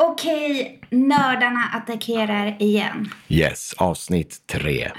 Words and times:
Okej, 0.00 0.80
nördarna 0.90 1.64
attackerar 1.74 2.62
igen. 2.62 3.10
Yes, 3.28 3.74
avsnitt 3.78 4.46
tre. 4.46 4.90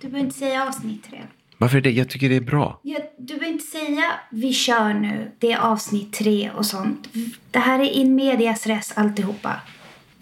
Du 0.00 0.08
behöver 0.08 0.26
inte 0.26 0.38
säga 0.38 0.66
avsnitt 0.66 1.04
tre. 1.10 1.22
Varför 1.58 1.80
det? 1.80 1.90
Jag 1.90 2.10
tycker 2.10 2.28
det 2.28 2.36
är 2.36 2.40
bra. 2.40 2.80
Ja, 2.82 2.98
du 3.18 3.24
behöver 3.26 3.46
inte 3.46 3.64
säga 3.64 4.04
vi 4.30 4.52
kör 4.52 4.94
nu, 4.94 5.32
det 5.38 5.52
är 5.52 5.58
avsnitt 5.58 6.12
tre 6.12 6.50
och 6.50 6.66
sånt. 6.66 7.08
Det 7.50 7.58
här 7.58 7.78
är 7.78 7.90
in 7.90 8.14
medias 8.14 8.66
res 8.66 8.92
alltihopa. 8.98 9.60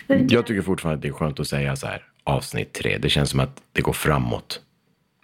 Jag 0.07 0.47
tycker 0.47 0.63
fortfarande 0.63 0.97
att 0.97 1.03
det 1.03 1.09
är 1.09 1.13
skönt 1.13 1.41
att 1.41 1.49
säga 1.49 1.77
så 1.77 1.87
här, 1.87 2.03
avsnitt 2.25 2.73
tre. 2.73 2.99
Det 2.99 3.09
känns 3.09 3.31
som 3.31 3.41
att 3.41 3.63
det 3.73 3.83
går 3.83 3.93
framåt. 3.93 4.61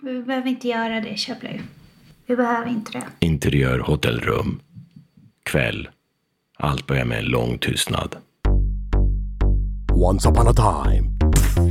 Vi 0.02 0.22
behöver 0.22 0.48
inte 0.48 0.68
göra 0.68 1.00
det, 1.00 1.16
Chapley. 1.16 1.60
Vi 2.26 2.36
behöver 2.36 2.68
inte 2.70 2.92
det. 2.92 3.26
Interiör, 3.26 3.78
hotellrum, 3.78 4.60
kväll. 5.42 5.88
Allt 6.58 6.86
börjar 6.86 7.04
med 7.04 7.18
en 7.18 7.24
lång 7.24 7.58
tystnad. 7.58 8.16
Once 9.94 10.24
upon 10.26 10.46
a 10.48 10.52
time, 10.52 11.10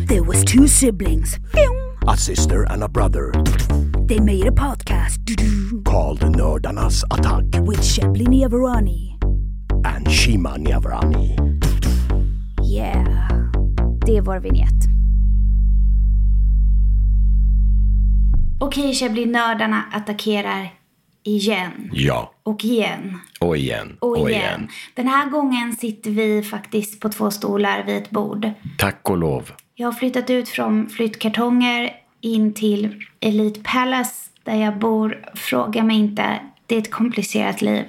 There 0.07 0.21
was 0.23 0.43
two 0.45 0.67
siblings. 0.67 1.38
a 2.07 2.17
sister 2.17 2.63
and 2.70 2.84
a 2.84 2.88
brother 2.88 3.31
They 4.07 4.20
made 4.20 4.47
a 4.47 4.52
podcast 4.52 5.19
called 5.86 6.19
Nördarnas 6.19 7.03
attack 7.11 7.44
with 7.67 7.83
Shepley 7.83 8.25
Niavarani. 8.25 9.17
and 9.86 10.09
Shima 10.11 10.58
Niavrani. 10.58 11.36
Yeah, 12.63 13.31
det 14.05 14.17
är 14.17 14.22
vår 14.22 14.39
vignett. 14.39 14.85
Okej, 18.59 18.94
Chapley, 18.94 19.25
nördarna 19.25 19.83
attackerar 19.91 20.73
igen. 21.23 21.89
Ja, 21.94 22.33
Och 22.44 22.66
igen. 22.66 23.19
och 23.39 23.58
igen, 23.58 23.97
Och 24.00 24.30
igen. 24.30 24.67
Den 24.94 25.08
här 25.08 25.30
gången 25.30 25.75
sitter 25.75 26.11
vi 26.11 26.44
faktiskt 26.44 27.00
på 27.00 27.09
två 27.09 27.31
stolar 27.31 27.83
vid 27.83 27.97
ett 27.97 28.09
bord. 28.09 28.50
Tack 28.78 29.09
och 29.09 29.17
lov. 29.17 29.52
Jag 29.75 29.88
har 29.88 29.94
flyttat 29.94 30.30
ut 30.30 30.50
från 30.50 30.89
flyttkartonger 30.89 31.94
in 32.22 32.53
till 32.53 33.03
Elite 33.19 33.59
Palace 33.63 34.30
där 34.44 34.55
jag 34.55 34.80
bor. 34.80 35.25
Fråga 35.36 35.83
mig 35.83 35.97
inte, 35.97 36.39
det 36.66 36.75
är 36.75 36.80
ett 36.80 36.91
komplicerat 36.91 37.61
liv. 37.61 37.83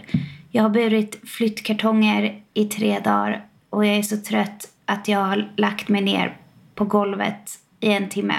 Jag 0.50 0.62
har 0.62 0.70
burit 0.70 1.20
flyttkartonger 1.28 2.42
i 2.55 2.64
tre 2.64 2.98
dagar 2.98 3.44
och 3.70 3.86
jag 3.86 3.96
är 3.96 4.02
så 4.02 4.17
trött 4.17 4.69
att 4.86 5.08
jag 5.08 5.19
har 5.19 5.52
lagt 5.56 5.89
mig 5.89 6.00
ner 6.00 6.36
på 6.74 6.84
golvet 6.84 7.58
i 7.80 7.92
en 7.92 8.08
timme. 8.08 8.34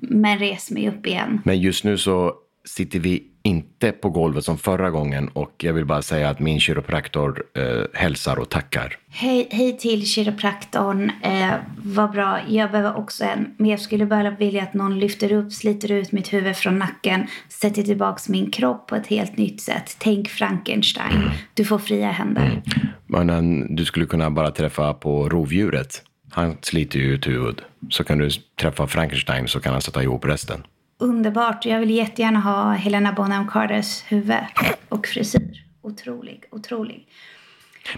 Men 0.00 0.38
res 0.38 0.70
mig 0.70 0.88
upp 0.88 1.06
igen. 1.06 1.40
Men 1.44 1.60
just 1.60 1.84
nu 1.84 1.98
så 1.98 2.34
sitter 2.64 2.98
vi 2.98 3.24
inte 3.46 3.92
på 3.92 4.10
golvet 4.10 4.44
som 4.44 4.58
förra 4.58 4.90
gången 4.90 5.28
och 5.28 5.52
jag 5.58 5.72
vill 5.72 5.84
bara 5.84 6.02
säga 6.02 6.28
att 6.28 6.40
min 6.40 6.60
kiropraktor 6.60 7.42
eh, 7.54 7.84
hälsar 7.94 8.38
och 8.38 8.48
tackar. 8.48 8.96
Hej, 9.08 9.48
hej 9.50 9.78
till 9.78 10.06
kiropraktorn. 10.06 11.10
Eh, 11.22 11.54
vad 11.76 12.10
bra. 12.10 12.38
Jag 12.48 12.70
behöver 12.70 12.96
också 12.96 13.24
en. 13.24 13.54
Men 13.56 13.70
jag 13.70 13.80
skulle 13.80 14.06
bara 14.06 14.30
vilja 14.30 14.62
att 14.62 14.74
någon 14.74 14.98
lyfter 14.98 15.32
upp, 15.32 15.52
sliter 15.52 15.92
ut 15.92 16.12
mitt 16.12 16.32
huvud 16.32 16.56
från 16.56 16.78
nacken. 16.78 17.26
Sätter 17.48 17.82
tillbaks 17.82 18.28
min 18.28 18.50
kropp 18.50 18.86
på 18.86 18.96
ett 18.96 19.06
helt 19.06 19.36
nytt 19.36 19.60
sätt. 19.60 19.96
Tänk 19.98 20.28
Frankenstein. 20.28 21.30
Du 21.54 21.64
får 21.64 21.78
fria 21.78 22.10
händer. 22.10 22.62
Men 23.06 23.30
eh, 23.30 23.66
du 23.68 23.84
skulle 23.84 24.06
kunna 24.06 24.30
bara 24.30 24.50
träffa 24.50 24.94
på 24.94 25.28
rovdjuret. 25.28 26.02
Han 26.30 26.56
sliter 26.60 26.98
ju 26.98 27.14
ut 27.14 27.26
huvud. 27.26 27.62
Så 27.90 28.04
kan 28.04 28.18
du 28.18 28.30
träffa 28.60 28.86
Frankenstein 28.86 29.48
så 29.48 29.60
kan 29.60 29.72
han 29.72 29.82
sätta 29.82 30.02
ihop 30.02 30.24
resten. 30.24 30.62
Underbart. 30.98 31.64
Jag 31.66 31.80
vill 31.80 31.90
jättegärna 31.90 32.40
ha 32.40 32.72
Helena 32.72 33.12
Bonham 33.12 33.48
Carters 33.48 34.02
huvud 34.08 34.44
och 34.88 35.06
frisyr. 35.06 35.64
Otrolig, 35.82 36.44
otrolig. 36.50 37.08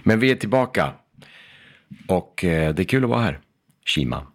Men 0.03 0.19
vi 0.19 0.31
är 0.31 0.35
tillbaka. 0.35 0.93
Och 2.07 2.43
eh, 2.43 2.73
det 2.73 2.81
är 2.81 2.85
kul 2.85 3.03
att 3.03 3.09
vara 3.09 3.21
här. 3.21 3.39
Shima. 3.85 4.27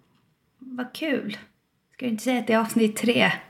Vad 0.58 0.94
kul. 0.94 1.36
Ska 1.92 2.06
du 2.06 2.10
inte 2.10 2.25
säga 2.25 2.38
att 2.38 2.47
det 2.47 2.52
är 2.52 2.58
avsnitt 2.58 2.97
tre? 2.97 3.32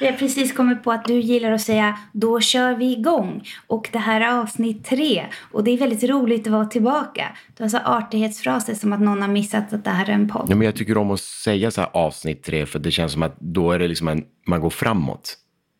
Vi 0.00 0.06
har 0.06 0.12
precis 0.12 0.52
kommit 0.52 0.82
på 0.82 0.92
att 0.92 1.04
du 1.04 1.20
gillar 1.20 1.52
att 1.52 1.60
säga 1.60 1.98
då 2.12 2.40
kör 2.40 2.74
vi 2.74 2.92
igång. 2.92 3.42
Och 3.66 3.88
det 3.92 3.98
här 3.98 4.20
är 4.20 4.40
avsnitt 4.40 4.84
tre. 4.84 5.26
Och 5.52 5.64
det 5.64 5.70
är 5.70 5.78
väldigt 5.78 6.10
roligt 6.10 6.46
att 6.46 6.52
vara 6.52 6.64
tillbaka. 6.64 7.36
Du 7.56 7.64
har 7.64 7.68
så 7.68 7.78
artighetsfraser 7.78 8.74
som 8.74 8.92
att 8.92 9.00
någon 9.00 9.22
har 9.22 9.28
missat 9.28 9.72
att 9.72 9.84
det 9.84 9.90
här 9.90 10.08
är 10.08 10.12
en 10.12 10.28
podd. 10.28 10.46
Ja, 10.48 10.56
men 10.56 10.64
jag 10.64 10.74
tycker 10.74 10.98
om 10.98 11.10
att 11.10 11.20
säga 11.20 11.70
så 11.70 11.80
här 11.80 11.90
avsnitt 11.92 12.42
tre 12.42 12.66
för 12.66 12.78
det 12.78 12.90
känns 12.90 13.12
som 13.12 13.22
att 13.22 13.40
då 13.40 13.72
är 13.72 13.78
det 13.78 13.88
liksom 13.88 14.08
en, 14.08 14.24
man 14.46 14.60
går 14.60 14.70
framåt. 14.70 15.36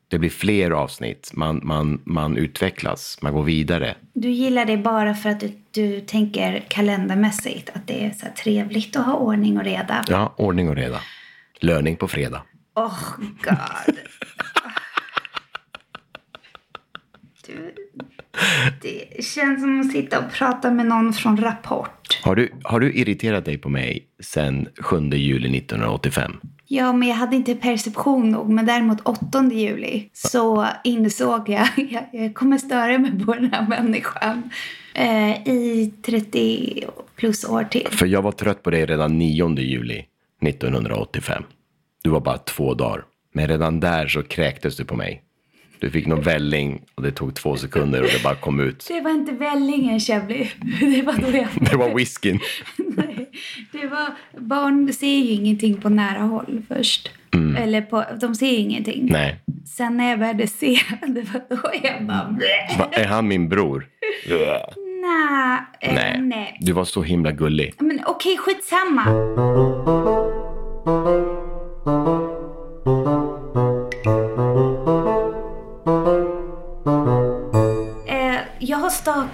Det 0.08 0.19
blir 0.19 0.31
fler 0.31 0.70
avsnitt, 0.70 1.31
man, 1.34 1.60
man, 1.62 2.00
man 2.04 2.37
utvecklas, 2.37 3.19
man 3.22 3.32
går 3.32 3.42
vidare. 3.42 3.94
Du 4.12 4.31
gillar 4.31 4.64
det 4.64 4.76
bara 4.76 5.14
för 5.14 5.31
att 5.31 5.41
du, 5.41 5.52
du 5.70 6.00
tänker 6.00 6.64
kalendermässigt. 6.69 7.70
Att 7.75 7.87
det 7.87 8.04
är 8.04 8.10
så 8.10 8.26
trevligt 8.42 8.97
att 8.97 9.06
ha 9.06 9.14
ordning 9.14 9.58
och 9.58 9.64
reda. 9.64 10.04
Ja, 10.08 10.34
ordning 10.37 10.69
och 10.69 10.76
reda. 10.76 11.00
Löning 11.60 11.97
på 11.97 12.08
fredag. 12.08 12.42
Oh 12.75 13.16
god. 13.19 13.97
Du, 17.47 17.75
det 18.82 19.25
känns 19.25 19.60
som 19.60 19.81
att 19.81 19.92
sitta 19.92 20.19
och 20.19 20.32
prata 20.32 20.70
med 20.70 20.86
någon 20.86 21.12
från 21.12 21.36
Rapport. 21.36 22.20
Har 22.22 22.34
du, 22.34 22.53
har 22.64 22.81
du 22.81 22.92
irriterat 22.92 23.44
dig 23.44 23.58
på 23.58 23.69
mig 23.69 24.06
sen 24.20 24.69
7 24.78 24.97
juli 25.10 25.58
1985? 25.58 26.32
Ja, 26.66 26.92
men 26.92 27.08
jag 27.08 27.16
hade 27.16 27.36
inte 27.36 27.54
perception 27.54 28.31
nog. 28.31 28.48
Men 28.48 28.66
däremot 28.66 29.00
8 29.00 29.50
juli 29.52 30.10
så 30.12 30.66
insåg 30.84 31.48
jag 31.48 31.69
jag, 31.76 32.08
jag 32.12 32.34
kommer 32.34 32.58
störa 32.58 32.98
mig 32.98 33.25
på 33.25 33.34
den 33.34 33.52
här 33.52 33.69
människan 33.69 34.50
eh, 34.94 35.48
i 35.48 35.92
30 36.02 36.84
plus 37.16 37.44
år 37.44 37.64
till. 37.64 37.88
För 37.91 38.06
jag 38.06 38.22
var 38.22 38.32
trött 38.32 38.62
på 38.62 38.70
dig 38.70 38.87
redan 38.87 39.19
9 39.19 39.58
juli 39.58 40.04
1985. 40.42 41.42
Du 42.03 42.11
var 42.11 42.21
bara 42.21 42.38
två 42.38 42.75
dagar. 42.75 43.05
Men 43.33 43.49
redan 43.49 43.81
där 43.81 44.09
så 44.09 44.22
kräktes 44.22 44.77
du 44.77 44.84
på 44.84 44.97
mig. 44.97 45.22
Du 45.78 45.91
fick 45.91 46.06
någon 46.06 46.21
välling 46.21 46.83
och 46.94 47.03
det 47.03 47.11
tog 47.11 47.34
två 47.34 47.56
sekunder 47.56 48.03
och 48.03 48.09
det 48.12 48.22
bara 48.22 48.34
kom 48.34 48.61
ut. 48.61 48.84
Det 48.88 49.00
var 49.00 49.11
inte 49.11 49.33
vällingen, 49.33 50.00
Chevly. 50.00 50.49
Det 50.81 51.03
var 51.03 51.15
då 51.15 51.37
jag... 51.37 51.49
Det 51.71 51.77
var 51.77 51.94
whiskyn. 51.94 52.41
Nej, 52.77 53.31
det 53.72 53.87
var... 53.87 54.15
Barn 54.38 54.93
ser 54.93 55.06
ju 55.06 55.31
ingenting 55.31 55.81
på 55.81 55.88
nära 55.88 56.19
håll 56.19 56.62
först. 56.69 57.11
Eller 57.59 57.83
på... 57.83 58.05
De 58.21 58.34
ser 58.34 58.47
ju 58.47 58.56
ingenting. 58.56 59.09
Nej. 59.11 59.41
Sen 59.77 59.97
när 59.97 60.11
jag 60.11 60.19
började 60.19 60.47
se, 60.47 60.78
det 61.06 61.22
var 61.32 61.56
då 61.56 61.71
jag 61.82 62.06
bara... 62.06 62.38
Va, 62.78 62.88
är 62.93 63.06
han 63.06 63.28
min 63.28 63.49
bror? 63.49 63.88
Nej. 65.03 65.59
eh, 65.81 65.94
Nej. 65.94 66.21
nej. 66.21 66.59
Du 66.61 66.72
var 66.72 66.84
så 66.84 67.03
himla 67.03 67.32
gullig. 67.32 67.75
Men 67.78 68.00
okej, 68.06 68.37
skitsamma. 68.37 69.05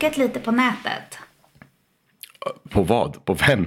Har 0.06 0.12
stakat 0.12 0.16
lite 0.16 0.40
på 0.40 0.50
nätet. 0.50 1.18
På 2.70 2.82
vad? 2.82 3.24
På 3.24 3.34
vem? 3.34 3.66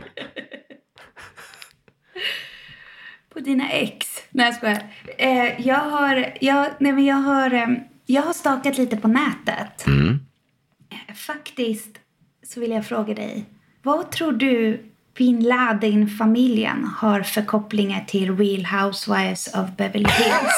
På 3.34 3.40
dina 3.40 3.70
ex. 3.70 4.08
Nej, 4.32 4.46
jag 4.46 4.56
skojar. 4.56 4.84
Eh, 5.18 5.68
jag 5.68 5.80
har, 5.80 6.34
jag, 6.42 6.68
nej, 6.80 6.94
men 6.94 7.06
jag 7.06 7.16
har, 7.16 7.54
eh, 7.54 7.68
jag 8.06 8.22
har 8.22 8.34
stakat 8.34 8.78
lite 8.78 8.98
på 8.98 9.08
nätet. 9.08 9.88
Eh, 9.88 11.16
faktiskt 11.16 12.00
så 12.44 12.60
vill 12.60 12.72
jag 12.72 12.86
fråga 12.88 13.14
dig. 13.14 13.46
Vad 13.82 14.12
tror 14.12 14.32
du 14.32 14.84
bin 15.18 15.44
Laden-familjen 15.44 16.84
har 16.98 17.22
för 17.22 17.46
kopplingar 17.46 18.06
till 18.08 18.38
Real 18.38 18.66
Housewives 18.66 19.48
of 19.48 19.70
Beverly 19.78 20.10
Hills? 20.10 20.56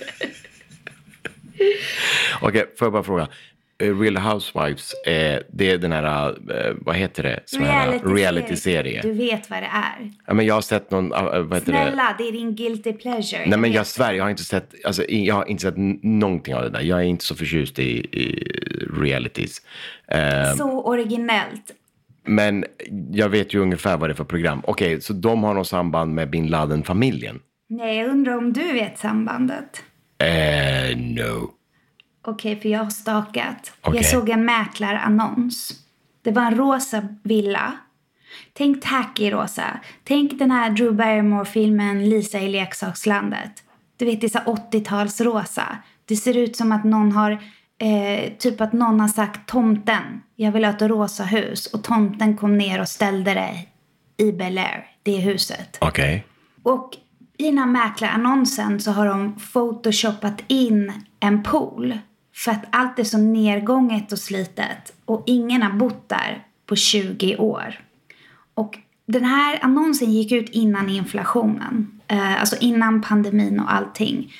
Okej, 2.40 2.74
får 2.78 2.86
jag 2.86 2.92
bara 2.92 3.02
fråga. 3.02 3.28
Eh, 3.82 3.98
Real 4.00 4.16
Housewives, 4.16 4.92
eh, 5.06 5.38
det 5.52 5.70
är 5.70 5.78
den 5.78 5.92
här, 5.92 6.28
eh, 6.28 6.74
vad 6.80 6.96
heter 6.96 7.22
det? 7.22 7.40
Reality-serie. 7.58 8.14
Reality-serie. 8.14 9.02
Du 9.02 9.12
vet 9.12 9.50
vad 9.50 9.62
det 9.62 9.66
är. 9.72 10.10
Ja, 10.26 10.34
men 10.34 10.46
jag 10.46 10.54
har 10.54 10.60
sett 10.62 10.90
någon, 10.90 11.12
ah, 11.12 11.22
vad 11.22 11.54
heter 11.58 11.72
det? 11.72 11.78
Snälla, 11.78 12.14
det 12.18 12.28
är 12.28 12.32
din 12.32 12.54
guilty 12.54 12.92
pleasure. 12.92 13.46
Nej 13.46 13.58
men 13.58 13.72
jag 13.72 13.86
svär, 13.86 14.12
jag 14.12 14.24
har 14.24 14.30
inte 14.30 14.44
sett, 14.44 14.74
alltså, 14.84 15.04
jag 15.08 15.34
har 15.34 15.44
inte 15.44 15.62
sett 15.62 15.74
någonting 16.02 16.54
av 16.54 16.62
det 16.62 16.70
där. 16.70 16.80
Jag 16.80 16.98
är 16.98 17.04
inte 17.04 17.24
så 17.24 17.34
förtjust 17.34 17.78
i, 17.78 17.98
i 17.98 18.44
realities. 19.00 19.62
Eh, 20.08 20.54
Så 20.56 20.82
originellt. 20.82 21.72
Men 22.24 22.64
jag 23.12 23.28
vet 23.28 23.54
ju 23.54 23.58
ungefär 23.58 23.96
vad 23.96 24.08
det 24.08 24.12
är 24.12 24.14
för 24.14 24.24
program. 24.24 24.60
Okej, 24.64 25.00
så 25.00 25.12
de 25.12 25.44
har 25.44 25.54
något 25.54 25.68
samband 25.68 26.14
med 26.14 26.30
bin 26.30 26.46
Laden-familjen? 26.46 27.40
Nej, 27.68 27.98
jag 27.98 28.08
undrar 28.10 28.36
om 28.36 28.52
du 28.52 28.72
vet 28.72 28.98
sambandet? 28.98 29.82
Eh, 30.18 30.96
no. 30.98 31.50
Okej, 32.24 32.60
för 32.60 32.68
jag 32.68 32.84
har 32.84 32.90
stakat. 32.90 33.72
Okej. 33.80 33.96
Jag 33.96 34.10
såg 34.10 34.28
en 34.28 34.44
mäklarannons. 34.44 35.72
Det 36.22 36.30
var 36.30 36.42
en 36.42 36.54
rosa 36.54 37.08
villa. 37.22 37.72
Tänk 38.52 38.82
tacky 38.82 39.30
rosa. 39.30 39.80
Tänk 40.04 40.38
den 40.38 40.50
här 40.50 40.70
Drew 40.70 40.94
Barrymore-filmen 40.94 42.08
Lisa 42.08 42.38
i 42.38 42.48
leksakslandet. 42.48 43.52
Du 43.96 44.04
vet, 44.04 44.20
det 44.20 44.26
är 44.26 44.28
så 44.28 44.38
här 44.38 44.46
80-talsrosa. 44.46 45.76
Det 46.04 46.16
ser 46.16 46.36
ut 46.36 46.56
som 46.56 46.72
att 46.72 46.84
någon 46.84 47.12
har, 47.12 47.30
eh, 47.78 48.32
typ 48.38 48.60
att 48.60 48.72
någon 48.72 49.00
har 49.00 49.08
sagt 49.08 49.48
tomten, 49.48 50.22
jag 50.36 50.52
vill 50.52 50.64
ha 50.64 50.72
ett 50.72 50.82
rosa 50.82 51.24
hus. 51.24 51.66
Och 51.66 51.84
tomten 51.84 52.36
kom 52.36 52.58
ner 52.58 52.80
och 52.80 52.88
ställde 52.88 53.34
det 53.34 53.66
i 54.24 54.32
Bel 54.32 54.58
Air, 54.58 54.86
det 55.02 55.16
huset. 55.16 55.78
Okej. 55.80 56.26
Och 56.62 56.96
i 57.38 57.44
den 57.44 57.58
här 57.58 57.66
mäklarannonsen 57.66 58.80
så 58.80 58.90
har 58.90 59.06
de 59.06 59.36
photoshopat 59.52 60.42
in 60.48 60.92
en 61.20 61.42
pool. 61.42 61.98
För 62.34 62.50
att 62.50 62.64
allt 62.70 62.98
är 62.98 63.04
så 63.04 63.18
nedgånget 63.18 64.12
och 64.12 64.18
slitet. 64.18 64.92
Och 65.04 65.22
ingen 65.26 65.62
har 65.62 65.72
bott 65.72 66.08
där 66.08 66.46
på 66.66 66.76
20 66.76 67.36
år. 67.36 67.80
Och 68.54 68.78
den 69.06 69.24
här 69.24 69.58
annonsen 69.62 70.12
gick 70.12 70.32
ut 70.32 70.50
innan 70.50 70.88
inflationen. 70.88 72.00
Eh, 72.08 72.40
alltså 72.40 72.56
innan 72.60 73.02
pandemin 73.02 73.60
och 73.60 73.72
allting. 73.72 74.32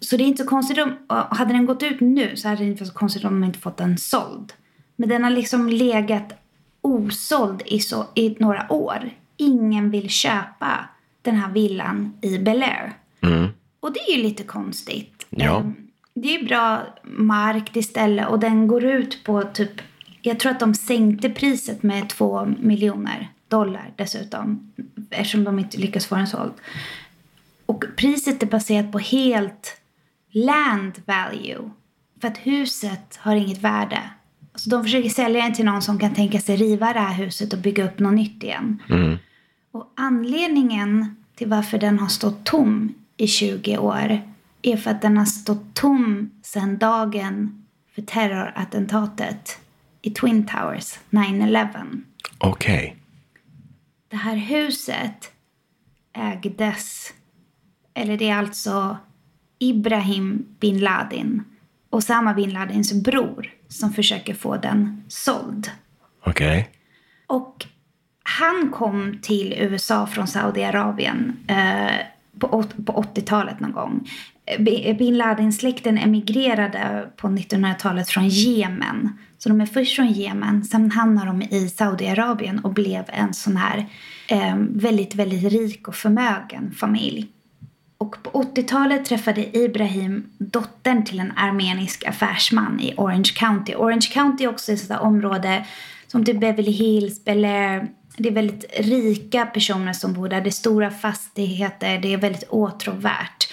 Så 0.00 0.16
det 0.16 0.24
är 0.24 0.26
inte 0.26 0.42
så 0.42 0.48
konstigt 0.48 0.78
om, 0.78 0.96
hade 1.30 1.52
den 1.52 1.66
gått 1.66 1.82
ut 1.82 2.00
nu 2.00 2.36
så 2.36 2.48
hade 2.48 2.60
det 2.60 2.70
inte 2.70 2.82
varit 2.82 2.92
så 2.92 2.98
konstigt 2.98 3.24
om 3.24 3.40
de 3.40 3.46
inte 3.46 3.58
fått 3.58 3.76
den 3.76 3.98
såld. 3.98 4.52
Men 4.96 5.08
den 5.08 5.24
har 5.24 5.30
liksom 5.30 5.68
legat 5.68 6.32
osåld 6.80 7.62
i, 7.66 7.80
så, 7.80 8.06
i 8.14 8.36
några 8.38 8.72
år. 8.72 9.10
Ingen 9.36 9.90
vill 9.90 10.08
köpa 10.08 10.88
den 11.22 11.36
här 11.36 11.52
villan 11.52 12.18
i 12.22 12.38
Bel 12.38 12.62
Air. 12.62 12.92
Och 13.80 13.92
det 13.92 14.00
är 14.00 14.16
ju 14.16 14.22
lite 14.22 14.42
konstigt. 14.42 15.26
Ja. 15.30 15.60
Ehm, 15.60 15.74
Det 16.14 16.34
är 16.34 16.44
bra 16.44 16.86
mark 17.04 17.70
det 17.72 17.82
ställe 17.82 18.26
och 18.26 18.38
den 18.38 18.68
går 18.68 18.84
ut 18.84 19.24
på 19.24 19.42
typ, 19.42 19.82
jag 20.22 20.40
tror 20.40 20.52
att 20.52 20.60
de 20.60 20.74
sänkte 20.74 21.30
priset 21.30 21.82
med 21.82 22.08
två 22.08 22.44
miljoner 22.58 23.28
dollar 23.48 23.90
dessutom. 23.96 24.72
Eftersom 25.10 25.44
de 25.44 25.58
inte 25.58 25.78
lyckas 25.78 26.06
få 26.06 26.14
den 26.14 26.26
såld. 26.26 26.52
Och 27.66 27.84
priset 27.96 28.42
är 28.42 28.46
baserat 28.46 28.92
på 28.92 28.98
helt 28.98 29.80
land 30.30 31.02
value. 31.04 31.70
För 32.20 32.28
att 32.28 32.38
huset 32.38 33.16
har 33.16 33.34
inget 33.34 33.58
värde. 33.58 34.00
Så 34.54 34.70
de 34.70 34.84
försöker 34.84 35.08
sälja 35.08 35.42
den 35.42 35.54
till 35.54 35.64
någon 35.64 35.82
som 35.82 35.98
kan 35.98 36.14
tänka 36.14 36.40
sig 36.40 36.56
riva 36.56 36.92
det 36.92 37.00
här 37.00 37.14
huset 37.14 37.52
och 37.52 37.58
bygga 37.58 37.84
upp 37.84 37.98
något 37.98 38.14
nytt 38.14 38.42
igen. 38.42 38.82
Och 39.72 39.92
anledningen 39.96 41.16
till 41.34 41.48
varför 41.48 41.78
den 41.78 41.98
har 41.98 42.08
stått 42.08 42.44
tom 42.44 42.94
i 43.16 43.26
20 43.26 43.78
år 43.78 44.20
är 44.62 44.76
för 44.76 44.90
att 44.90 45.02
den 45.02 45.16
har 45.16 45.24
stått 45.24 45.74
tom 45.74 46.30
sedan 46.42 46.78
dagen 46.78 47.64
för 47.94 48.02
terrorattentatet 48.02 49.58
i 50.02 50.10
Twin 50.10 50.46
Towers, 50.46 50.98
9-11. 51.10 52.02
Okej. 52.38 52.96
Det 54.08 54.16
här 54.16 54.36
huset 54.36 55.32
ägdes, 56.12 57.12
eller 57.94 58.16
det 58.16 58.28
är 58.28 58.36
alltså 58.36 58.96
Ibrahim 59.58 60.46
bin 60.58 60.78
Laden, 60.80 61.44
Osama 61.90 62.34
bin 62.34 62.50
Ladens 62.52 62.92
bror, 62.92 63.50
som 63.68 63.92
försöker 63.92 64.34
få 64.34 64.56
den 64.56 65.04
såld. 65.08 65.70
Okej. 66.24 66.70
Och 67.26 67.66
han 68.22 68.70
kom 68.70 69.18
till 69.22 69.52
USA 69.52 70.06
från 70.06 70.26
Saudiarabien 70.26 71.36
eh, 71.46 72.06
på, 72.38 72.48
på 72.86 72.92
80-talet 73.14 73.60
någon 73.60 73.72
gång. 73.72 74.08
Bin 74.98 75.18
Laden-släkten 75.18 75.98
emigrerade 75.98 77.08
på 77.16 77.28
1900-talet 77.28 78.08
från 78.08 78.28
Jemen. 78.28 79.18
Så 79.38 79.48
de 79.48 79.60
är 79.60 79.66
först 79.66 79.96
från 79.96 80.12
Jemen, 80.12 80.64
sen 80.64 80.90
hamnar 80.90 81.26
de 81.26 81.42
i 81.42 81.68
Saudiarabien 81.68 82.58
och 82.58 82.72
blev 82.72 83.04
en 83.06 83.34
sån 83.34 83.56
här 83.56 83.86
eh, 84.28 84.56
väldigt, 84.58 85.14
väldigt 85.14 85.52
rik 85.52 85.88
och 85.88 85.94
förmögen 85.94 86.74
familj. 86.76 87.28
Och 87.98 88.22
på 88.22 88.30
80-talet 88.30 89.04
träffade 89.04 89.56
Ibrahim 89.56 90.24
dottern 90.38 91.04
till 91.04 91.20
en 91.20 91.32
armenisk 91.36 92.06
affärsman 92.06 92.80
i 92.80 92.94
Orange 92.96 93.32
County. 93.36 93.74
Orange 93.74 94.08
County 94.12 94.44
är 94.44 94.48
också 94.48 94.72
ett 94.72 94.80
sådant 94.80 95.02
område 95.02 95.66
som 96.06 96.24
typ 96.24 96.40
Beverly 96.40 96.70
Hills, 96.70 97.24
Bel 97.24 97.44
Air. 97.44 97.88
Det 98.16 98.28
är 98.28 98.32
väldigt 98.32 98.64
rika 98.78 99.46
personer 99.46 99.92
som 99.92 100.12
bor 100.12 100.28
där. 100.28 100.40
Det 100.40 100.48
är 100.48 100.50
stora 100.50 100.90
fastigheter. 100.90 101.98
Det 101.98 102.12
är 102.12 102.16
väldigt 102.16 102.48
åtråvärt. 102.48 103.48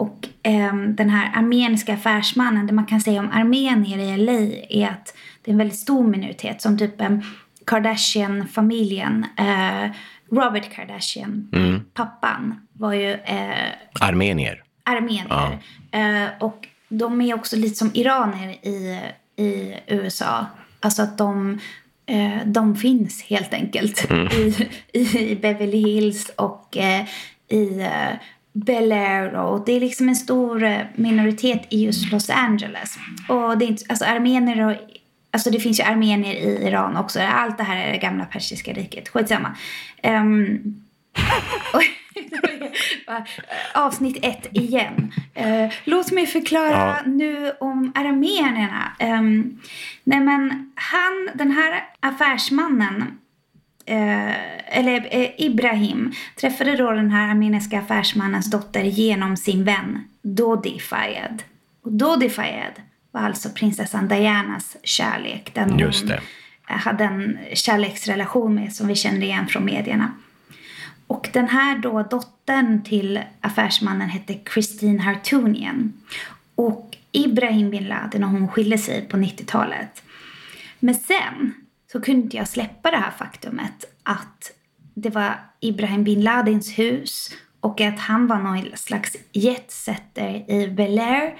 Och 0.00 0.28
ehm, 0.42 0.96
den 0.96 1.10
här 1.10 1.38
armeniska 1.38 1.94
affärsmannen, 1.94 2.66
det 2.66 2.72
man 2.72 2.86
kan 2.86 3.00
säga 3.00 3.20
om 3.20 3.30
armenier 3.32 3.98
i 3.98 4.16
LA 4.16 4.56
är 4.68 4.88
att 4.88 5.14
det 5.42 5.50
är 5.50 5.52
en 5.52 5.58
väldigt 5.58 5.78
stor 5.78 6.06
minoritet. 6.06 6.62
Som 6.62 6.78
typ 6.78 7.00
um, 7.00 7.22
Kardashian-familjen. 7.66 9.26
Eh, 9.36 9.90
Robert 10.30 10.72
Kardashian, 10.74 11.48
pappan, 11.94 12.66
var 12.72 12.92
ju 12.92 13.12
eh, 13.12 13.68
Armenier. 14.00 14.62
armenier. 14.84 15.58
Eh, 15.90 16.28
och 16.40 16.68
de 16.88 17.20
är 17.20 17.34
också 17.34 17.56
lite 17.56 17.76
som 17.76 17.90
iranier 17.94 18.66
i, 18.66 19.00
i 19.36 19.74
USA. 19.86 20.46
Alltså 20.80 21.02
att 21.02 21.18
de, 21.18 21.58
eh, 22.06 22.38
de 22.46 22.76
finns 22.76 23.22
helt 23.22 23.54
enkelt 23.54 24.10
i, 24.32 24.68
i 24.92 25.38
Beverly 25.42 25.78
Hills 25.78 26.28
och 26.36 26.76
eh, 26.76 27.04
i 27.48 27.80
eh, 27.80 28.16
Bel 28.52 28.92
Air. 28.92 29.34
Och 29.34 29.64
det 29.66 29.72
är 29.72 29.80
liksom 29.80 30.08
en 30.08 30.16
stor 30.16 30.62
eh, 30.62 30.80
minoritet 30.94 31.66
i 31.70 31.84
just 31.84 32.12
Los 32.12 32.30
Angeles. 32.30 32.98
Och 33.28 33.58
det 33.58 33.64
är 33.64 33.68
inte, 33.68 33.84
alltså 33.88 34.04
armenier 34.04 34.66
och 34.66 34.76
Alltså 35.32 35.50
det 35.50 35.60
finns 35.60 35.80
ju 35.80 35.84
armenier 35.84 36.34
i 36.34 36.66
Iran 36.66 36.96
också. 36.96 37.20
Allt 37.20 37.58
det 37.58 37.64
här 37.64 37.86
är 37.86 37.92
det 37.92 37.98
gamla 37.98 38.24
persiska 38.24 38.72
riket. 38.72 39.08
Skitsamma. 39.08 39.56
Um, 40.02 40.80
Avsnitt 43.74 44.18
ett 44.22 44.48
igen. 44.52 45.12
Eh, 45.34 45.70
låt 45.84 46.12
mig 46.12 46.26
förklara 46.26 46.70
Ja. 46.70 46.96
nu 47.06 47.52
om 47.60 47.92
armenierna. 47.94 48.92
Um, 49.00 49.60
nej 50.04 50.20
men 50.20 50.72
han, 50.74 51.30
den 51.34 51.50
här 51.50 51.84
affärsmannen 52.00 53.18
eh, 53.90 54.78
eller 54.78 55.08
eh, 55.10 55.30
Ibrahim 55.36 56.12
träffade 56.40 56.76
då 56.76 56.90
den 56.90 57.10
här 57.10 57.30
armeniska 57.30 57.78
affärsmannens 57.78 58.50
dotter 58.50 58.82
genom 58.82 59.36
sin 59.36 59.64
vän 59.64 60.04
Dodi 60.22 60.78
Fayed. 60.78 61.42
Och 61.82 61.92
Dodi 61.92 62.28
Fayed 62.28 62.82
var 63.10 63.20
alltså 63.20 63.48
prinsessan 63.48 64.08
Dianas 64.08 64.76
kärlek. 64.82 65.50
Den 65.54 65.78
Just 65.78 66.00
hon 66.00 66.08
det. 66.08 66.20
eh, 66.68 66.76
hade 66.76 67.04
en 67.04 67.38
kärleksrelation 67.54 68.54
med 68.54 68.72
som 68.72 68.88
vi 68.88 68.94
känner 68.94 69.22
igen 69.22 69.46
från 69.46 69.64
medierna. 69.64 70.12
Och 71.06 71.28
den 71.32 71.48
här 71.48 71.78
då 71.78 72.02
dottern 72.02 72.82
till 72.84 73.20
affärsmannen 73.40 74.08
hette 74.08 74.38
Christine 74.54 75.02
Hartunian. 75.02 75.92
Och 76.54 76.96
Ibrahim 77.12 77.70
bin 77.70 77.84
Laden 77.84 78.24
och 78.24 78.30
hon 78.30 78.48
skilde 78.48 78.78
sig 78.78 79.08
på 79.08 79.16
90-talet. 79.16 80.02
Men 80.78 80.94
sen 80.94 81.54
så 81.92 82.00
kunde 82.00 82.22
inte 82.22 82.36
jag 82.36 82.48
släppa 82.48 82.90
det 82.90 82.96
här 82.96 83.10
faktumet 83.10 83.84
att 84.02 84.52
det 84.94 85.10
var 85.10 85.34
Ibrahim 85.60 86.04
bin 86.04 86.22
Ladens 86.22 86.78
hus 86.78 87.30
och 87.60 87.80
att 87.80 87.98
han 87.98 88.26
var 88.26 88.38
någon 88.38 88.76
slags 88.76 89.16
jetsetter 89.32 90.50
i 90.50 90.68
Bel 90.68 90.98
Air. 90.98 91.34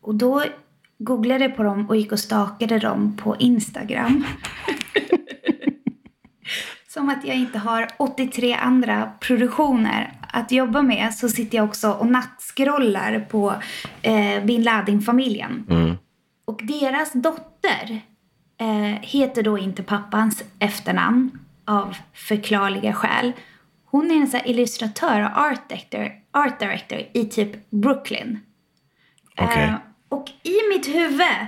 Och 0.00 0.14
då 0.14 0.44
googlade 0.98 1.44
jag 1.44 1.56
på 1.56 1.62
dem 1.62 1.88
och 1.88 1.96
gick 1.96 2.12
och 2.12 2.18
stakade 2.18 2.78
dem 2.78 3.16
på 3.16 3.36
Instagram. 3.36 4.24
Som 6.88 7.08
att 7.08 7.24
jag 7.24 7.36
inte 7.36 7.58
har 7.58 7.88
83 7.98 8.54
andra 8.54 9.12
produktioner 9.20 10.12
att 10.20 10.52
jobba 10.52 10.82
med 10.82 11.14
så 11.14 11.28
sitter 11.28 11.58
jag 11.58 11.64
också 11.64 11.90
och 11.90 12.06
nattscrollar 12.06 13.20
på 13.20 13.54
eh, 14.02 14.44
bin 14.44 14.62
Laden-familjen. 14.62 15.64
Och 16.44 16.60
deras 16.64 17.12
dotter 17.12 18.02
eh, 18.58 19.00
heter 19.00 19.42
då 19.42 19.58
inte 19.58 19.82
pappans 19.82 20.44
efternamn 20.58 21.38
av 21.64 21.96
förklarliga 22.12 22.92
skäl. 22.92 23.32
Hon 23.84 24.10
är 24.10 24.14
en 24.14 24.30
här 24.32 24.48
illustratör 24.48 25.22
och 25.22 25.38
art 25.38 25.68
director, 25.68 26.12
art 26.30 26.60
director 26.60 27.02
i 27.12 27.24
typ 27.24 27.70
Brooklyn. 27.70 28.40
Okej. 29.38 29.62
Eh, 29.62 29.74
och 30.08 30.30
i 30.42 30.54
mitt 30.74 30.88
huvud 30.88 31.46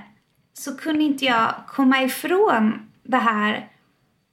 så 0.53 0.77
kunde 0.77 1.05
inte 1.05 1.25
jag 1.25 1.55
komma 1.67 2.03
ifrån 2.03 2.89
det 3.03 3.17
här 3.17 3.69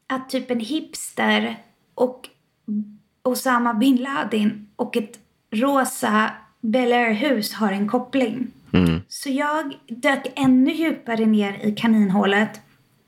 att 0.08 0.29
typ 0.29 0.51
en 0.51 0.60
hipster 0.60 1.58
och 1.96 2.29
Osama 3.24 3.74
bin 3.74 3.96
Laden 3.96 4.67
och 4.75 4.98
ett 4.98 5.20
rosa 5.51 6.32
Bel 6.62 6.94
Air-hus 6.94 7.53
har 7.53 7.72
en 7.72 7.89
koppling. 7.89 8.51
Så 9.08 9.29
jag 9.29 9.74
dök 9.88 10.27
ännu 10.36 10.72
djupare 10.72 11.25
ner 11.25 11.65
i 11.65 11.72
kaninhålet 11.72 12.62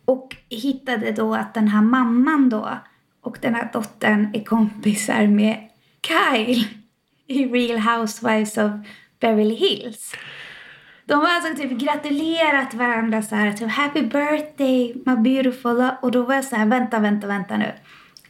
och 0.07 0.35
hittade 0.49 1.11
då 1.11 1.35
att 1.35 1.53
den 1.53 1.67
här 1.67 1.81
mamman 1.81 2.49
då 2.49 2.69
och 3.21 3.37
den 3.41 3.55
här 3.55 3.69
dottern 3.73 4.29
är 4.33 4.43
kompisar 4.43 5.27
med 5.27 5.69
Kyle 6.07 6.63
i 7.27 7.45
Real 7.45 7.79
Housewives 7.79 8.57
of 8.57 8.71
Beverly 9.19 9.55
Hills. 9.55 10.15
De 11.05 11.13
har 11.13 11.27
alltså 11.27 11.61
typ 11.61 11.79
gratulerat 11.79 12.73
varandra 12.73 13.21
så 13.21 13.35
här, 13.35 13.53
typ 13.53 13.71
happy 13.71 14.01
birthday 14.01 14.95
my 15.05 15.15
beautiful 15.15 15.89
och 16.01 16.11
då 16.11 16.23
var 16.23 16.35
jag 16.35 16.45
så 16.45 16.55
här, 16.55 16.65
vänta, 16.65 16.99
vänta, 16.99 17.27
vänta 17.27 17.57
nu. 17.57 17.73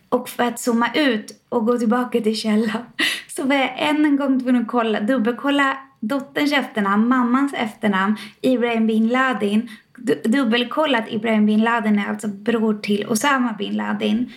Och 0.09 0.29
för 0.29 0.43
att 0.43 0.59
zooma 0.59 0.89
ut 0.95 1.45
och 1.49 1.65
gå 1.65 1.77
tillbaka 1.77 2.21
till 2.21 2.35
källan 2.35 2.85
så 3.27 3.43
var 3.43 3.55
jag 3.55 3.73
än 3.77 4.05
en 4.05 4.15
gång 4.15 4.39
tvungen 4.39 4.61
att 4.61 4.67
kolla, 4.67 4.99
dubbelkolla 4.99 5.77
dotterns 5.99 6.53
efternamn, 6.53 7.07
mammans 7.07 7.53
efternamn, 7.53 8.17
Ibrahim 8.41 8.87
bin 8.87 9.07
Ladin. 9.07 9.69
Du, 9.97 10.21
dubbelkollat 10.25 11.11
Ibrahim 11.11 11.45
bin 11.45 11.63
Laden 11.63 11.99
är 11.99 12.09
alltså 12.09 12.27
bror 12.27 12.73
till 12.73 13.07
Osama 13.07 13.53
bin 13.53 13.75
Laden. 13.75 14.31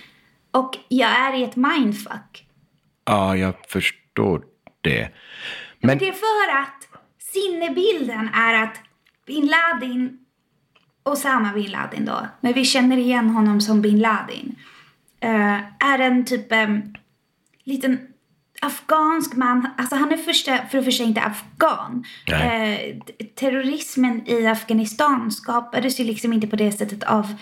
Och 0.50 0.78
jag 0.88 1.10
är 1.10 1.38
i 1.38 1.42
ett 1.42 1.56
mindfuck. 1.56 2.46
Ja, 3.04 3.36
jag 3.36 3.54
förstår 3.68 4.42
det. 4.80 5.08
Men 5.80 5.98
Det 5.98 6.08
är 6.08 6.12
för 6.12 6.60
att 6.60 6.88
sinnebilden 7.18 8.28
är 8.34 8.62
att 8.62 8.80
bin 9.26 9.46
Laden, 9.46 10.18
Osama 11.02 11.52
bin 11.52 11.70
Laden 11.70 12.04
då, 12.04 12.26
men 12.40 12.52
vi 12.52 12.64
känner 12.64 12.96
igen 12.96 13.30
honom 13.30 13.60
som 13.60 13.82
bin 13.82 13.98
Laden, 13.98 14.56
eh, 15.20 15.58
är 15.92 15.98
en 15.98 16.24
typ 16.24 16.52
eh, 16.52 16.68
liten 17.64 17.98
afghansk 18.60 19.36
man. 19.36 19.68
Alltså 19.78 19.96
han 19.96 20.12
är 20.12 20.16
första, 20.16 20.58
för 20.70 20.78
det 20.78 20.84
första 20.84 21.04
inte 21.04 21.20
afghan. 21.20 22.04
Eh, 22.26 22.96
terrorismen 23.34 24.28
i 24.28 24.46
Afghanistan 24.46 25.30
skapades 25.30 26.00
ju 26.00 26.04
liksom 26.04 26.32
inte 26.32 26.46
på 26.46 26.56
det 26.56 26.72
sättet 26.72 27.02
av, 27.04 27.34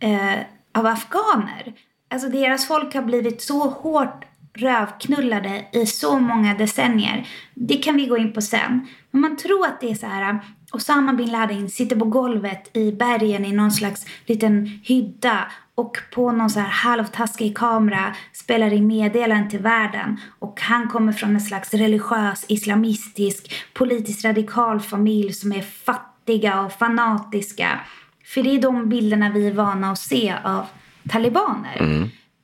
eh, 0.00 0.38
av 0.72 0.86
afghaner. 0.86 1.72
Alltså 2.10 2.28
deras 2.28 2.66
folk 2.66 2.94
har 2.94 3.02
blivit 3.02 3.42
så 3.42 3.68
hårt 3.68 4.24
rövknullade 4.54 5.64
i 5.72 5.86
så 5.86 6.18
många 6.18 6.54
decennier. 6.54 7.28
Det 7.54 7.76
kan 7.76 7.96
vi 7.96 8.06
gå 8.06 8.16
in 8.16 8.32
på 8.32 8.42
sen. 8.42 8.86
Men 9.10 9.20
man 9.20 9.36
tror 9.36 9.66
att 9.66 9.80
det 9.80 9.90
är 9.90 9.94
så 9.94 10.06
här. 10.06 10.38
Osama 10.72 11.12
bin 11.12 11.30
Laden 11.30 11.70
sitter 11.70 11.96
på 11.96 12.04
golvet 12.04 12.76
i 12.76 12.92
bergen 12.92 13.44
i 13.44 13.52
någon 13.52 13.70
slags 13.70 14.06
liten 14.26 14.80
hydda 14.82 15.46
och 15.74 15.98
på 16.14 16.32
någon 16.32 16.50
så 16.50 16.60
här 16.60 16.68
halvtaskig 16.68 17.56
kamera 17.56 18.14
spelar 18.32 18.72
in 18.72 18.86
meddelanden 18.86 19.50
till 19.50 19.58
världen. 19.58 20.20
Och 20.38 20.60
han 20.60 20.88
kommer 20.88 21.12
från 21.12 21.34
en 21.34 21.40
slags 21.40 21.74
religiös, 21.74 22.44
islamistisk, 22.48 23.54
politiskt 23.74 24.24
radikal 24.24 24.80
familj 24.80 25.32
som 25.32 25.52
är 25.52 25.62
fattiga 25.62 26.60
och 26.60 26.72
fanatiska. 26.72 27.80
För 28.24 28.42
det 28.42 28.50
är 28.50 28.62
de 28.62 28.88
bilderna 28.88 29.30
vi 29.30 29.46
är 29.46 29.52
vana 29.52 29.92
att 29.92 29.98
se 29.98 30.34
av 30.44 30.66
talibaner. 31.08 31.76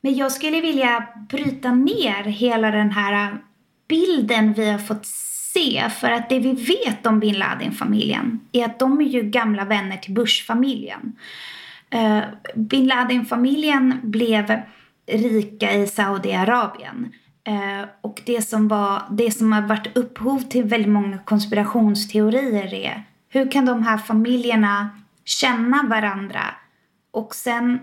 Men 0.01 0.15
jag 0.15 0.31
skulle 0.31 0.61
vilja 0.61 1.07
bryta 1.29 1.71
ner 1.71 2.23
hela 2.23 2.71
den 2.71 2.91
här 2.91 3.37
bilden 3.87 4.53
vi 4.53 4.69
har 4.69 4.79
fått 4.79 5.05
se. 5.05 5.32
För 5.89 6.11
att 6.11 6.29
det 6.29 6.39
vi 6.39 6.53
vet 6.53 7.05
om 7.05 7.19
bin 7.19 7.39
Laden-familjen 7.39 8.39
är 8.51 8.65
att 8.65 8.79
de 8.79 9.01
är 9.01 9.05
ju 9.05 9.21
gamla 9.21 9.65
vänner 9.65 9.97
till 9.97 10.13
Bush-familjen. 10.13 11.15
Uh, 11.95 12.23
bin 12.55 12.87
Laden-familjen 12.87 13.99
blev 14.03 14.61
rika 15.07 15.73
i 15.73 15.87
Saudiarabien. 15.87 17.13
Uh, 17.49 17.89
och 18.01 18.21
det 18.25 18.41
som, 18.41 18.67
var, 18.67 19.01
det 19.11 19.31
som 19.31 19.51
har 19.51 19.61
varit 19.61 19.97
upphov 19.97 20.39
till 20.39 20.63
väldigt 20.63 20.91
många 20.91 21.17
konspirationsteorier 21.17 22.73
är 22.73 23.03
hur 23.29 23.51
kan 23.51 23.65
de 23.65 23.83
här 23.83 23.97
familjerna 23.97 24.89
känna 25.25 25.83
varandra 25.83 26.43
och 27.11 27.35
sen 27.35 27.79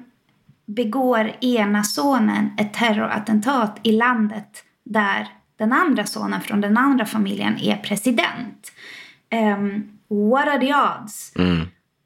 begår 0.66 1.32
ena 1.40 1.84
sonen 1.84 2.50
ett 2.58 2.74
terrorattentat 2.74 3.80
i 3.82 3.92
landet 3.92 4.64
där 4.84 5.28
den 5.60 5.72
andra 5.72 6.06
sonen 6.06 6.40
från 6.40 6.60
den 6.60 6.76
andra 6.76 7.06
familjen 7.06 7.58
är 7.58 7.76
president. 7.76 8.72
Um, 9.32 9.98
what 10.30 10.48
are 10.48 10.60
the 10.60 10.74
odds? 10.74 11.32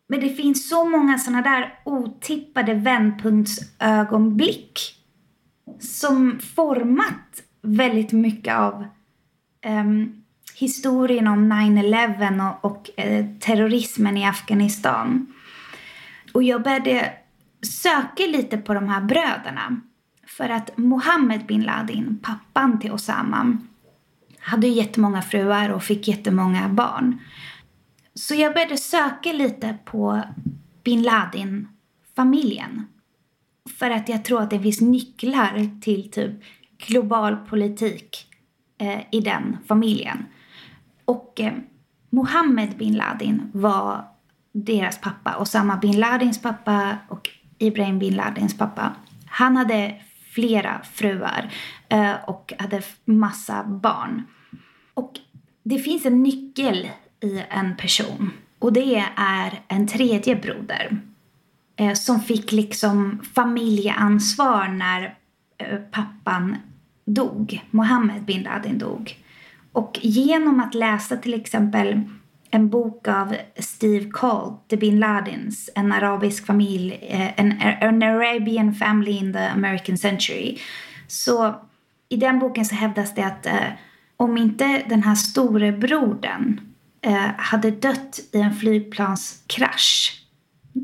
Men 0.08 0.20
det 0.20 0.28
finns 0.28 0.68
så 0.68 0.84
många 0.84 1.18
sådana 1.18 1.42
där 1.42 1.74
otippade 1.84 2.74
vändpunktsögonblick 2.74 4.80
som 5.80 6.38
format 6.54 7.42
väldigt 7.62 8.12
mycket 8.12 8.54
av 8.54 8.86
ehm, 9.62 10.22
historien 10.54 11.28
om 11.28 11.52
9-11 11.52 12.52
och, 12.62 12.70
och 12.70 13.00
eh, 13.00 13.26
terrorismen 13.40 14.16
i 14.16 14.26
Afghanistan. 14.26 15.26
Och 16.32 16.42
jag 16.42 16.62
började 16.62 17.12
söka 17.82 18.22
lite 18.22 18.58
på 18.58 18.74
de 18.74 18.88
här 18.88 19.00
bröderna. 19.00 19.80
För 20.36 20.48
att 20.48 20.76
Mohammed 20.78 21.46
bin 21.46 21.62
Laden, 21.62 22.18
pappan 22.22 22.80
till 22.80 22.92
Osama, 22.92 23.58
hade 24.38 24.68
jättemånga 24.68 25.22
fruar 25.22 25.68
och 25.68 25.82
fick 25.82 26.08
jättemånga 26.08 26.68
barn. 26.68 27.18
Så 28.14 28.34
jag 28.34 28.54
började 28.54 28.76
söka 28.76 29.32
lite 29.32 29.78
på 29.84 30.22
bin 30.84 31.02
Laden-familjen. 31.02 32.86
För 33.78 33.90
att 33.90 34.08
jag 34.08 34.24
tror 34.24 34.42
att 34.42 34.50
det 34.50 34.60
finns 34.60 34.80
nycklar 34.80 35.80
till 35.80 36.10
typ 36.10 36.32
global 36.86 37.36
politik 37.36 38.26
eh, 38.78 39.00
i 39.12 39.20
den 39.20 39.56
familjen. 39.66 40.26
Och 41.04 41.40
eh, 41.40 41.52
Mohammed 42.10 42.76
bin 42.76 42.96
Laden 42.96 43.50
var 43.52 44.04
deras 44.52 45.00
pappa. 45.00 45.36
Osama 45.38 45.76
bin 45.76 46.00
Ladins 46.00 46.42
pappa 46.42 46.96
och 47.08 47.30
Ibrahim 47.58 47.98
bin 47.98 48.16
Ladins 48.16 48.58
pappa. 48.58 48.94
Han 49.26 49.56
hade 49.56 50.00
flera 50.34 50.80
fruar 50.92 51.52
eh, 51.88 52.14
och 52.26 52.52
hade 52.58 52.82
massa 53.04 53.64
barn. 53.64 54.22
Och 54.94 55.12
det 55.62 55.78
finns 55.78 56.06
en 56.06 56.22
nyckel 56.22 56.88
i 57.20 57.44
en 57.50 57.76
person. 57.76 58.30
Och 58.58 58.72
det 58.72 59.04
är 59.16 59.60
en 59.68 59.86
tredje 59.86 60.36
broder. 60.36 61.00
Eh, 61.76 61.92
som 61.92 62.20
fick 62.20 62.52
liksom 62.52 63.20
familjeansvar 63.34 64.68
när 64.68 65.14
eh, 65.58 65.78
pappan 65.78 66.56
dog. 67.04 67.62
Mohammed 67.70 68.24
bin 68.24 68.42
Laden 68.42 68.78
dog. 68.78 69.16
Och 69.72 69.98
genom 70.02 70.60
att 70.60 70.74
läsa 70.74 71.16
till 71.16 71.34
exempel 71.34 72.00
en 72.54 72.68
bok 72.68 73.08
av 73.08 73.36
Steve 73.58 74.10
Colt, 74.10 74.68
The 74.68 74.76
Bin 74.76 75.00
Ladins, 75.00 75.70
en 75.74 75.92
arabisk 75.92 76.46
familj, 76.46 76.98
eh, 77.02 77.40
en, 77.40 77.62
an 77.80 78.02
Arabian 78.02 78.74
family 78.74 79.10
in 79.10 79.32
the 79.32 79.48
American 79.48 79.98
century. 79.98 80.58
Så 81.06 81.54
i 82.08 82.16
den 82.16 82.38
boken 82.38 82.64
så 82.64 82.74
hävdas 82.74 83.14
det 83.14 83.22
att 83.22 83.46
eh, 83.46 83.68
om 84.16 84.36
inte 84.36 84.82
den 84.88 85.02
här 85.02 85.14
storebrodern 85.14 86.60
eh, 87.00 87.30
hade 87.36 87.70
dött 87.70 88.20
i 88.32 88.40
en 88.40 88.54
flygplanskrasch, 88.54 90.22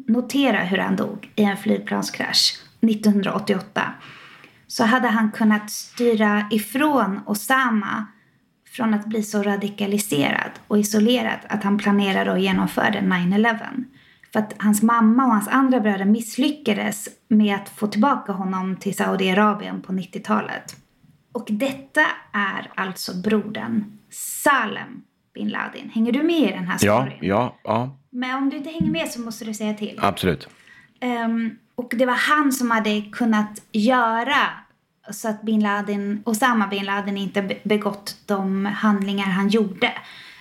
notera 0.06 0.58
hur 0.58 0.78
han 0.78 0.96
dog 0.96 1.30
i 1.36 1.42
en 1.42 1.56
flygplanskrasch 1.56 2.54
1988, 2.80 3.82
så 4.66 4.84
hade 4.84 5.08
han 5.08 5.30
kunnat 5.30 5.70
styra 5.70 6.46
ifrån 6.50 7.20
Osama 7.26 8.06
från 8.80 8.94
att 8.94 9.06
bli 9.06 9.22
så 9.22 9.42
radikaliserad 9.42 10.50
och 10.66 10.78
isolerad 10.78 11.38
att 11.48 11.64
han 11.64 11.78
planerade 11.78 12.32
och 12.32 12.38
genomförde 12.38 12.98
9-11. 12.98 13.84
För 14.32 14.40
att 14.40 14.54
hans 14.58 14.82
mamma 14.82 15.24
och 15.24 15.32
hans 15.32 15.48
andra 15.48 15.80
bröder 15.80 16.04
misslyckades 16.04 17.08
med 17.28 17.54
att 17.54 17.68
få 17.68 17.86
tillbaka 17.86 18.32
honom 18.32 18.76
till 18.76 18.96
Saudiarabien 18.96 19.82
på 19.82 19.92
90-talet. 19.92 20.76
Och 21.32 21.46
detta 21.50 22.00
är 22.32 22.70
alltså 22.74 23.20
brodern 23.22 23.98
Salem 24.10 25.02
bin 25.34 25.48
Laden. 25.48 25.90
Hänger 25.94 26.12
du 26.12 26.22
med 26.22 26.40
i 26.40 26.52
den 26.52 26.66
här 26.66 26.78
ja, 26.82 27.02
storyn? 27.02 27.18
ja, 27.20 27.56
ja, 27.64 27.96
Men 28.10 28.36
om 28.36 28.50
du 28.50 28.56
inte 28.56 28.70
hänger 28.70 28.90
med 28.90 29.08
så 29.08 29.20
måste 29.20 29.44
du 29.44 29.54
säga 29.54 29.74
till. 29.74 29.98
absolut. 30.02 30.48
Ehm, 31.00 31.50
och 31.74 31.92
det 31.96 32.06
var 32.06 32.18
han 32.30 32.52
som 32.52 32.70
hade 32.70 33.02
kunnat 33.12 33.62
göra 33.72 34.48
så 35.12 35.28
att 35.28 35.42
bin 35.42 35.60
Laden, 35.60 36.22
Osama 36.26 36.66
bin 36.66 36.84
Laden 36.84 37.16
inte 37.16 37.42
be- 37.42 37.58
begått 37.62 38.16
de 38.26 38.66
handlingar 38.66 39.26
han 39.26 39.48
gjorde. 39.48 39.92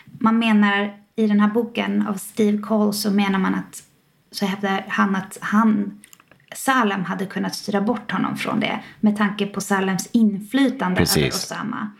Man 0.06 0.40
menar 0.40 0.98
i 1.16 1.28
den 1.28 1.40
här 1.40 1.48
boken 1.50 2.08
av 2.08 2.14
Steve 2.14 2.58
Cole 2.58 2.94
så 2.94 3.12
menar 3.12 3.40
man 3.40 3.56
att 3.56 3.84
så 4.32 4.46
hävdar 4.46 4.86
han 4.88 5.16
att 5.16 5.38
han 5.42 6.00
Salem 6.56 7.06
hade 7.06 7.26
kunnat 7.26 7.56
styra 7.56 7.82
bort 7.82 8.12
honom 8.12 8.38
från 8.38 8.60
det 8.60 8.80
med 9.00 9.18
tanke 9.18 9.46
på 9.46 9.62
Salems 9.62 10.10
inflytande 10.12 10.96
Precis. 10.96 11.18
över 11.18 11.30
Osama. 11.30 11.92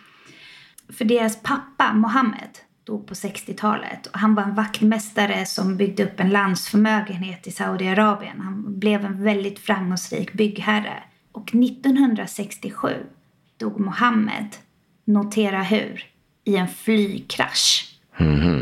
För 0.98 1.06
deras 1.06 1.42
pappa 1.42 1.94
Mohammed 1.94 2.50
dog 2.84 3.08
på 3.08 3.14
60-talet. 3.14 4.08
Och 4.08 4.20
han 4.20 4.36
var 4.36 4.44
en 4.44 4.56
vaktmästare 4.56 5.46
som 5.46 5.78
byggde 5.78 6.04
upp 6.04 6.20
en 6.20 6.30
landsförmögenhet 6.30 7.48
i 7.48 7.52
Saudiarabien. 7.52 8.42
Han 8.42 8.80
blev 8.80 9.06
en 9.06 9.24
väldigt 9.24 9.60
framgångsrik 9.60 10.34
byggherre. 10.34 11.04
Och 11.40 11.56
1967 11.56 13.06
dog 13.58 13.80
Mohammed, 13.80 14.56
notera 15.06 15.64
hur, 15.64 16.06
i 16.44 16.56
en 16.56 16.68
flygkrasch 16.68 17.96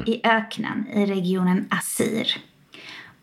i 0.05 0.21
öknen 0.23 0.87
i 0.93 1.05
regionen 1.05 1.67
Assir. 1.69 2.37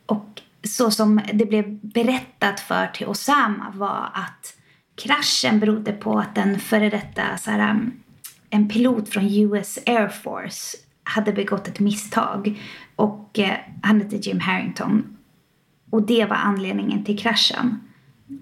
Och 0.07 0.43
så 0.63 0.91
som 0.91 1.21
det 1.33 1.47
blev 1.47 1.79
berättat 1.81 2.61
för 2.61 2.87
till 2.87 3.07
Osama 3.07 3.73
var 3.75 4.11
att 4.15 4.57
kraschen 4.95 5.61
berodde 5.61 5.93
på 5.93 6.19
att 6.19 6.39
en 6.39 6.59
före 6.59 6.91
detta 6.91 7.37
så 7.37 7.51
här, 7.51 7.71
um, 7.71 7.93
en 8.51 8.69
pilot 8.69 9.09
från 9.09 9.25
US 9.25 9.79
Air 9.87 10.09
Force 10.09 10.77
hade 11.05 11.33
begått 11.33 11.69
ett 11.69 11.81
misstag. 11.81 12.63
Och 12.97 13.39
eh, 13.39 13.57
han 13.83 14.01
hette 14.01 14.17
Jim 14.17 14.41
Harrington. 14.41 15.17
Och 15.91 16.03
det 16.03 16.25
var 16.25 16.37
anledningen 16.37 17.05
till 17.05 17.19
kraschen. 17.19 17.81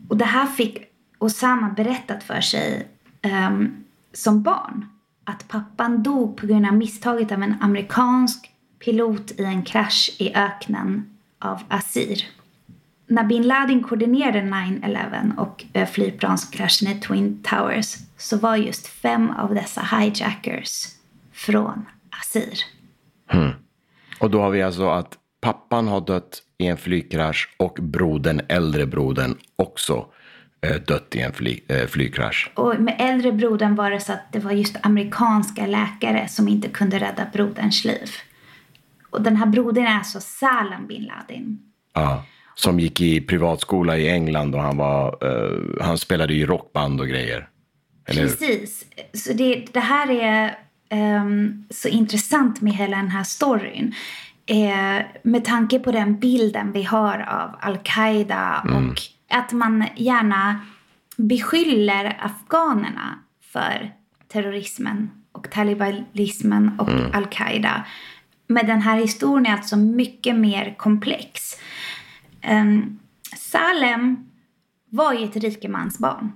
Och 0.08 0.16
det 0.16 0.24
här 0.24 0.46
fick 0.46 0.91
Osama 1.22 1.68
berättat 1.68 2.22
för 2.22 2.40
sig 2.40 2.88
um, 3.48 3.84
som 4.12 4.42
barn. 4.42 4.86
Att 5.24 5.48
pappan 5.48 6.02
dog 6.02 6.36
på 6.36 6.46
grund 6.46 6.66
av 6.66 6.74
misstaget 6.74 7.32
av 7.32 7.42
en 7.42 7.54
amerikansk 7.60 8.50
pilot 8.84 9.30
i 9.30 9.44
en 9.44 9.62
krasch 9.62 10.16
i 10.18 10.34
öknen 10.34 11.18
av 11.38 11.62
Asir. 11.68 12.26
När 13.06 13.24
bin 13.24 13.42
Laden 13.42 13.82
koordinerade 13.82 14.40
9-11 14.40 15.36
och 15.36 15.64
eh, 15.72 15.88
flygplanskraschen 15.88 16.88
i 16.88 17.00
Twin 17.00 17.42
Towers 17.42 17.96
så 18.16 18.38
var 18.38 18.56
just 18.56 18.86
fem 18.86 19.30
av 19.30 19.54
dessa 19.54 19.80
hijackers 19.80 20.86
från 21.32 21.86
Asir. 22.20 22.58
Hmm. 23.26 23.50
Och 24.18 24.30
då 24.30 24.40
har 24.40 24.50
vi 24.50 24.62
alltså 24.62 24.88
att 24.88 25.18
pappan 25.40 25.88
har 25.88 26.00
dött 26.00 26.42
i 26.58 26.66
en 26.66 26.76
flygkrasch 26.76 27.54
och 27.56 27.78
brodern, 27.80 28.40
äldre 28.48 28.86
brodern, 28.86 29.36
också 29.56 30.06
dött 30.70 31.16
i 31.16 31.20
en 31.20 31.32
fly, 31.32 31.60
eh, 31.68 31.86
flygkrasch. 31.86 32.50
Och 32.54 32.80
med 32.80 32.96
äldre 32.98 33.32
brodern 33.32 33.74
var 33.74 33.90
det 33.90 34.00
så 34.00 34.12
att 34.12 34.32
det 34.32 34.38
var 34.38 34.52
just 34.52 34.76
amerikanska 34.82 35.66
läkare 35.66 36.28
som 36.28 36.48
inte 36.48 36.68
kunde 36.68 36.98
rädda 36.98 37.26
broderns 37.32 37.84
liv. 37.84 38.10
Och 39.10 39.22
den 39.22 39.36
här 39.36 39.46
brodern 39.46 39.86
är 39.86 39.96
alltså 39.98 40.20
Salam 40.20 40.86
bin 40.86 41.02
Laden. 41.02 41.58
Ja. 41.94 42.24
Som 42.54 42.80
gick 42.80 43.00
i 43.00 43.20
privatskola 43.20 43.98
i 43.98 44.10
England 44.10 44.54
och 44.54 44.62
han, 44.62 44.76
var, 44.76 45.18
eh, 45.20 45.84
han 45.86 45.98
spelade 45.98 46.34
i 46.34 46.46
rockband 46.46 47.00
och 47.00 47.08
grejer. 47.08 47.48
Eller? 48.04 48.22
Precis. 48.22 48.84
Så 49.14 49.32
det, 49.32 49.64
det 49.72 49.80
här 49.80 50.10
är 50.10 50.58
ehm, 50.88 51.64
så 51.70 51.88
intressant 51.88 52.60
med 52.60 52.72
hela 52.72 52.96
den 52.96 53.10
här 53.10 53.24
storyn. 53.24 53.94
Eh, 54.46 55.06
med 55.22 55.44
tanke 55.44 55.78
på 55.78 55.92
den 55.92 56.18
bilden 56.18 56.72
vi 56.72 56.82
har 56.82 57.18
av 57.18 57.50
Al-Qaida 57.60 58.62
och 58.64 59.00
att 59.32 59.52
man 59.52 59.84
gärna 59.96 60.60
beskyller 61.16 62.18
afghanerna 62.20 63.18
för 63.52 63.92
terrorismen 64.28 65.10
och 65.32 65.50
talibanismen 65.50 66.70
och 66.78 67.16
Al-Qaida. 67.16 67.84
Men 68.46 68.66
den 68.66 68.80
här 68.80 68.96
historien 68.96 69.46
är 69.46 69.56
alltså 69.56 69.76
mycket 69.76 70.36
mer 70.36 70.74
komplex. 70.78 71.56
Um, 72.50 72.98
Salem 73.36 74.24
var 74.90 75.12
ju 75.12 75.24
ett 75.24 75.36
rikemansbarn. 75.36 76.32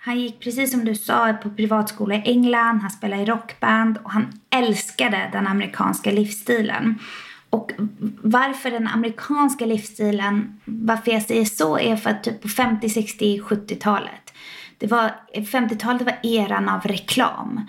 Han 0.00 0.20
gick 0.20 0.40
precis 0.40 0.70
som 0.70 0.84
du 0.84 0.94
sa 0.94 1.32
på 1.32 1.50
privatskola 1.50 2.14
i 2.14 2.22
England, 2.24 2.80
han 2.80 2.90
spelade 2.90 3.22
i 3.22 3.24
rockband 3.24 3.98
och 4.04 4.12
han 4.12 4.40
älskade 4.50 5.28
den 5.32 5.46
amerikanska 5.46 6.10
livsstilen. 6.10 6.98
Och 7.50 7.72
varför 8.22 8.70
den 8.70 8.88
amerikanska 8.88 9.66
livsstilen, 9.66 10.60
varför 10.64 11.10
jag 11.10 11.22
säger 11.22 11.44
så 11.44 11.78
är 11.78 11.96
för 11.96 12.10
att 12.10 12.24
typ 12.24 12.42
på 12.42 12.48
50, 12.48 12.88
60, 12.88 13.40
70-talet. 13.40 14.32
Det 14.78 14.86
var, 14.86 15.10
50-talet 15.34 16.02
var 16.02 16.18
eran 16.22 16.68
av 16.68 16.80
reklam. 16.80 17.60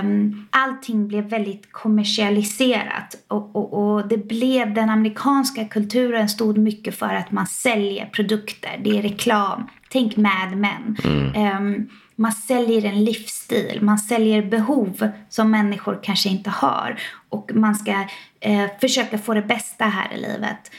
Um, 0.00 0.46
allting 0.50 1.08
blev 1.08 1.24
väldigt 1.24 1.72
kommersialiserat 1.72 3.24
och, 3.28 3.56
och, 3.56 3.72
och 3.72 4.08
det 4.08 4.16
blev 4.16 4.74
den 4.74 4.90
amerikanska 4.90 5.64
kulturen 5.64 6.28
stod 6.28 6.58
mycket 6.58 6.98
för 6.98 7.14
att 7.14 7.30
man 7.30 7.46
säljer 7.46 8.06
produkter. 8.06 8.80
Det 8.84 8.98
är 8.98 9.02
reklam. 9.02 9.68
Tänk 9.90 10.16
Mad 10.16 10.56
Men. 10.56 10.96
Ehm, 11.34 11.88
man 12.16 12.32
säljer 12.32 12.84
en 12.84 13.04
livsstil, 13.04 13.78
man 13.82 13.98
säljer 13.98 14.42
behov 14.42 15.10
som 15.28 15.50
människor 15.50 16.00
kanske 16.02 16.28
inte 16.28 16.50
har. 16.50 16.98
Och 17.28 17.50
man 17.54 17.74
ska 17.74 18.04
eh, 18.40 18.66
försöka 18.80 19.18
få 19.18 19.34
det 19.34 19.42
bästa 19.42 19.84
här 19.84 20.14
i 20.14 20.16
livet. 20.16 20.70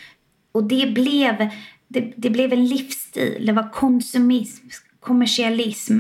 Och 0.52 0.64
det 0.64 0.94
blev, 0.94 1.50
det, 1.88 2.14
det 2.16 2.30
blev 2.30 2.54
en 2.54 2.66
livsstil, 2.66 3.46
det 3.46 3.54
var 3.54 3.72
konsumism, 3.72 4.68
kommersialism. 5.00 5.98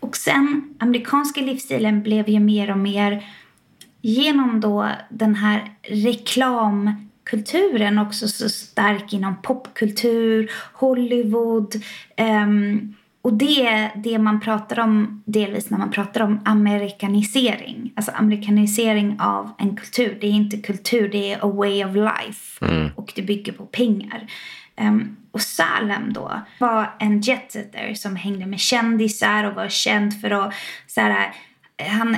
Och 0.00 0.16
sen, 0.16 0.74
amerikanska 0.78 1.40
livsstilen 1.40 2.02
blev 2.02 2.28
ju 2.28 2.40
mer 2.40 2.70
och 2.70 2.78
mer 2.78 3.26
genom 4.00 4.60
då 4.60 4.88
den 5.10 5.34
här 5.34 5.72
reklamkulturen 5.82 7.98
också 7.98 8.28
så 8.28 8.48
stark 8.48 9.12
inom 9.12 9.42
popkultur, 9.42 10.50
Hollywood. 10.72 11.74
um, 12.16 12.94
och 13.28 13.34
det 13.34 13.66
är 13.66 13.90
det 13.96 14.18
man 14.18 14.40
pratar 14.40 14.80
om 14.80 15.22
delvis 15.26 15.70
när 15.70 15.78
man 15.78 15.90
pratar 15.90 16.20
om 16.20 16.40
amerikanisering. 16.44 17.92
Alltså 17.96 18.12
amerikanisering 18.14 19.20
av 19.20 19.50
en 19.58 19.76
kultur. 19.76 20.18
Det 20.20 20.26
är 20.26 20.30
inte 20.30 20.56
kultur, 20.56 21.08
det 21.08 21.32
är 21.32 21.38
a 21.42 21.52
way 21.52 21.84
of 21.84 21.94
life. 21.94 22.64
Och 22.96 23.12
det 23.14 23.22
bygger 23.22 23.52
på 23.52 23.66
pengar. 23.66 24.26
Ehm, 24.76 25.16
och 25.30 25.40
Salem 25.40 26.12
då 26.12 26.42
var 26.58 26.90
en 26.98 27.20
jetsetter 27.20 27.94
som 27.94 28.16
hängde 28.16 28.46
med 28.46 28.60
kändisar 28.60 29.44
och 29.44 29.54
var 29.54 29.68
känd 29.68 30.20
för 30.20 30.30
att 30.30 30.54
så 30.86 31.00
här, 31.00 31.34
han, 31.88 32.16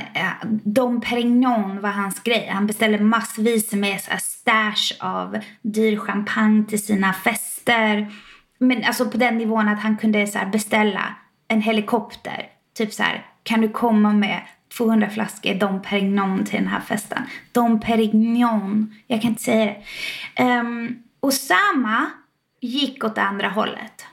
Dom 0.65 1.01
Perignon 1.01 1.81
var 1.81 1.91
hans 1.91 2.23
grej. 2.23 2.49
Han 2.53 2.67
beställde 2.67 3.01
massvis 3.01 3.73
med 3.73 4.01
så 4.01 4.11
här 4.11 4.21
stash 4.23 4.97
av 5.01 5.39
dyr 5.63 5.97
champagne 5.97 6.65
till 6.65 6.85
sina 6.85 7.13
fester. 7.13 8.11
Men 8.61 8.85
alltså 8.85 9.11
på 9.11 9.17
den 9.17 9.39
nivån 9.39 9.69
att 9.69 9.81
han 9.81 9.97
kunde 9.97 10.27
så 10.27 10.39
här 10.39 10.47
beställa 10.47 11.15
en 11.49 11.63
helikopter. 11.63 12.47
Typ 12.75 12.93
så 12.93 13.03
här, 13.03 13.27
kan 13.43 13.61
du 13.61 13.69
komma 13.69 14.13
med 14.13 14.41
200 14.77 15.11
flaskor 15.11 15.55
Dom 15.55 15.83
Perignon 15.83 16.45
till 16.45 16.59
den 16.59 16.69
här 16.69 16.81
festen? 16.81 17.23
Dom 17.53 17.81
Perignon, 17.81 18.95
jag 19.07 19.23
kan 19.23 19.31
inte 19.31 19.43
säga 19.43 19.65
det. 19.65 20.45
Um, 20.45 21.03
Osama 21.21 22.11
gick 22.61 23.05
åt 23.05 23.15
det 23.15 23.23
andra 23.23 23.49
hållet. 23.49 24.07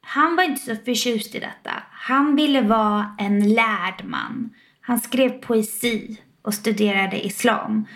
Han 0.00 0.36
var 0.36 0.42
inte 0.42 0.60
så 0.60 0.76
förtjust 0.84 1.34
i 1.34 1.38
detta. 1.38 1.82
Han 1.90 2.36
ville 2.36 2.60
vara 2.60 3.16
en 3.18 3.54
lärd 3.54 4.04
man. 4.04 4.50
Han 4.80 5.00
skrev 5.00 5.30
poesi 5.30 6.20
och 6.42 6.54
studerade 6.54 7.26
islam. 7.26 7.86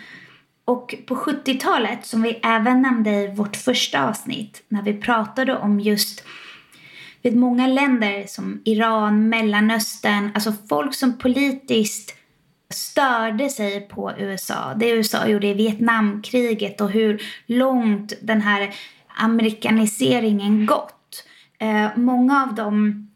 Och 0.65 0.95
på 1.07 1.15
70-talet, 1.15 2.05
som 2.05 2.21
vi 2.21 2.39
även 2.43 2.81
nämnde 2.81 3.11
i 3.11 3.35
vårt 3.35 3.55
första 3.55 4.09
avsnitt, 4.09 4.63
när 4.67 4.81
vi 4.81 4.93
pratade 4.93 5.57
om 5.57 5.79
just 5.79 6.23
vet, 7.23 7.35
många 7.35 7.67
länder 7.67 8.23
som 8.27 8.61
Iran, 8.65 9.29
Mellanöstern, 9.29 10.31
alltså 10.35 10.53
folk 10.69 10.95
som 10.95 11.17
politiskt 11.17 12.15
störde 12.69 13.49
sig 13.49 13.81
på 13.81 14.11
USA. 14.17 14.73
Det 14.73 14.89
USA 14.89 15.27
gjorde 15.27 15.47
i 15.47 15.53
Vietnamkriget 15.53 16.81
och 16.81 16.91
hur 16.91 17.21
långt 17.45 18.13
den 18.21 18.41
här 18.41 18.75
amerikaniseringen 19.07 20.65
gått. 20.65 21.25
Eh, 21.59 21.87
många 21.95 22.43
av 22.43 22.55
dem, 22.55 23.07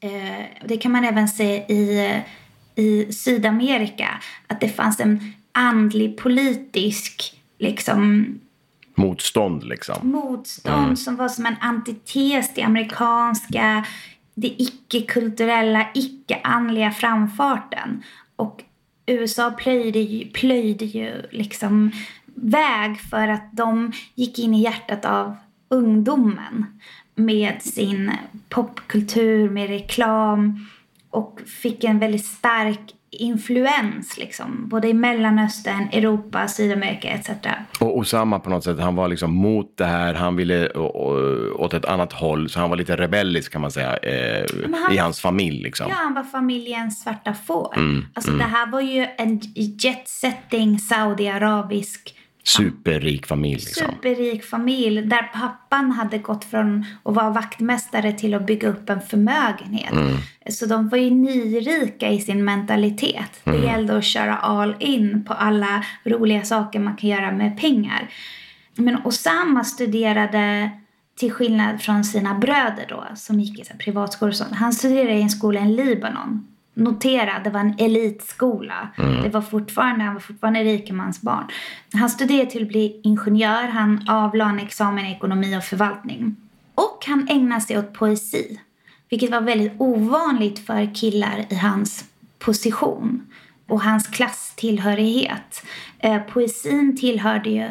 eh, 0.00 0.44
det 0.66 0.76
kan 0.76 0.92
man 0.92 1.04
även 1.04 1.28
se 1.28 1.56
i, 1.56 2.12
i 2.74 3.12
Sydamerika, 3.12 4.08
att 4.46 4.60
det 4.60 4.68
fanns 4.68 5.00
en 5.00 5.32
andlig 5.58 6.18
politisk 6.18 7.34
liksom 7.58 8.24
Motstånd 8.94 9.64
liksom. 9.64 10.10
motstånd 10.10 10.98
som 10.98 11.16
var 11.16 11.28
som 11.28 11.46
en 11.46 11.56
antites 11.60 12.54
till 12.54 12.64
amerikanska, 12.64 13.84
det 14.34 14.48
icke-kulturella, 14.48 15.86
icke-andliga 15.94 16.90
framfarten. 16.90 18.02
Och 18.36 18.62
USA 19.06 19.50
plöjde 19.50 19.98
ju, 19.98 20.28
plöjde 20.28 20.84
ju 20.84 21.22
liksom 21.30 21.92
väg 22.34 23.00
för 23.00 23.28
att 23.28 23.52
de 23.52 23.92
gick 24.14 24.38
in 24.38 24.54
i 24.54 24.62
hjärtat 24.62 25.04
av 25.04 25.36
ungdomen 25.68 26.80
med 27.14 27.62
sin 27.62 28.12
popkultur, 28.48 29.50
med 29.50 29.68
reklam 29.68 30.66
och 31.10 31.40
fick 31.46 31.84
en 31.84 31.98
väldigt 31.98 32.24
stark 32.24 32.94
influens 33.10 34.18
liksom, 34.18 34.68
både 34.68 34.88
i 34.88 34.94
Mellanöstern, 34.94 35.88
Europa, 35.92 36.48
Sydamerika 36.48 37.08
etc. 37.08 37.30
Och 37.80 37.98
Osama 37.98 38.38
på 38.38 38.50
något 38.50 38.64
sätt, 38.64 38.80
han 38.80 38.94
var 38.96 39.08
liksom 39.08 39.34
mot 39.34 39.76
det 39.76 39.84
här, 39.84 40.14
han 40.14 40.36
ville 40.36 40.68
åt 41.58 41.74
ett 41.74 41.84
annat 41.84 42.12
håll, 42.12 42.48
så 42.48 42.60
han 42.60 42.70
var 42.70 42.76
lite 42.76 42.96
rebellisk 42.96 43.52
kan 43.52 43.60
man 43.60 43.70
säga, 43.70 43.96
eh, 43.96 44.46
han- 44.82 44.92
i 44.94 44.96
hans 44.96 45.20
familj 45.20 45.62
liksom. 45.62 45.86
Ja, 45.88 45.94
han 45.94 46.14
var 46.14 46.22
familjens 46.24 47.02
svarta 47.02 47.34
får. 47.34 47.74
alltså 48.14 48.30
det 48.32 48.44
här 48.44 48.70
var 48.70 48.80
ju 48.80 49.06
en 49.18 49.40
jet-setting 49.54 50.78
saudiarabisk 50.78 52.14
Superrik 52.48 53.26
familj 53.26 53.54
liksom. 53.54 53.86
superrik 53.86 54.44
familj 54.44 55.02
där 55.02 55.22
pappan 55.22 55.90
hade 55.90 56.18
gått 56.18 56.44
från 56.44 56.84
att 57.02 57.14
vara 57.14 57.30
vaktmästare 57.30 58.12
till 58.12 58.34
att 58.34 58.46
bygga 58.46 58.68
upp 58.68 58.90
en 58.90 59.00
förmögenhet. 59.00 59.94
Så 60.50 60.66
de 60.66 60.88
var 60.88 60.98
ju 60.98 61.10
nyrika 61.10 62.08
i 62.08 62.20
sin 62.20 62.44
mentalitet. 62.44 63.40
Det 63.44 63.56
gällde 63.56 63.98
att 63.98 64.04
köra 64.04 64.36
all 64.36 64.74
in 64.78 65.24
på 65.24 65.32
alla 65.32 65.84
roliga 66.04 66.44
saker 66.44 66.78
man 66.80 66.96
kan 66.96 67.10
göra 67.10 67.32
med 67.32 67.58
pengar. 67.60 68.10
Men 68.74 68.96
Osama 69.04 69.64
studerade, 69.64 70.70
till 71.18 71.32
skillnad 71.32 71.82
från 71.82 72.04
sina 72.04 72.34
bröder 72.34 72.86
då, 72.88 73.04
som 73.14 73.40
gick 73.40 73.60
i 73.60 73.78
privatskolor 73.78 74.30
och 74.30 74.36
sånt. 74.36 74.54
Han 74.54 74.72
studerade 74.72 75.14
i 75.14 75.22
en 75.22 75.30
skola 75.30 75.60
i 75.60 75.68
Libanon. 75.68 76.46
Notera, 76.78 77.38
det 77.44 77.50
var 77.50 77.60
en 77.60 77.74
elitskola. 77.78 78.88
Det 79.22 79.28
var 79.28 79.40
fortfarande, 79.40 80.04
han 80.04 80.14
var 80.14 80.20
fortfarande 80.20 80.64
rikemansbarn. 80.64 81.44
Han 81.92 82.10
studerade 82.10 82.50
till 82.50 82.62
att 82.62 82.68
bli 82.68 83.00
ingenjör. 83.04 83.68
Han 83.68 84.08
avlade 84.08 84.50
en 84.50 84.58
examen 84.58 85.06
i 85.06 85.12
ekonomi 85.12 85.58
och 85.58 85.64
förvaltning. 85.64 86.36
Och 86.74 87.04
han 87.06 87.28
ägnade 87.30 87.60
sig 87.60 87.78
åt 87.78 87.92
poesi. 87.92 88.60
Vilket 89.10 89.30
var 89.30 89.40
väldigt 89.40 89.72
ovanligt 89.78 90.66
för 90.66 90.94
killar 90.94 91.44
i 91.48 91.54
hans 91.54 92.04
position 92.38 93.26
och 93.68 93.82
hans 93.82 94.06
klasstillhörighet. 94.06 95.62
Eh, 95.98 96.22
poesin 96.22 96.96
tillhörde 96.96 97.50
ju 97.50 97.68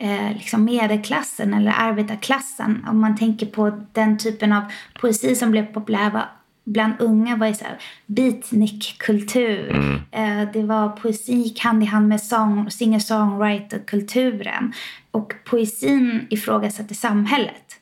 eh, 0.00 0.32
liksom 0.32 0.64
medelklassen 0.64 1.54
eller 1.54 1.74
arbetarklassen. 1.78 2.86
Om 2.90 3.00
man 3.00 3.16
tänker 3.16 3.46
på 3.46 3.84
den 3.92 4.18
typen 4.18 4.52
av 4.52 4.62
poesi 5.00 5.34
som 5.34 5.50
blev 5.50 5.66
populär 5.66 6.10
var, 6.10 6.28
bland 6.68 6.94
unga 6.98 7.36
var 7.36 7.46
ju 7.46 7.54
så 7.54 7.64
här 7.64 7.78
beatnik-kultur. 8.06 9.70
Eh, 10.10 10.42
det 10.52 10.62
var 10.62 10.88
poesi 10.88 11.54
hand 11.58 11.82
i 11.82 11.86
hand 11.86 12.08
med 12.08 12.22
song, 12.22 12.70
singer-songwriter-kulturen. 12.70 14.72
Och 15.10 15.34
poesin 15.44 16.26
ifrågasatte 16.30 16.94
samhället. 16.94 17.76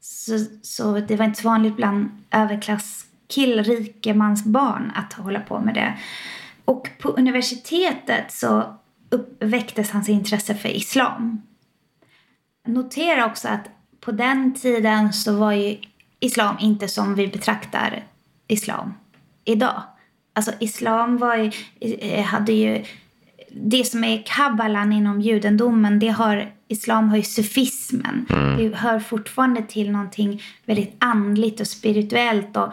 Så, 0.00 0.38
så 0.62 1.00
det 1.00 1.16
var 1.16 1.24
inte 1.24 1.40
så 1.40 1.48
vanligt 1.48 1.76
bland 1.76 2.10
överklasskill, 2.30 3.64
rikemansbarn 3.64 4.92
att 4.94 5.12
hålla 5.12 5.40
på 5.40 5.60
med 5.60 5.74
det. 5.74 5.98
Och 6.64 6.88
på 6.98 7.08
universitetet 7.08 8.32
så 8.32 8.74
upp, 9.10 9.44
väcktes 9.44 9.90
hans 9.90 10.08
intresse 10.08 10.54
för 10.54 10.68
islam. 10.68 11.42
Notera 12.66 13.26
också 13.26 13.48
att 13.48 13.70
på 14.00 14.12
den 14.12 14.54
tiden 14.54 15.12
så 15.12 15.36
var 15.36 15.52
ju 15.52 15.76
islam 16.20 16.56
inte 16.60 16.88
som 16.88 17.14
vi 17.14 17.28
betraktar 17.28 18.04
islam 18.50 18.94
idag. 19.44 19.82
Alltså 20.32 20.52
islam 20.60 21.16
var 21.18 21.36
ju, 21.36 21.50
eh, 21.80 22.24
hade 22.24 22.52
ju 22.52 22.84
det 23.52 23.84
som 23.84 24.04
är 24.04 24.22
kabbalan 24.26 24.92
inom 24.92 25.20
judendomen, 25.20 25.98
det 25.98 26.08
har, 26.08 26.52
islam 26.68 27.08
har 27.08 27.16
ju 27.16 27.22
sufismen. 27.22 28.26
Det 28.58 28.74
hör 28.74 29.00
fortfarande 29.00 29.62
till 29.62 29.90
någonting 29.90 30.42
väldigt 30.64 30.96
andligt 30.98 31.60
och 31.60 31.66
spirituellt. 31.66 32.56
Och 32.56 32.72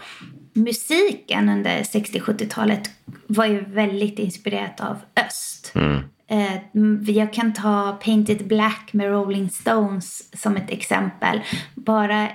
musiken 0.53 1.49
under 1.49 1.83
60-70-talet 1.83 2.89
var 3.27 3.45
ju 3.45 3.59
väldigt 3.59 4.19
inspirerat 4.19 4.81
av 4.81 4.97
öst. 5.25 5.73
Eh, 6.29 7.15
jag 7.15 7.33
kan 7.33 7.53
ta 7.53 7.99
Painted 8.03 8.47
Black 8.47 8.89
med 8.93 9.11
Rolling 9.11 9.49
Stones 9.49 10.41
som 10.41 10.57
ett 10.57 10.69
exempel. 10.69 11.41
Bara 11.75 12.29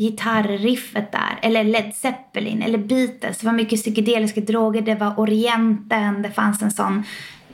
gitarriffet 0.00 1.12
där, 1.12 1.38
eller 1.42 1.64
Led 1.64 1.94
Zeppelin, 1.94 2.62
eller 2.62 2.78
Beatles. 2.78 3.38
Det 3.38 3.46
var 3.46 3.52
mycket 3.52 3.80
psykedeliska 3.80 4.40
droger, 4.40 4.82
det 4.82 4.94
var 4.94 5.20
Orienten, 5.20 6.22
det 6.22 6.30
fanns 6.30 6.62
en 6.62 6.70
sån 6.70 7.04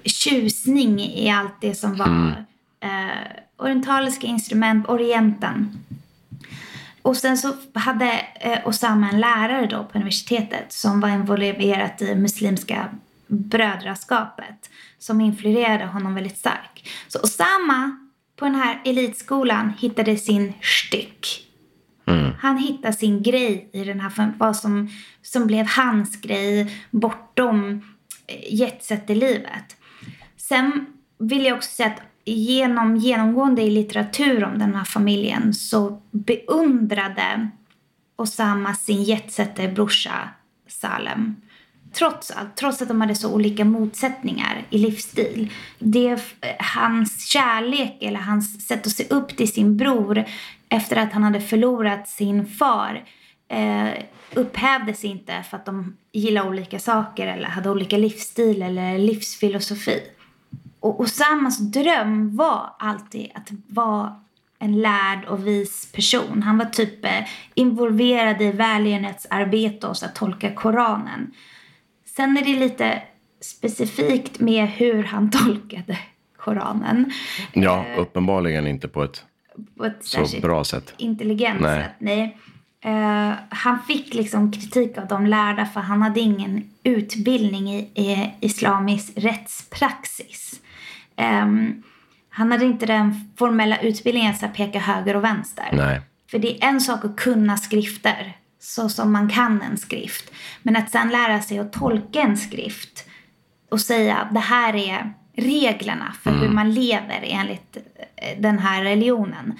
tjusning 0.04 1.00
i 1.00 1.30
allt 1.30 1.60
det 1.60 1.74
som 1.74 1.96
var 1.96 2.44
eh, 2.80 3.42
orientaliska 3.56 4.26
instrument, 4.26 4.88
Orienten. 4.88 5.78
Och 7.02 7.16
sen 7.16 7.38
så 7.38 7.52
hade 7.72 8.20
eh, 8.34 8.68
Osama 8.68 9.10
en 9.10 9.20
lärare 9.20 9.66
då 9.66 9.84
på 9.84 9.98
universitetet 9.98 10.72
som 10.72 11.00
var 11.00 11.08
involverat 11.08 12.02
i 12.02 12.14
muslimska 12.14 12.88
brödraskapet 13.26 14.70
som 14.98 15.20
influerade 15.20 15.86
honom 15.86 16.14
väldigt 16.14 16.38
starkt. 16.38 16.88
Så 17.08 17.20
Osama 17.22 17.96
på 18.36 18.44
den 18.44 18.54
här 18.54 18.80
elitskolan 18.84 19.72
hittade 19.78 20.16
sin 20.16 20.52
styck. 20.62 21.45
Mm. 22.06 22.32
Han 22.38 22.58
hittar 22.58 22.92
sin 22.92 23.22
grej 23.22 23.70
i 23.72 23.84
den 23.84 24.00
här, 24.00 24.32
vad 24.38 24.56
som, 24.56 24.88
som 25.22 25.46
blev 25.46 25.66
hans 25.66 26.20
grej 26.20 26.82
bortom 26.90 27.82
eh, 28.26 28.54
jetsetelivet. 28.54 28.54
jetset 28.54 29.10
i 29.10 29.14
livet. 29.14 29.76
Sen 30.36 30.86
vill 31.18 31.44
jag 31.44 31.56
också 31.56 31.70
säga 31.70 31.88
att 31.88 32.02
genom, 32.24 32.96
genomgående 32.96 33.62
i 33.62 33.70
litteratur 33.70 34.44
om 34.44 34.58
den 34.58 34.74
här 34.74 34.84
familjen 34.84 35.54
så 35.54 36.02
beundrade 36.10 37.50
Osama 38.16 38.74
sin 38.74 39.02
jetsetterbrorsa 39.02 40.28
Salem. 40.68 41.36
Trots 41.98 42.30
allt, 42.30 42.56
trots 42.56 42.82
att 42.82 42.88
de 42.88 43.00
hade 43.00 43.14
så 43.14 43.32
olika 43.32 43.64
motsättningar 43.64 44.62
i 44.70 44.78
livsstil. 44.78 45.52
Det, 45.78 46.20
hans 46.58 47.26
kärlek 47.26 47.96
eller 48.00 48.20
hans 48.20 48.66
sätt 48.66 48.86
att 48.86 48.92
se 48.92 49.04
upp 49.10 49.36
till 49.36 49.52
sin 49.52 49.76
bror 49.76 50.24
efter 50.68 50.96
att 50.96 51.12
han 51.12 51.22
hade 51.22 51.40
förlorat 51.40 52.08
sin 52.08 52.46
far 52.46 53.04
eh, 53.48 53.88
upphävdes 54.34 55.04
inte 55.04 55.42
för 55.50 55.56
att 55.56 55.66
de 55.66 55.96
gillade 56.12 56.48
olika 56.48 56.78
saker 56.78 57.26
eller 57.26 57.48
hade 57.48 57.70
olika 57.70 57.96
livsstil 57.96 58.62
eller 58.62 58.98
livsfilosofi. 58.98 60.00
Och 60.80 61.00
Osamas 61.00 61.58
dröm 61.58 62.36
var 62.36 62.74
alltid 62.78 63.30
att 63.34 63.48
vara 63.66 64.20
en 64.58 64.80
lärd 64.80 65.24
och 65.24 65.46
vis 65.46 65.92
person. 65.92 66.42
Han 66.42 66.58
var 66.58 66.64
typ 66.64 67.04
eh, 67.04 67.24
involverad 67.54 68.42
i 68.42 68.52
välgörenhetsarbete 68.52 69.86
och 69.86 69.96
så 69.96 70.06
att 70.06 70.14
tolka 70.14 70.54
Koranen. 70.54 71.32
Sen 72.16 72.36
är 72.36 72.44
det 72.44 72.58
lite 72.58 73.02
specifikt 73.40 74.40
med 74.40 74.68
hur 74.68 75.02
han 75.04 75.30
tolkade 75.44 75.98
Koranen. 76.36 77.12
Ja, 77.52 77.84
uppenbarligen 77.96 78.66
inte 78.66 78.88
på 78.88 79.04
ett 79.04 79.24
På 79.76 79.84
ett 79.84 80.04
så 80.04 80.40
bra 80.40 80.64
sätt. 80.64 80.94
intelligent 80.96 81.60
Nej. 81.60 81.82
sätt. 81.84 81.92
Nej. 81.98 82.36
Eh, 82.84 83.32
han 83.48 83.82
fick 83.82 84.14
liksom 84.14 84.52
kritik 84.52 84.98
av 84.98 85.06
de 85.06 85.26
lärda 85.26 85.66
för 85.66 85.80
han 85.80 86.02
hade 86.02 86.20
ingen 86.20 86.70
utbildning 86.82 87.68
i, 87.74 87.78
i 87.94 88.30
islamisk 88.40 89.12
rättspraxis. 89.16 90.60
Ehm, 91.16 91.82
han 92.28 92.52
hade 92.52 92.64
inte 92.64 92.86
den 92.86 93.30
formella 93.36 93.78
utbildningen 93.78 94.34
att 94.42 94.54
peka 94.54 94.78
höger 94.78 95.16
och 95.16 95.24
vänster. 95.24 95.68
Nej. 95.72 96.00
För 96.30 96.38
det 96.38 96.62
är 96.64 96.68
en 96.68 96.80
sak 96.80 97.04
att 97.04 97.16
kunna 97.16 97.56
skrifter, 97.56 98.36
så 98.60 98.88
som 98.88 99.12
man 99.12 99.28
kan 99.28 99.62
en 99.62 99.76
skrift. 99.76 100.30
Men 100.62 100.76
att 100.76 100.90
sen 100.90 101.08
lära 101.08 101.42
sig 101.42 101.58
att 101.58 101.72
tolka 101.72 102.20
en 102.20 102.36
skrift 102.36 103.08
och 103.70 103.80
säga 103.80 104.28
det 104.32 104.40
här 104.40 104.76
är 104.76 105.14
reglerna 105.36 106.14
för 106.22 106.30
hur 106.30 106.48
man 106.48 106.70
lever 106.70 107.24
enligt 107.24 107.76
eh, 108.16 108.40
den 108.40 108.58
här 108.58 108.84
religionen. 108.84 109.54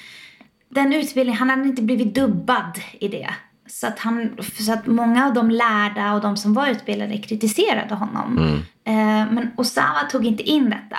Den 0.69 0.93
utbildningen, 0.93 1.39
han 1.39 1.51
hade 1.51 1.69
inte 1.69 1.83
blivit 1.83 2.15
dubbad 2.15 2.79
i 3.01 3.09
det. 3.09 3.31
Så 3.69 3.87
att, 3.87 3.99
han, 3.99 4.37
så 4.61 4.73
att 4.73 4.87
många 4.87 5.27
av 5.27 5.35
de 5.35 5.51
lärda 5.51 6.13
och 6.13 6.21
de 6.21 6.37
som 6.37 6.55
var 6.55 6.69
utbildade 6.69 7.19
kritiserade 7.19 7.95
honom. 7.95 8.39
Eh, 8.85 9.33
men 9.33 9.51
Osama 9.57 10.03
tog 10.11 10.27
inte 10.27 10.43
in 10.43 10.71
detta. 10.71 10.99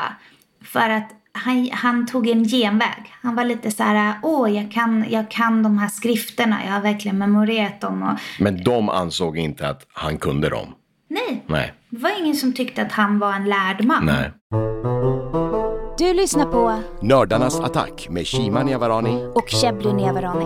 För 0.63 0.89
att 0.89 1.11
han, 1.37 1.69
han 1.71 2.05
tog 2.07 2.27
en 2.27 2.43
genväg. 2.43 3.13
Han 3.21 3.35
var 3.35 3.43
lite 3.43 3.71
så 3.71 3.83
här, 3.83 4.13
åh 4.23 4.55
jag 4.55 4.71
kan, 4.71 5.05
jag 5.09 5.31
kan 5.31 5.63
de 5.63 5.77
här 5.77 5.89
skrifterna, 5.89 6.57
jag 6.65 6.71
har 6.71 6.81
verkligen 6.81 7.17
memorerat 7.17 7.81
dem. 7.81 8.03
Och, 8.03 8.19
Men 8.43 8.63
de 8.63 8.89
ansåg 8.89 9.37
inte 9.37 9.69
att 9.69 9.85
han 9.93 10.17
kunde 10.17 10.49
dem. 10.49 10.67
nej, 11.09 11.43
Nej. 11.47 11.73
det 11.89 11.97
var 11.99 12.19
ingen 12.19 12.35
som 12.35 12.53
tyckte 12.53 12.81
att 12.81 12.91
han 12.91 13.19
var 13.19 13.33
en 13.33 13.45
lärd 13.49 13.83
man. 13.85 14.05
Nej. 14.05 14.31
Du 15.97 16.13
lyssnar 16.13 16.45
på 16.45 16.81
Nördarnas 17.01 17.59
attack 17.59 18.07
med 18.09 18.27
Shima 18.27 18.63
Niavarani 18.63 19.31
och 19.35 19.49
Shebly 19.49 19.93
Nevarani. 19.93 20.45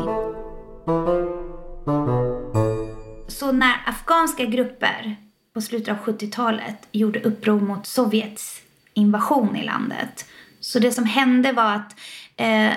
Så 3.27 3.51
när 3.51 3.73
afghanska 3.85 4.45
grupper 4.45 5.15
på 5.53 5.61
slutet 5.61 5.89
av 5.89 6.13
70-talet 6.13 6.87
gjorde 6.91 7.19
uppror 7.21 7.59
mot 7.59 7.85
Sovjets 7.85 8.61
invasion 8.93 9.55
i 9.55 9.63
landet. 9.65 10.25
Så 10.61 10.79
det 10.79 10.91
som 10.91 11.05
hände 11.05 11.51
var 11.51 11.75
att 11.75 11.95
eh, 12.37 12.73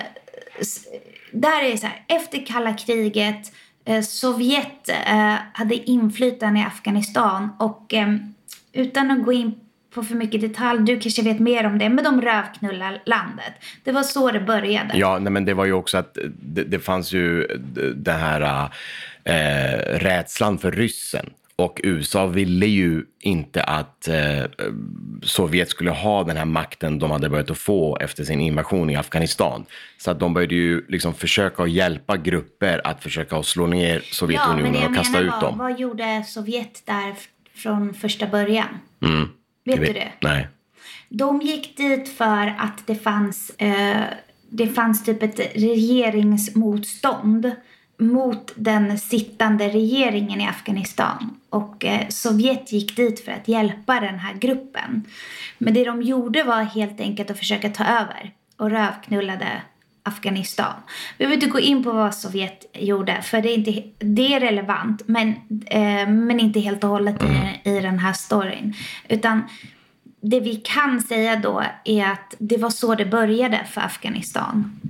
där 1.32 1.64
är 1.64 1.70
det 1.70 1.78
så 1.78 1.86
här, 1.86 2.04
efter 2.08 2.46
kalla 2.46 2.74
kriget 2.74 3.52
eh, 3.84 4.02
Sovjet 4.02 4.88
eh, 5.06 5.34
hade 5.52 5.74
inflytande 5.74 6.60
i 6.60 6.62
Afghanistan 6.62 7.50
och 7.58 7.94
eh, 7.94 8.16
utan 8.72 9.10
att 9.10 9.24
gå 9.24 9.32
in 9.32 9.54
på 9.94 10.02
för 10.02 10.14
mycket 10.14 10.40
detalj, 10.40 10.82
du 10.82 11.00
kanske 11.00 11.22
vet 11.22 11.40
mer 11.40 11.66
om 11.66 11.78
det, 11.78 11.88
men 11.88 12.04
de 12.04 12.22
rövknullar 12.22 13.02
landet. 13.06 13.54
Det 13.84 13.92
var 13.92 14.02
så 14.02 14.30
det 14.30 14.40
började. 14.40 14.98
Ja, 14.98 15.18
nej, 15.18 15.32
men 15.32 15.44
det 15.44 15.54
var 15.54 15.64
ju 15.64 15.72
också 15.72 15.98
att 15.98 16.18
det, 16.42 16.64
det 16.64 16.78
fanns 16.78 17.12
ju 17.12 17.46
den 17.96 18.20
här 18.20 18.70
äh, 19.24 19.32
rädslan 19.98 20.58
för 20.58 20.72
ryssen. 20.72 21.30
Och 21.56 21.80
USA 21.82 22.26
ville 22.26 22.66
ju 22.66 23.04
inte 23.20 23.62
att 23.62 24.08
eh, 24.08 24.44
Sovjet 25.22 25.68
skulle 25.68 25.90
ha 25.90 26.24
den 26.24 26.36
här 26.36 26.44
makten 26.44 26.98
de 26.98 27.10
hade 27.10 27.28
börjat 27.28 27.50
att 27.50 27.58
få 27.58 27.96
efter 28.00 28.24
sin 28.24 28.40
invasion 28.40 28.90
i 28.90 28.96
Afghanistan. 28.96 29.64
Så 29.98 30.10
att 30.10 30.20
de 30.20 30.34
började 30.34 30.54
ju 30.54 30.84
liksom 30.88 31.14
försöka 31.14 31.62
att 31.62 31.70
hjälpa 31.70 32.16
grupper 32.16 32.80
att 32.86 33.02
försöka 33.02 33.36
att 33.36 33.46
slå 33.46 33.66
ner 33.66 33.94
Ja, 33.94 34.00
Sovjetunionen 34.10 34.74
jag 34.74 34.90
och 34.90 34.96
kasta 34.96 35.20
ut 35.20 35.30
var, 35.30 35.40
dem. 35.40 35.58
vad 35.58 35.80
gjorde 35.80 36.24
Sovjet 36.26 36.82
där 36.84 37.14
från 37.54 37.94
första 37.94 38.26
början? 38.26 38.68
Mm. 39.02 39.28
Vet 39.64 39.76
Jag 39.76 39.86
du 39.86 39.92
det? 39.92 40.12
Nej. 40.20 40.48
De 41.08 41.40
gick 41.40 41.76
dit 41.76 42.08
för 42.08 42.54
att 42.58 42.86
det 42.86 42.94
fanns 42.94 43.50
eh, 43.50 44.02
det 44.50 44.66
fanns 44.66 45.04
typ 45.04 45.22
ett 45.22 45.40
regeringsmotstånd 45.54 47.52
mot 47.98 48.52
den 48.54 48.98
sittande 48.98 49.68
regeringen 49.68 50.40
i 50.40 50.46
Afghanistan. 50.46 51.36
Och 51.50 51.84
eh, 51.84 52.08
Sovjet 52.08 52.72
gick 52.72 52.96
dit 52.96 53.24
för 53.24 53.32
att 53.32 53.48
hjälpa 53.48 54.00
den 54.00 54.18
här 54.18 54.34
gruppen. 54.34 55.04
Men 55.58 55.74
det 55.74 55.84
de 55.84 56.02
gjorde 56.02 56.42
var 56.42 56.62
helt 56.62 57.00
enkelt 57.00 57.30
att 57.30 57.38
försöka 57.38 57.68
ta 57.68 57.84
över 57.84 58.32
och 58.56 58.70
rövknullade 58.70 59.62
Afghanistan. 60.02 60.74
Vi 61.18 61.26
vill 61.26 61.34
inte 61.34 61.46
gå 61.46 61.60
in 61.60 61.84
på 61.84 61.92
vad 61.92 62.14
Sovjet 62.14 62.70
gjorde 62.72 63.22
för 63.22 63.42
det 63.42 63.48
är, 63.48 63.54
inte, 63.54 63.82
det 63.98 64.34
är 64.34 64.40
relevant 64.40 65.02
men, 65.06 65.28
eh, 65.66 66.08
men 66.08 66.40
inte 66.40 66.60
helt 66.60 66.84
och 66.84 66.90
hållet 66.90 67.22
i, 67.22 67.70
i 67.70 67.80
den 67.80 67.98
här 67.98 68.12
storyn. 68.12 68.74
Utan 69.08 69.42
det 70.20 70.40
vi 70.40 70.56
kan 70.56 71.00
säga 71.00 71.36
då 71.36 71.64
är 71.84 72.06
att 72.06 72.34
det 72.38 72.56
var 72.56 72.70
så 72.70 72.94
det 72.94 73.06
började 73.06 73.60
för 73.70 73.80
Afghanistan. 73.80 74.80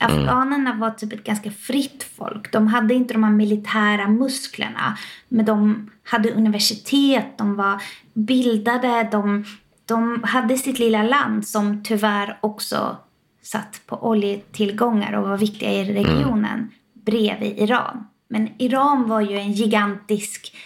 Afghanerna 0.00 0.74
var 0.74 0.90
typ 0.90 1.12
ett 1.12 1.24
ganska 1.24 1.50
fritt 1.50 2.06
folk. 2.16 2.52
De 2.52 2.66
hade 2.66 2.94
inte 2.94 3.14
de 3.14 3.24
här 3.24 3.32
militära 3.32 4.08
musklerna. 4.08 4.98
Men 5.28 5.44
de 5.44 5.90
hade 6.04 6.30
universitet, 6.30 7.38
de 7.38 7.56
var 7.56 7.82
bildade, 8.14 9.08
de, 9.12 9.44
de 9.86 10.22
hade 10.22 10.58
sitt 10.58 10.78
lilla 10.78 11.02
land 11.02 11.46
som 11.46 11.82
tyvärr 11.82 12.38
också 12.40 12.96
satt 13.42 13.80
på 13.86 14.08
oljetillgångar 14.08 15.12
och 15.12 15.28
var 15.28 15.38
viktiga 15.38 15.72
i 15.72 15.94
regionen 15.94 16.70
bredvid 16.92 17.58
Iran. 17.58 18.06
Men 18.28 18.48
Iran 18.58 19.08
var 19.08 19.20
ju 19.20 19.36
en 19.36 19.52
gigantisk 19.52 20.56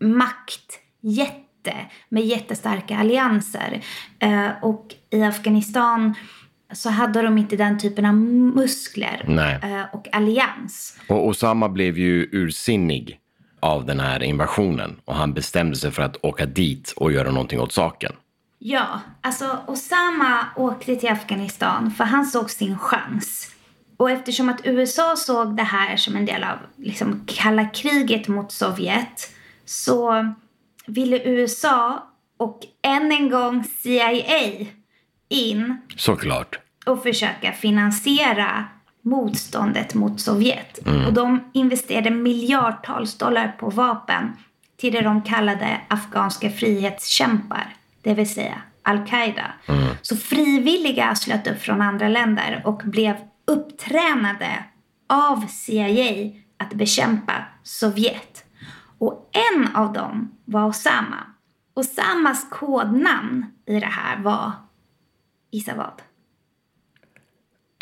maktjätte 0.00 1.74
med 2.08 2.24
jättestarka 2.24 2.98
allianser. 2.98 3.82
Eh, 4.18 4.48
och 4.62 4.94
i 5.10 5.22
Afghanistan 5.22 6.14
så 6.72 6.90
hade 6.90 7.22
de 7.22 7.38
inte 7.38 7.56
den 7.56 7.78
typen 7.78 8.04
av 8.04 8.14
muskler 8.14 9.24
Nej. 9.28 9.58
eh, 9.62 9.82
och 9.92 10.08
allians. 10.12 10.98
Och 11.08 11.26
Osama 11.26 11.68
blev 11.68 11.98
ju 11.98 12.28
ursinnig 12.32 13.20
av 13.60 13.86
den 13.86 14.00
här 14.00 14.22
invasionen 14.22 14.96
och 15.04 15.14
han 15.14 15.34
bestämde 15.34 15.76
sig 15.76 15.90
för 15.90 16.02
att 16.02 16.24
åka 16.24 16.46
dit 16.46 16.94
och 16.96 17.12
göra 17.12 17.30
någonting 17.30 17.60
åt 17.60 17.72
saken. 17.72 18.12
Ja, 18.58 19.00
alltså 19.20 19.58
Osama 19.66 20.46
åkte 20.56 20.96
till 20.96 21.08
Afghanistan 21.08 21.90
för 21.90 22.04
han 22.04 22.26
såg 22.26 22.50
sin 22.50 22.78
chans. 22.78 23.54
Och 23.96 24.10
eftersom 24.10 24.48
att 24.48 24.60
USA 24.64 25.16
såg 25.16 25.56
det 25.56 25.62
här 25.62 25.96
som 25.96 26.16
en 26.16 26.26
del 26.26 26.44
av 26.44 26.58
liksom, 26.76 27.24
kalla 27.26 27.64
kriget 27.64 28.28
mot 28.28 28.52
Sovjet 28.52 29.30
så 29.64 30.34
ville 30.86 31.24
USA 31.24 32.08
och 32.36 32.60
än 32.82 33.12
en 33.12 33.30
gång 33.30 33.64
CIA 33.64 34.66
in 35.28 35.76
Såklart. 35.96 36.58
och 36.86 37.02
försöka 37.02 37.52
finansiera 37.52 38.64
motståndet 39.02 39.94
mot 39.94 40.20
Sovjet. 40.20 40.78
Och 41.06 41.12
de 41.12 41.50
investerade 41.52 42.10
miljardtals 42.10 43.18
dollar 43.18 43.56
på 43.58 43.70
vapen 43.70 44.36
till 44.76 44.92
det 44.92 45.00
de 45.00 45.22
kallade 45.22 45.80
afghanska 45.88 46.50
frihetskämpar, 46.50 47.76
det 48.02 48.14
vill 48.14 48.34
säga 48.34 48.62
al-Qaida. 48.82 49.52
Så 50.02 50.16
frivilliga 50.16 51.14
slöt 51.14 51.46
upp 51.46 51.60
från 51.62 51.82
andra 51.82 52.08
länder 52.08 52.62
och 52.64 52.82
blev 52.84 53.16
upptränade 53.46 54.64
av 55.08 55.46
CIA 55.46 56.30
att 56.56 56.74
bekämpa 56.74 57.32
Sovjet. 57.62 58.44
Och 58.98 59.30
en 59.54 59.76
av 59.76 59.92
dem 59.92 60.30
var 60.44 60.64
Osama. 60.64 61.16
Osamas 61.74 62.46
kodnamn 62.50 63.46
i 63.66 63.80
det 63.80 63.86
här 63.86 64.16
var, 64.22 64.52
gissa 65.54 65.74
vad? 65.74 66.02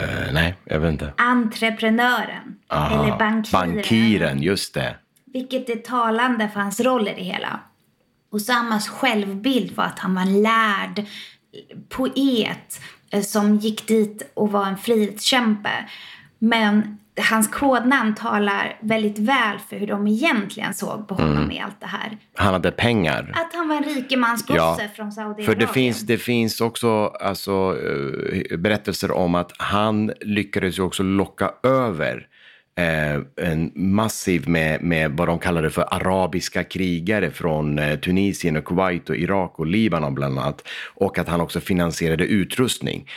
Eh, 0.08 0.32
nej, 0.32 0.56
jag 0.64 0.80
vet 0.80 0.92
inte. 0.92 1.12
entreprenören. 1.16 2.58
Aha, 2.68 3.02
eller 3.02 3.18
bankiren. 3.18 3.74
Bankiren, 3.74 4.42
just 4.42 4.74
det. 4.74 4.96
Vilket 5.24 5.68
är 5.68 5.76
talande 5.76 6.48
för 6.48 6.60
hans 6.60 6.80
roll 6.80 7.08
i 7.08 7.14
det 7.14 7.22
hela. 7.22 7.60
Osamas 8.30 8.88
självbild 8.88 9.76
var 9.76 9.84
att 9.84 9.98
han 9.98 10.14
var 10.14 10.22
en 10.22 10.42
lärd 10.42 11.06
poet 11.88 12.80
eh, 13.10 13.22
som 13.22 13.56
gick 13.56 13.88
dit 13.88 14.32
och 14.34 14.52
var 14.52 14.66
en 14.66 14.76
frihetskämpe. 14.76 15.88
Men 16.38 16.98
hans 17.20 17.48
kodnamn 17.48 18.14
talar 18.14 18.78
väldigt 18.80 19.18
väl 19.18 19.58
för 19.68 19.76
hur 19.76 19.86
de 19.86 20.06
egentligen 20.06 20.74
såg 20.74 21.08
på 21.08 21.14
honom 21.14 21.50
i 21.50 21.60
allt 21.60 21.80
det 21.80 21.86
här. 21.86 22.18
Han 22.34 22.52
hade 22.52 22.70
pengar. 22.70 23.32
Att 23.34 23.54
han 23.54 23.68
var 23.68 23.76
en 23.76 23.84
rikemansgosse 23.84 24.90
från 24.96 25.12
Saudiarabien. 25.12 25.46
För 25.46 25.54
det 25.54 25.66
finns, 25.66 26.00
det 26.00 26.18
finns 26.18 26.60
också 26.60 27.06
alltså, 27.06 27.76
eh, 28.50 28.58
berättelser 28.58 29.10
om 29.10 29.34
att 29.34 29.52
han 29.58 30.12
lyckades 30.20 30.78
ju 30.78 30.82
också 30.82 31.02
locka 31.02 31.50
över 31.62 32.26
eh, 32.78 33.46
en 33.48 33.72
massiv 33.74 34.48
med, 34.48 34.82
med 34.82 35.12
vad 35.12 35.28
de 35.28 35.38
kallade 35.38 35.70
för 35.70 35.94
arabiska 35.94 36.64
krigare 36.64 37.30
från 37.30 37.78
eh, 37.78 37.98
Tunisien 37.98 38.56
och 38.56 38.64
Kuwait 38.64 39.10
och 39.10 39.16
Irak 39.16 39.58
och 39.58 39.66
Libanon 39.66 40.14
bland 40.14 40.38
annat. 40.38 40.68
Och 40.94 41.18
att 41.18 41.28
han 41.28 41.40
också 41.40 41.60
finansierade 41.60 42.24
utrustning. 42.24 43.08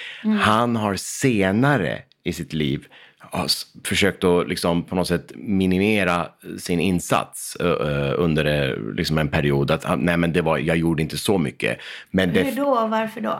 Han 0.41 0.75
har 0.75 0.95
senare 0.95 2.01
i 2.23 2.33
sitt 2.33 2.53
liv 2.53 2.87
har 3.37 3.47
försökt 3.87 4.23
att 4.23 4.47
liksom 4.49 4.83
på 4.83 4.95
något 4.95 5.07
sätt 5.07 5.31
minimera 5.35 6.27
sin 6.59 6.79
insats 6.79 7.55
eh, 7.55 8.13
under 8.17 8.45
eh, 8.45 8.93
liksom 8.95 9.17
en 9.17 9.27
period. 9.29 9.71
Att 9.71 9.83
han- 9.83 9.99
nej, 9.99 10.17
men 10.17 10.33
det 10.33 10.41
var, 10.41 10.57
jag 10.57 10.77
gjorde 10.77 11.01
inte 11.03 11.17
så 11.17 11.37
mycket. 11.37 11.77
Men 12.11 12.33
det, 12.33 12.43
Hur 12.43 12.55
då 12.55 12.67
och 12.69 12.89
varför 12.89 13.21
då? 13.21 13.39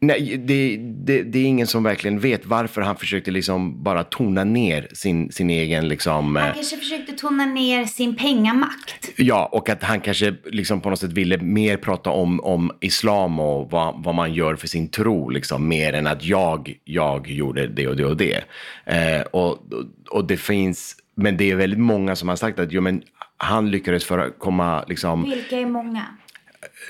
Nej, 0.00 0.36
det, 0.44 0.76
det, 0.76 1.22
det 1.22 1.38
är 1.38 1.44
ingen 1.44 1.66
som 1.66 1.82
verkligen 1.82 2.20
vet 2.20 2.46
varför 2.46 2.80
han 2.80 2.96
försökte 2.96 3.30
liksom 3.30 3.82
bara 3.82 4.04
tona 4.04 4.44
ner 4.44 4.88
sin, 4.92 5.32
sin 5.32 5.50
egen 5.50 5.88
liksom... 5.88 6.36
Han 6.36 6.48
eh, 6.48 6.54
kanske 6.54 6.76
försökte 6.76 7.12
tona 7.12 7.46
ner 7.46 7.84
sin 7.84 8.16
pengamakt. 8.16 9.10
Ja, 9.16 9.48
och 9.52 9.68
att 9.68 9.82
han 9.82 10.00
kanske 10.00 10.34
liksom 10.44 10.80
på 10.80 10.90
något 10.90 11.00
sätt 11.00 11.12
ville 11.12 11.38
mer 11.38 11.76
prata 11.76 12.10
om, 12.10 12.40
om 12.40 12.70
islam 12.80 13.40
och 13.40 13.70
vad, 13.70 14.04
vad 14.04 14.14
man 14.14 14.34
gör 14.34 14.56
för 14.56 14.68
sin 14.68 14.88
tro, 14.88 15.30
liksom, 15.30 15.68
mer 15.68 15.92
än 15.92 16.06
att 16.06 16.24
jag, 16.24 16.74
jag 16.84 17.30
gjorde 17.30 17.66
det 17.66 17.88
och 17.88 17.96
det 17.96 18.04
och 18.04 18.16
det. 18.16 18.44
Eh, 18.84 19.20
och, 19.20 19.58
och 20.10 20.26
det 20.26 20.36
finns, 20.36 20.96
men 21.14 21.36
det 21.36 21.50
är 21.50 21.54
väldigt 21.54 21.80
många 21.80 22.16
som 22.16 22.28
har 22.28 22.36
sagt 22.36 22.58
att 22.58 22.72
jo, 22.72 22.80
men 22.80 23.02
han 23.36 23.70
lyckades 23.70 24.04
för 24.04 24.38
komma 24.38 24.84
liksom... 24.88 25.24
Vilka 25.24 25.58
är 25.58 25.66
många? 25.66 26.06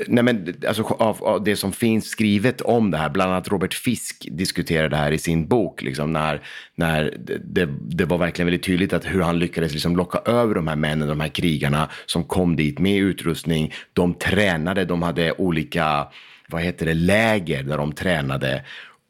Nej, 0.07 0.25
men 0.25 0.55
alltså, 0.69 0.83
av, 0.83 1.25
av 1.25 1.45
det 1.45 1.57
som 1.57 1.73
finns 1.73 2.09
skrivet 2.09 2.61
om 2.61 2.91
det 2.91 2.99
här, 2.99 3.09
bland 3.09 3.33
annat 3.33 3.49
Robert 3.49 3.75
Fisk 3.75 4.29
diskuterar 4.31 4.89
det 4.89 4.97
här 4.97 5.13
i 5.13 5.19
sin 5.19 5.49
bok, 5.49 5.83
liksom, 5.83 6.13
när, 6.13 6.43
när 6.75 7.17
det, 7.19 7.39
det, 7.45 7.69
det 7.89 8.05
var 8.05 8.19
verkligen 8.19 8.47
väldigt 8.47 8.63
tydligt 8.63 8.93
att 8.93 9.05
hur 9.05 9.21
han 9.23 9.39
lyckades 9.39 9.73
liksom 9.73 9.97
locka 9.97 10.19
över 10.31 10.55
de 10.55 10.69
här 10.69 10.77
männen, 10.77 11.09
de 11.09 11.21
här 11.21 11.29
krigarna 11.29 11.91
som 12.07 12.25
kom 12.25 12.57
dit 12.57 12.79
med 12.79 12.97
utrustning. 12.97 13.73
De 13.93 14.15
tränade, 14.15 14.85
de 14.85 15.03
hade 15.03 15.33
olika, 15.33 16.09
vad 16.49 16.63
heter 16.63 16.87
det, 16.87 16.95
läger 16.95 17.63
där 17.63 17.79
de 17.79 17.93
tränade. 17.93 18.65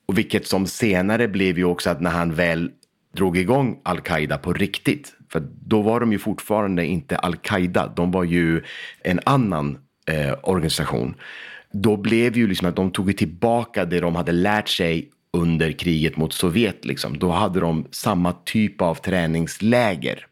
Och 0.07 0.18
vilket 0.18 0.47
som 0.47 0.66
senare 0.66 1.29
blev 1.29 1.59
ju 1.59 1.64
också 1.64 1.90
att 1.90 2.01
när 2.01 2.11
han 2.11 2.35
väl 2.35 2.71
drog 3.16 3.38
igång 3.38 3.81
al-Qaida 3.85 4.38
på 4.38 4.53
riktigt, 4.53 5.12
för 5.33 5.42
då 5.66 5.83
var 5.83 6.01
de 6.01 6.12
ju 6.12 6.18
fortfarande 6.18 6.87
inte 6.87 7.16
al-Qaida, 7.16 7.92
de 7.97 8.11
var 8.11 8.25
ju 8.25 8.62
en 9.03 9.21
annan 9.25 9.79
eh, 10.09 10.35
organisation. 10.42 11.14
Då 11.73 11.97
blev 11.97 12.37
ju 12.37 12.49
liksom 12.49 12.68
att 12.68 12.77
de 12.77 12.90
tog 12.90 13.16
tillbaka 13.16 13.85
det 13.85 14.01
de 14.01 14.16
hade 14.16 14.33
lärt 14.33 14.68
sig 14.68 15.09
under 15.33 15.73
kriget 15.73 16.16
mot 16.16 16.33
Sovjet. 16.33 16.85
Liksom. 16.85 17.18
Då 17.18 17.31
hade 17.31 17.61
de 17.61 17.87
samma 17.90 18.33
typ 18.33 18.83
av 18.83 18.94
träningsläger 18.94 20.27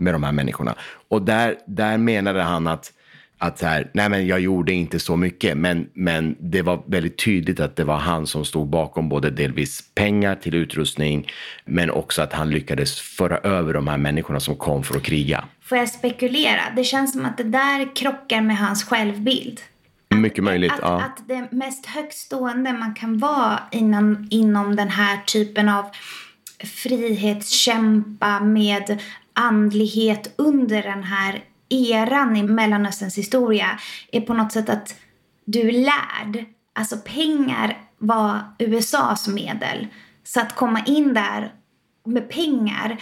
med 0.00 0.14
de 0.14 0.22
här 0.22 0.32
människorna. 0.32 0.74
Och 1.08 1.22
där, 1.22 1.54
där 1.66 1.98
menade 1.98 2.42
han 2.42 2.66
att, 2.66 2.92
att 3.38 3.58
så 3.58 3.66
här, 3.66 3.90
nej 3.94 4.08
men 4.08 4.26
jag 4.26 4.40
gjorde 4.40 4.72
inte 4.72 4.98
så 4.98 5.16
mycket, 5.16 5.56
men, 5.56 5.88
men 5.94 6.36
det 6.40 6.62
var 6.62 6.82
väldigt 6.86 7.24
tydligt 7.24 7.60
att 7.60 7.76
det 7.76 7.84
var 7.84 7.96
han 7.96 8.26
som 8.26 8.44
stod 8.44 8.68
bakom 8.68 9.08
både 9.08 9.30
delvis 9.30 9.94
pengar 9.94 10.34
till 10.34 10.54
utrustning, 10.54 11.28
men 11.64 11.90
också 11.90 12.22
att 12.22 12.32
han 12.32 12.50
lyckades 12.50 13.00
föra 13.00 13.38
över 13.38 13.74
de 13.74 13.88
här 13.88 13.96
människorna 13.96 14.40
som 14.40 14.56
kom 14.56 14.84
för 14.84 14.96
att 14.96 15.02
kriga. 15.02 15.44
Får 15.68 15.78
jag 15.78 15.88
spekulera? 15.88 16.60
Det 16.76 16.84
känns 16.84 17.12
som 17.12 17.24
att 17.24 17.36
det 17.36 17.44
där 17.44 17.96
krockar 17.96 18.40
med 18.40 18.58
hans 18.58 18.84
självbild. 18.84 19.60
Mycket 20.08 20.44
möjligt. 20.44 20.72
Att, 20.72 20.78
ja. 20.82 21.02
att 21.02 21.28
det 21.28 21.48
mest 21.50 21.86
högstående 21.86 22.72
man 22.72 22.94
kan 22.94 23.18
vara 23.18 23.60
inom, 23.70 24.28
inom 24.30 24.76
den 24.76 24.88
här 24.88 25.16
typen 25.26 25.68
av 25.68 25.84
frihetskämpa 26.64 28.40
med 28.40 29.02
andlighet 29.32 30.34
under 30.36 30.82
den 30.82 31.02
här 31.02 31.44
eran 31.68 32.36
i 32.36 32.42
Mellanösterns 32.42 33.18
historia 33.18 33.78
är 34.12 34.20
på 34.20 34.34
något 34.34 34.52
sätt 34.52 34.68
att 34.68 34.94
du 35.44 35.60
är 35.68 35.72
lärd. 35.72 36.44
Alltså 36.72 36.96
pengar 36.96 37.78
var 37.98 38.40
USAs 38.58 39.28
medel. 39.28 39.86
Så 40.24 40.40
att 40.40 40.54
komma 40.54 40.82
in 40.86 41.14
där 41.14 41.52
med 42.04 42.30
pengar 42.30 42.98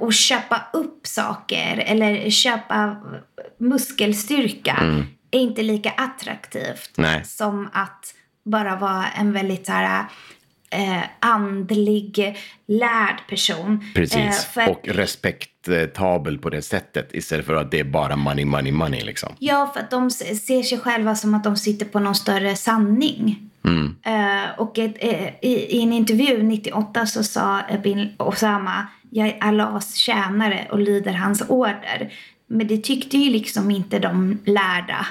och 0.00 0.12
köpa 0.12 0.62
upp 0.72 1.06
saker 1.06 1.82
eller 1.86 2.30
köpa 2.30 2.96
muskelstyrka 3.58 5.04
är 5.30 5.40
inte 5.40 5.62
lika 5.62 5.90
attraktivt 5.90 6.90
Nej. 6.96 7.24
som 7.24 7.68
att 7.72 8.14
bara 8.44 8.76
vara 8.76 9.06
en 9.08 9.32
väldigt 9.32 9.68
här, 9.68 10.04
eh, 10.70 11.02
andlig, 11.20 12.36
lärd 12.66 13.20
person. 13.28 13.84
Precis. 13.94 14.56
Eh, 14.56 14.68
Och 14.68 14.88
respektabel 14.88 16.38
på 16.38 16.50
det 16.50 16.62
sättet 16.62 17.10
istället 17.14 17.46
för 17.46 17.54
att 17.54 17.70
det 17.70 17.80
är 17.80 17.84
bara 17.84 18.16
money, 18.16 18.44
money, 18.44 18.72
money 18.72 19.04
liksom. 19.04 19.34
Ja, 19.38 19.70
för 19.74 19.80
att 19.80 19.90
de 19.90 20.10
ser 20.10 20.62
sig 20.62 20.78
själva 20.78 21.14
som 21.14 21.34
att 21.34 21.44
de 21.44 21.56
sitter 21.56 21.86
på 21.86 21.98
någon 22.00 22.14
större 22.14 22.56
sanning. 22.56 23.48
Eh, 24.04 24.58
och 24.60 24.78
ett, 24.78 24.96
eh, 24.98 25.28
i, 25.42 25.76
i 25.78 25.82
en 25.82 25.92
intervju 25.92 26.42
98 26.42 27.06
så 27.06 27.24
sa 27.24 27.60
bin 27.84 28.14
Osama, 28.18 28.86
jag 29.14 29.28
är 29.28 29.36
Allahs 29.40 29.94
tjänare 29.94 30.66
och 30.70 30.78
lyder 30.78 31.12
hans 31.12 31.42
order. 31.48 32.12
Men 32.46 32.66
det 32.66 32.84
tyckte 32.84 33.16
ju 33.18 33.30
liksom 33.30 33.70
inte 33.70 33.98
de 33.98 34.38
lärda 34.44 35.06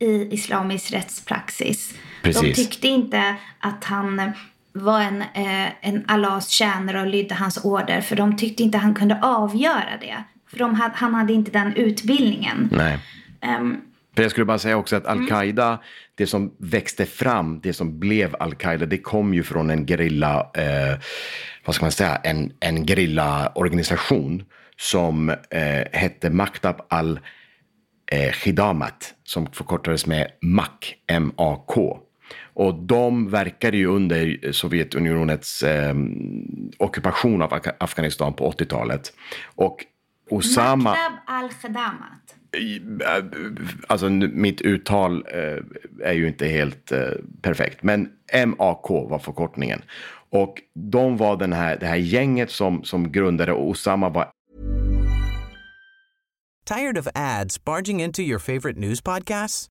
i 0.00 0.34
islamisk 0.34 0.92
rättspraxis. 0.92 1.94
De 2.22 2.32
Precis. 2.32 2.56
tyckte 2.56 2.88
inte 2.88 3.34
att 3.58 3.84
han 3.84 4.32
var 4.72 5.00
en, 5.00 5.22
eh, 5.22 5.68
en 5.80 6.04
Allahs 6.08 6.48
tjänare 6.48 7.00
och 7.00 7.06
lydde 7.06 7.34
hans 7.34 7.64
order. 7.64 8.00
För 8.00 8.16
de 8.16 8.36
tyckte 8.36 8.62
inte 8.62 8.78
han 8.78 8.94
kunde 8.94 9.18
avgöra 9.22 9.96
det. 10.00 10.24
För 10.50 10.58
de 10.58 10.74
hade, 10.74 10.94
han 10.96 11.14
hade 11.14 11.32
inte 11.32 11.50
den 11.50 11.76
utbildningen. 11.76 12.68
Nej. 12.72 12.98
Ehm, 13.40 13.76
För 14.16 14.22
jag 14.22 14.30
skulle 14.30 14.46
bara 14.46 14.58
säga 14.58 14.76
också 14.76 14.96
att 14.96 15.06
Mm. 15.06 15.18
Al-Qaida, 15.22 15.78
det 16.14 16.26
som 16.26 16.54
växte 16.58 17.06
fram, 17.06 17.60
det 17.60 17.72
som 17.72 17.98
blev 18.00 18.36
Al-Qaida, 18.40 18.86
det 18.86 18.98
kom 18.98 19.34
ju 19.34 19.42
från 19.42 19.70
en 19.70 19.86
gerilla, 19.86 20.50
eh, 20.54 20.98
vad 21.64 21.74
ska 21.74 21.84
man 21.84 21.92
säga, 21.92 22.16
en, 22.16 22.52
en 22.60 22.86
gerillaorganisation 22.86 24.44
som 24.76 25.28
eh, 25.30 25.84
hette 25.92 26.30
Maktab 26.30 26.80
al 26.88 27.20
eh, 28.12 28.30
Khidamat, 28.32 29.14
som 29.24 29.46
förkortades 29.46 30.06
med 30.06 30.30
MAK, 30.42 30.94
M-A-K. 31.06 31.98
Och 32.54 32.74
de 32.74 33.30
verkade 33.30 33.76
ju 33.76 33.86
under 33.86 34.52
Sovjetunionens 34.52 35.62
eh, 35.62 35.94
ockupation 36.78 37.42
av 37.42 37.52
Af- 37.54 37.74
Afghanistan 37.80 38.32
på 38.34 38.50
80-talet. 38.50 39.12
Och 39.54 39.84
Osama... 40.30 40.76
Maktab 40.76 41.12
al-Khadamat. 41.26 42.36
Alltså 43.86 44.08
nu- 44.08 44.28
mitt 44.34 44.60
uttal 44.60 45.24
eh, 45.34 46.08
är 46.08 46.12
ju 46.12 46.28
inte 46.28 46.46
helt 46.46 46.92
eh, 46.92 47.00
perfekt. 47.42 47.82
Men 47.82 48.08
MAK 48.46 48.88
var 48.90 49.18
förkortningen. 49.18 49.82
Och 50.32 50.62
de 50.74 51.16
var 51.16 51.36
den 51.36 51.52
här, 51.52 51.76
det 51.76 51.86
här 51.86 51.96
gänget 51.96 52.50
som, 52.50 52.84
som 52.84 53.12
grundade 53.12 53.52
och 53.52 53.68
Osama 53.68 54.08
var 54.08 54.30
Tired 56.64 56.98
of 56.98 57.08
ads 57.14 57.64
barging 57.64 58.00
into 58.00 58.22
your 58.22 58.38
favorite 58.38 58.78
news 58.78 59.00
podcasts? 59.00 59.66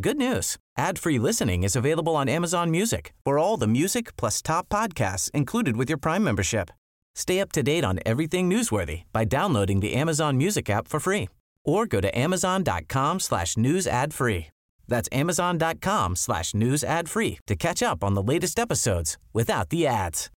Good 0.00 0.16
news. 0.16 0.56
Ad-free 0.78 1.18
listening 1.18 1.64
is 1.64 1.76
available 1.76 2.16
on 2.16 2.28
Amazon 2.28 2.70
Music 2.70 3.12
for 3.24 3.38
all 3.38 3.56
the 3.56 3.66
music 3.66 4.16
plus 4.16 4.42
top 4.42 4.68
podcasts 4.68 5.30
included 5.32 5.76
with 5.76 5.90
your 5.90 5.98
Prime 5.98 6.22
membership. 6.22 6.70
Stay 7.16 7.40
up 7.40 7.52
to 7.52 7.62
date 7.62 7.84
on 7.84 7.98
everything 8.06 8.50
newsworthy 8.50 9.02
by 9.12 9.24
downloading 9.24 9.80
the 9.80 9.94
Amazon 9.94 10.36
Music 10.36 10.70
app 10.70 10.88
for 10.88 11.00
free 11.00 11.28
or 11.64 11.86
go 11.86 12.00
to 12.00 12.18
amazon.com 12.18 13.20
slash 13.20 13.56
news 13.56 13.86
ad 13.86 14.12
free. 14.12 14.53
That's 14.88 15.08
amazon.com 15.12 16.16
slash 16.16 16.54
news 16.54 16.84
ad 16.84 17.08
free 17.08 17.38
to 17.46 17.56
catch 17.56 17.82
up 17.82 18.04
on 18.04 18.14
the 18.14 18.22
latest 18.22 18.58
episodes 18.58 19.18
without 19.32 19.70
the 19.70 19.86
ads. 19.86 20.30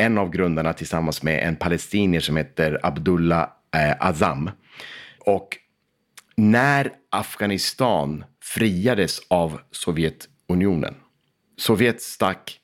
en 0.00 0.18
av 0.18 0.30
grundarna 0.30 0.72
tillsammans 0.72 1.22
med 1.22 1.46
en 1.48 1.56
palestinier 1.56 2.20
som 2.20 2.36
heter 2.36 2.80
Abdullah 2.82 3.48
eh, 3.76 4.06
Azam. 4.06 4.50
Och 5.18 5.56
när 6.36 6.90
Afghanistan 7.10 8.24
friades 8.44 9.20
av 9.28 9.60
Sovjetunionen, 9.70 10.94
Sovjet 11.56 12.02
stack 12.02 12.58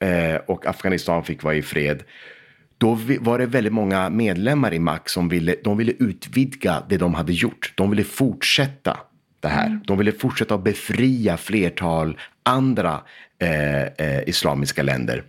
eh, 0.00 0.34
och 0.34 0.66
Afghanistan 0.66 1.24
fick 1.24 1.42
vara 1.42 1.54
i 1.54 1.62
fred, 1.62 2.02
då 2.78 2.98
var 3.20 3.38
det 3.38 3.46
väldigt 3.46 3.72
många 3.72 4.10
medlemmar 4.10 4.74
i 4.74 4.78
MAC 4.78 5.00
som 5.04 5.28
ville, 5.28 5.54
de 5.64 5.76
ville 5.76 5.92
utvidga 5.98 6.82
det 6.88 6.96
de 6.96 7.14
hade 7.14 7.32
gjort. 7.32 7.72
De 7.74 7.90
ville 7.90 8.04
fortsätta 8.04 8.98
det 9.40 9.48
här. 9.48 9.80
De 9.84 9.98
ville 9.98 10.12
fortsätta 10.12 10.54
att 10.54 10.64
befria 10.64 11.36
flertal 11.36 12.18
andra 12.42 13.00
eh, 13.38 13.82
eh, 13.82 14.28
islamiska 14.28 14.82
länder. 14.82 15.24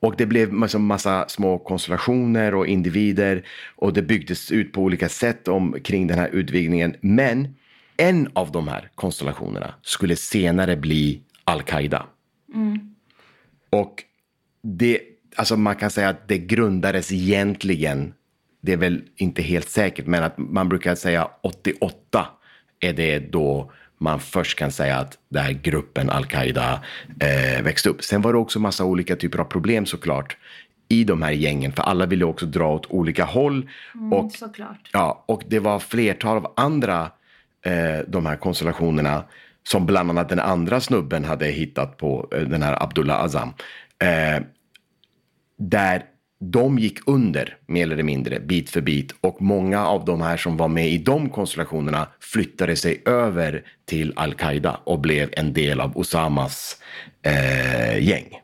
Och 0.00 0.14
det 0.18 0.26
blev 0.26 0.52
massa, 0.52 0.78
massa 0.78 1.28
små 1.28 1.58
konstellationer 1.58 2.54
och 2.54 2.66
individer 2.66 3.44
och 3.76 3.92
det 3.92 4.02
byggdes 4.02 4.52
ut 4.52 4.72
på 4.72 4.82
olika 4.82 5.08
sätt 5.08 5.48
om, 5.48 5.76
kring 5.84 6.06
den 6.06 6.18
här 6.18 6.28
utvidgningen. 6.28 6.96
Men 7.00 7.54
en 7.96 8.28
av 8.32 8.52
de 8.52 8.68
här 8.68 8.90
konstellationerna 8.94 9.74
skulle 9.82 10.16
senare 10.16 10.76
bli 10.76 11.22
Al-Qaida. 11.44 12.06
Och 13.70 14.02
det, 14.62 15.00
alltså 15.36 15.56
man 15.56 15.76
kan 15.76 15.90
säga 15.90 16.08
att 16.08 16.28
det 16.28 16.38
grundades 16.38 17.12
egentligen, 17.12 18.14
det 18.60 18.72
är 18.72 18.76
väl 18.76 19.02
inte 19.16 19.42
helt 19.42 19.68
säkert, 19.68 20.06
men 20.06 20.24
att 20.24 20.38
man 20.38 20.68
brukar 20.68 20.94
säga 20.94 21.28
88 21.42 22.26
är 22.80 22.92
det 22.92 23.18
då 23.18 23.72
man 23.98 24.20
först 24.20 24.58
kan 24.58 24.72
säga 24.72 24.96
att 24.96 25.18
den 25.28 25.44
här 25.44 25.52
gruppen 25.52 26.10
Al-Qaida 26.10 26.80
eh, 27.20 27.62
växte 27.62 27.88
upp. 27.88 28.04
Sen 28.04 28.22
var 28.22 28.32
det 28.32 28.38
också 28.38 28.60
massa 28.60 28.84
olika 28.84 29.16
typer 29.16 29.38
av 29.38 29.44
problem 29.44 29.86
såklart 29.86 30.36
i 30.88 31.04
de 31.04 31.22
här 31.22 31.30
gängen, 31.30 31.72
för 31.72 31.82
alla 31.82 32.06
ville 32.06 32.24
också 32.24 32.46
dra 32.46 32.74
åt 32.74 32.86
olika 32.86 33.24
håll. 33.24 33.70
och 34.10 34.32
Såklart. 34.32 34.90
Ja, 34.92 35.24
och 35.26 35.42
det 35.48 35.58
var 35.58 35.78
flertal 35.78 36.36
av 36.36 36.52
andra 36.56 37.10
eh, 37.66 37.98
de 38.06 38.26
här 38.26 38.36
konstellationerna 38.36 39.24
som 39.62 39.86
bland 39.86 40.10
annat 40.10 40.28
den 40.28 40.40
andra 40.40 40.80
snubben 40.80 41.24
hade 41.24 41.46
hittat 41.46 41.96
på, 41.96 42.28
eh, 42.32 42.40
den 42.40 42.62
här 42.62 42.82
Abdullah 42.82 43.24
Azam. 43.24 43.48
Eh, 43.98 44.42
där 45.58 46.02
de 46.40 46.78
gick 46.78 46.98
under 47.06 47.56
mer 47.66 47.92
eller 47.92 48.02
mindre 48.02 48.40
bit 48.40 48.70
för 48.70 48.80
bit 48.80 49.14
och 49.20 49.42
många 49.42 49.86
av 49.86 50.04
de 50.04 50.20
här 50.20 50.36
som 50.36 50.56
var 50.56 50.68
med 50.68 50.88
i 50.88 50.98
de 50.98 51.30
konstellationerna 51.30 52.08
flyttade 52.20 52.76
sig 52.76 53.02
över 53.06 53.62
till 53.84 54.12
Al-Qaida 54.16 54.80
och 54.84 55.00
blev 55.00 55.28
en 55.32 55.52
del 55.52 55.80
av 55.80 55.98
Osamas 55.98 56.76
eh, 57.22 57.98
gäng. 57.98 58.40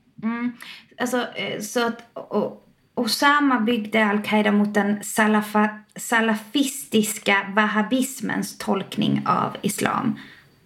Alltså, 0.99 1.27
eh, 1.37 1.61
så 1.61 1.87
att 1.87 2.01
och, 2.15 2.67
Osama 2.95 3.61
byggde 3.61 4.07
al-Qaida 4.07 4.53
mot 4.53 4.75
den 4.75 5.05
salafa, 5.05 5.69
salafistiska 5.97 7.53
wahhabismens 7.57 8.59
tolkning 8.59 9.23
av 9.27 9.57
islam. 9.63 10.19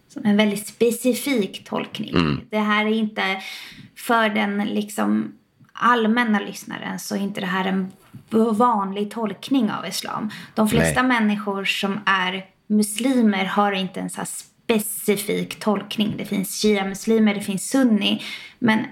Som 0.08 0.24
en 0.24 0.36
väldigt 0.36 0.66
specifik 0.66 1.64
tolkning. 1.64 2.40
Det 2.50 2.58
här 2.58 2.86
är 2.86 2.90
inte 2.90 3.22
för 3.96 4.28
den 4.28 4.64
liksom 4.64 5.32
allmänna 5.78 6.40
lyssnaren 6.40 6.98
så 6.98 7.14
är 7.14 7.20
inte 7.20 7.40
det 7.40 7.46
här 7.46 7.64
en 7.64 7.92
vanlig 8.52 9.10
tolkning 9.10 9.70
av 9.70 9.86
islam. 9.86 10.30
De 10.54 10.68
flesta 10.68 11.02
människor 11.02 11.64
som 11.64 12.00
är 12.06 12.44
muslimer 12.66 13.44
har 13.44 13.72
inte 13.72 14.00
en 14.00 14.10
så 14.10 14.22
specifik 14.24 15.60
tolkning. 15.60 16.14
Det 16.18 16.24
finns 16.24 16.62
shia-muslimer, 16.62 17.34
det 17.34 17.40
finns 17.40 17.70
sunni. 17.70 18.22
Men 18.58 18.84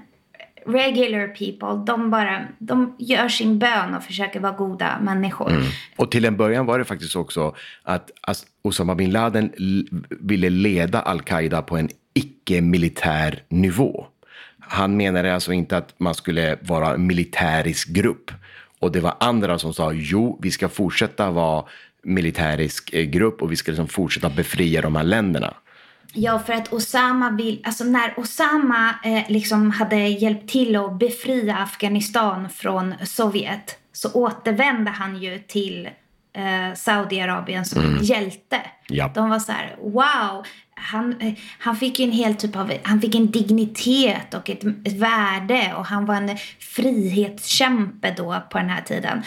regular 0.67 1.29
people, 1.29 1.85
de 1.93 2.11
bara, 2.11 2.43
de 2.59 2.95
gör 2.99 3.29
sin 3.29 3.59
bön 3.59 3.95
och 3.95 4.03
försöker 4.03 4.41
vara 4.41 4.53
goda 4.53 4.99
människor. 5.01 5.53
Och 5.97 6.11
till 6.11 6.25
en 6.25 6.37
början 6.37 6.67
var 6.67 6.79
det 6.79 6.85
faktiskt 6.85 7.17
också 7.17 7.55
att 7.83 8.11
Osama 8.63 8.95
bin 8.95 9.11
Laden 9.11 9.53
ville 10.09 10.51
leda 10.51 11.01
al-Qaida 11.01 11.63
på 11.63 11.77
en 11.77 11.89
icke-militär 12.15 13.43
nivå. 13.49 14.07
Han 14.73 14.97
menade 14.97 15.35
alltså 15.35 15.53
inte 15.53 15.77
att 15.77 15.95
man 15.99 16.15
skulle 16.15 16.59
vara 16.63 16.95
en 16.95 17.07
militärisk 17.07 17.89
grupp. 17.89 18.31
Och 18.79 18.93
det 18.93 19.01
var 19.01 19.15
andra 19.21 19.59
som 19.59 19.75
sa 19.75 19.93
jo, 19.93 20.39
vi 20.43 20.51
ska 20.51 20.69
fortsätta 20.69 21.31
vara 21.31 21.65
militärisk 22.03 22.93
eh, 22.93 23.05
grupp 23.05 23.43
och 23.43 23.53
vi 23.53 23.57
ska 23.57 23.71
liksom 23.71 23.89
fortsätta 23.89 24.31
befria 24.31 24.83
de 24.83 24.97
här 24.97 25.05
länderna. 25.05 25.55
Ja, 26.13 26.39
för 26.39 26.53
att 26.53 26.73
Osama 26.73 27.31
vill, 27.31 27.61
alltså 27.65 27.85
när 27.85 28.15
Osama 28.17 28.95
eh, 29.05 29.23
liksom 29.29 29.71
hade 29.71 29.97
hjälpt 29.97 30.51
till 30.51 30.77
att 30.77 30.99
befria 30.99 31.57
Afghanistan 31.57 32.49
från 32.49 32.95
Sovjet 33.05 33.79
så 33.93 34.13
återvände 34.13 34.91
han 34.91 35.23
ju 35.23 35.39
till 35.39 35.89
eh, 36.33 36.75
Saudiarabien 36.75 37.65
som 37.65 37.83
en 37.83 38.05
hjälte. 38.05 38.61
Ja. 38.89 39.11
De 39.15 39.31
var 39.31 39.39
så 39.39 39.53
här, 39.53 39.77
wow, 39.81 40.47
han, 40.83 41.21
eh, 41.21 41.33
han 41.59 41.77
fick 41.77 42.01
en 42.01 42.13
hel 42.13 42.35
typ 42.35 42.57
av, 42.57 42.73
han 42.83 43.01
fick 43.01 43.15
en 43.15 43.31
dignitet 43.31 44.35
och 44.35 44.51
ett, 44.51 44.65
ett 44.65 44.99
värde 44.99 45.75
och 45.77 45.87
han 45.87 46.07
var 46.07 46.15
en 46.15 46.39
frihetskämpe 46.59 48.15
då 48.17 48.43
på 48.51 48.59
den 48.59 48.69
här 48.69 48.83
tiden. 48.83 49.23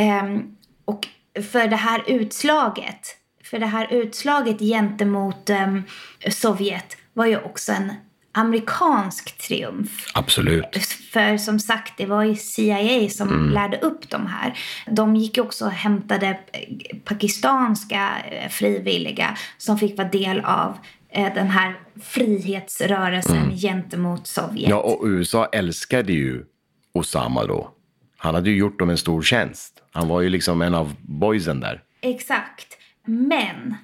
Um, 0.00 0.56
och 0.84 1.08
för 1.52 1.68
det 1.68 1.76
här 1.76 2.02
utslaget, 2.06 3.16
för 3.44 3.58
det 3.58 3.66
här 3.66 3.92
utslaget 3.92 4.58
gentemot 4.58 5.50
um, 5.50 5.82
Sovjet 6.30 6.96
var 7.12 7.26
ju 7.26 7.36
också 7.36 7.72
en 7.72 7.92
amerikansk 8.36 9.38
triumf. 9.38 10.10
Absolut. 10.14 10.76
För 11.12 11.36
som 11.36 11.58
sagt, 11.58 11.98
det 11.98 12.06
var 12.06 12.24
ju 12.24 12.34
CIA 12.34 13.08
som 13.08 13.50
lärde 13.50 13.78
upp 13.78 14.10
de 14.10 14.26
här. 14.26 14.58
De 14.90 15.16
gick 15.16 15.38
också 15.38 15.64
och 15.64 15.70
hämtade 15.70 16.26
eh, 16.26 16.96
pakistanska 17.04 18.10
eh, 18.30 18.48
frivilliga 18.48 19.36
som 19.58 19.78
fick 19.78 19.98
vara 19.98 20.08
del 20.08 20.40
av 20.40 20.78
eh, 21.10 21.34
den 21.34 21.46
här 21.46 21.78
frihetsrörelsen 22.02 23.56
gentemot 23.56 24.26
Sovjet. 24.26 24.70
Ja, 24.70 24.80
och 24.80 25.06
USA 25.06 25.46
älskade 25.46 26.12
ju 26.12 26.44
Osama 26.92 27.46
då. 27.46 27.70
Han 28.16 28.34
hade 28.34 28.50
ju 28.50 28.56
gjort 28.56 28.78
dem 28.78 28.90
en 28.90 28.98
stor 28.98 29.22
tjänst. 29.22 29.82
Han 29.92 30.08
var 30.08 30.20
ju 30.20 30.28
liksom 30.28 30.62
en 30.62 30.74
av 30.74 30.94
boysen 31.00 31.60
där. 31.60 31.82
Exakt. 32.00 32.76
Men 33.06 33.74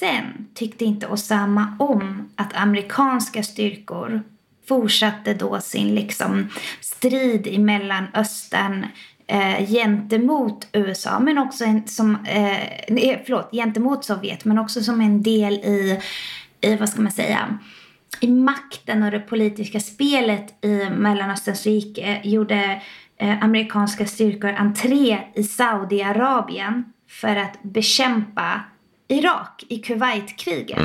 sen 0.00 0.46
tyckte 0.54 0.84
inte 0.84 1.06
Osama 1.06 1.76
om 1.78 2.28
att 2.36 2.56
amerikanska 2.56 3.42
styrkor 3.42 4.22
fortsatte 4.68 5.34
då 5.34 5.60
sin 5.60 5.94
liksom 5.94 6.48
strid 6.80 7.46
i 7.46 7.58
Mellanöstern 7.58 8.86
eh, 9.26 9.66
gentemot 9.66 10.68
USA, 10.72 11.20
men 11.20 11.38
också 11.38 11.64
en, 11.64 11.88
som, 11.88 12.14
eh, 12.26 13.18
förlåt, 13.26 13.50
gentemot 13.52 14.04
Sovjet, 14.04 14.44
men 14.44 14.58
också 14.58 14.82
som 14.82 15.00
en 15.00 15.22
del 15.22 15.52
i, 15.52 16.00
i 16.60 16.76
vad 16.76 16.88
ska 16.88 17.00
man 17.00 17.12
säga, 17.12 17.58
i 18.20 18.30
makten 18.30 19.02
och 19.02 19.10
det 19.10 19.20
politiska 19.20 19.80
spelet 19.80 20.64
i 20.64 20.90
Mellanöstern 20.90 21.56
så 21.56 21.70
gick, 21.70 21.98
eh, 21.98 22.26
gjorde 22.26 22.82
eh, 23.16 23.44
amerikanska 23.44 24.06
styrkor 24.06 24.50
entré 24.50 25.18
i 25.34 25.42
Saudiarabien 25.42 26.84
för 27.08 27.36
att 27.36 27.62
bekämpa 27.62 28.60
Irak 29.10 29.64
i 29.68 29.78
Kuwaitkriget. 29.78 30.78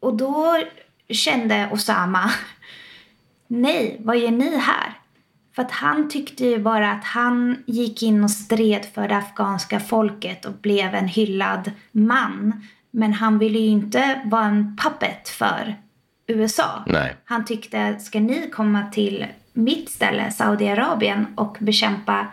Och 0.00 0.16
då 0.16 0.56
kände 1.08 1.68
Osama, 1.72 2.30
nej, 3.48 3.96
vad 4.00 4.18
gör 4.18 4.30
ni 4.30 4.56
här? 4.58 4.94
För 5.54 5.62
att 5.62 5.70
han 5.70 6.08
tyckte 6.08 6.46
ju 6.46 6.58
bara 6.58 6.92
att 6.92 7.04
han 7.04 7.62
gick 7.66 8.02
in 8.02 8.24
och 8.24 8.30
stred 8.30 8.86
för 8.94 9.08
det 9.08 9.16
afghanska 9.16 9.80
folket 9.80 10.44
och 10.44 10.52
blev 10.52 10.94
en 10.94 11.08
hyllad 11.08 11.72
man. 11.92 12.66
Men 12.90 13.12
han 13.12 13.38
ville 13.38 13.58
ju 13.58 13.68
inte 13.68 14.20
vara 14.24 14.44
en 14.44 14.76
puppet 14.82 15.28
för 15.28 15.74
USA. 16.26 16.84
Nej. 16.86 17.16
Han 17.24 17.44
tyckte, 17.44 17.98
ska 17.98 18.20
ni 18.20 18.50
komma 18.50 18.86
till 18.92 19.26
mitt 19.52 19.90
ställe, 19.90 20.30
Saudiarabien, 20.30 21.26
och 21.34 21.56
bekämpa 21.60 22.26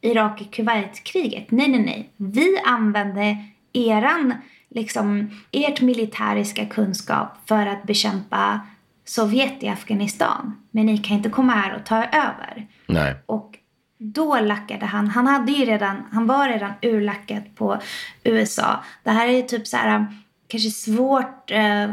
Irak-Kuwait-kriget? 0.00 1.50
Nej, 1.50 1.68
nej, 1.68 1.84
nej. 1.84 2.10
Vi 2.16 2.58
använde 2.64 3.36
eran, 3.72 4.34
liksom, 4.74 5.30
ert 5.52 5.80
militäriska 5.80 6.66
kunskap 6.66 7.28
för 7.46 7.66
att 7.66 7.82
bekämpa 7.82 8.60
Sovjet 9.04 9.62
i 9.62 9.68
Afghanistan. 9.68 10.66
Men 10.70 10.86
ni 10.86 10.98
kan 10.98 11.16
inte 11.16 11.30
komma 11.30 11.52
här 11.52 11.76
och 11.76 11.86
ta 11.86 12.04
över. 12.04 12.66
Nej. 12.86 13.14
Och 13.26 13.58
då 13.98 14.40
lackade 14.40 14.86
han. 14.86 15.08
Han, 15.08 15.26
hade 15.26 15.52
ju 15.52 15.64
redan, 15.64 15.96
han 16.12 16.26
var 16.26 16.48
redan 16.48 16.72
urlackad 16.82 17.42
på 17.54 17.78
USA. 18.24 18.84
Det 19.02 19.10
här 19.10 19.28
är 19.28 19.32
ju 19.32 19.42
typ 19.42 19.66
så 19.66 19.76
här, 19.76 20.06
kanske 20.48 20.70
svårt, 20.70 21.50
eh, 21.50 21.90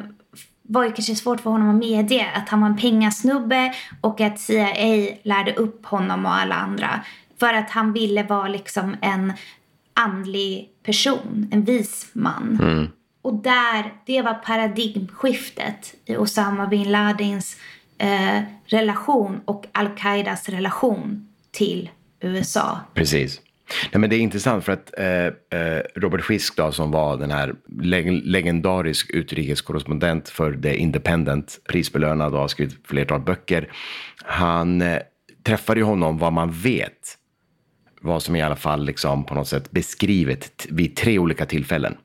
var 0.61 0.83
ju 0.83 0.91
kanske 0.91 1.15
svårt 1.15 1.41
för 1.41 1.49
honom 1.49 1.69
att 1.69 1.75
medge 1.75 2.31
att 2.35 2.49
han 2.49 2.61
var 2.61 2.67
en 2.67 2.77
pengasnubbe 2.77 3.73
och 4.01 4.21
att 4.21 4.39
CIA 4.39 5.15
lärde 5.23 5.53
upp 5.53 5.85
honom 5.85 6.25
och 6.25 6.33
alla 6.33 6.55
andra. 6.55 6.99
För 7.39 7.53
att 7.53 7.69
han 7.69 7.93
ville 7.93 8.23
vara 8.23 8.47
liksom 8.47 8.95
en 9.01 9.33
andlig 9.93 10.69
person, 10.89 11.47
en 11.51 11.63
vis 11.63 12.09
man. 12.13 12.89
Och 13.21 13.33
där, 13.43 13.93
det 14.05 14.21
var 14.21 14.33
paradigmskiftet 14.33 15.95
i 16.05 16.17
Osama 16.17 16.67
bin 16.67 16.91
Ladins 16.91 17.57
eh, 17.97 18.41
relation 18.65 19.41
och 19.45 19.65
Al-Qaidas 19.71 20.49
relation 20.49 21.27
till 21.51 21.89
USA. 22.21 22.79
Precis. 22.93 23.41
Nej, 23.91 23.99
men 24.01 24.09
det 24.09 24.15
är 24.15 24.19
intressant 24.19 24.65
för 24.65 24.71
att 24.71 24.93
eh, 24.97 25.59
eh, 25.59 25.81
Robert 25.95 26.25
Fisk 26.25 26.55
då, 26.57 26.71
som 26.71 26.91
var 26.91 27.17
den 27.17 27.31
här 27.31 27.55
leg- 27.81 28.21
legendarisk 28.23 29.09
utrikeskorrespondent 29.09 30.29
för 30.29 30.53
The 30.53 30.75
Independent, 30.75 31.59
prisbelönad 31.69 32.33
och 32.33 32.39
har 32.39 32.47
skrivit 32.47 32.87
flertal 32.87 33.19
böcker. 33.21 33.71
Han 34.23 34.81
eh, 34.81 34.99
träffade 35.43 35.79
ju 35.79 35.83
honom 35.85 36.17
vad 36.17 36.33
man 36.33 36.51
vet, 36.51 37.17
vad 37.99 38.23
som 38.23 38.35
i 38.35 38.41
alla 38.41 38.55
fall 38.55 38.85
liksom 38.85 39.23
på 39.23 39.35
något 39.35 39.47
sätt 39.47 39.71
beskrivet 39.71 40.65
vid 40.69 40.95
tre 40.95 41.19
olika 41.19 41.45
tillfällen. 41.45 41.97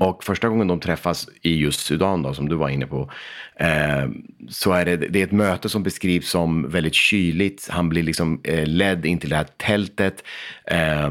Och 0.00 0.24
första 0.24 0.48
gången 0.48 0.68
de 0.68 0.80
träffas 0.80 1.28
i 1.42 1.56
just 1.56 1.80
Sudan 1.80 2.22
då, 2.22 2.34
som 2.34 2.48
du 2.48 2.56
var 2.56 2.68
inne 2.68 2.86
på, 2.86 3.10
eh, 3.56 4.08
så 4.48 4.72
är 4.72 4.84
det, 4.84 4.96
det 4.96 5.20
är 5.20 5.24
ett 5.24 5.32
möte 5.32 5.68
som 5.68 5.82
beskrivs 5.82 6.30
som 6.30 6.68
väldigt 6.68 6.94
kyligt. 6.94 7.68
Han 7.70 7.88
blir 7.88 8.02
liksom 8.02 8.40
eh, 8.44 8.66
ledd 8.66 9.06
in 9.06 9.18
till 9.18 9.30
det 9.30 9.36
här 9.36 9.46
tältet. 9.56 10.24
Eh, 10.64 11.10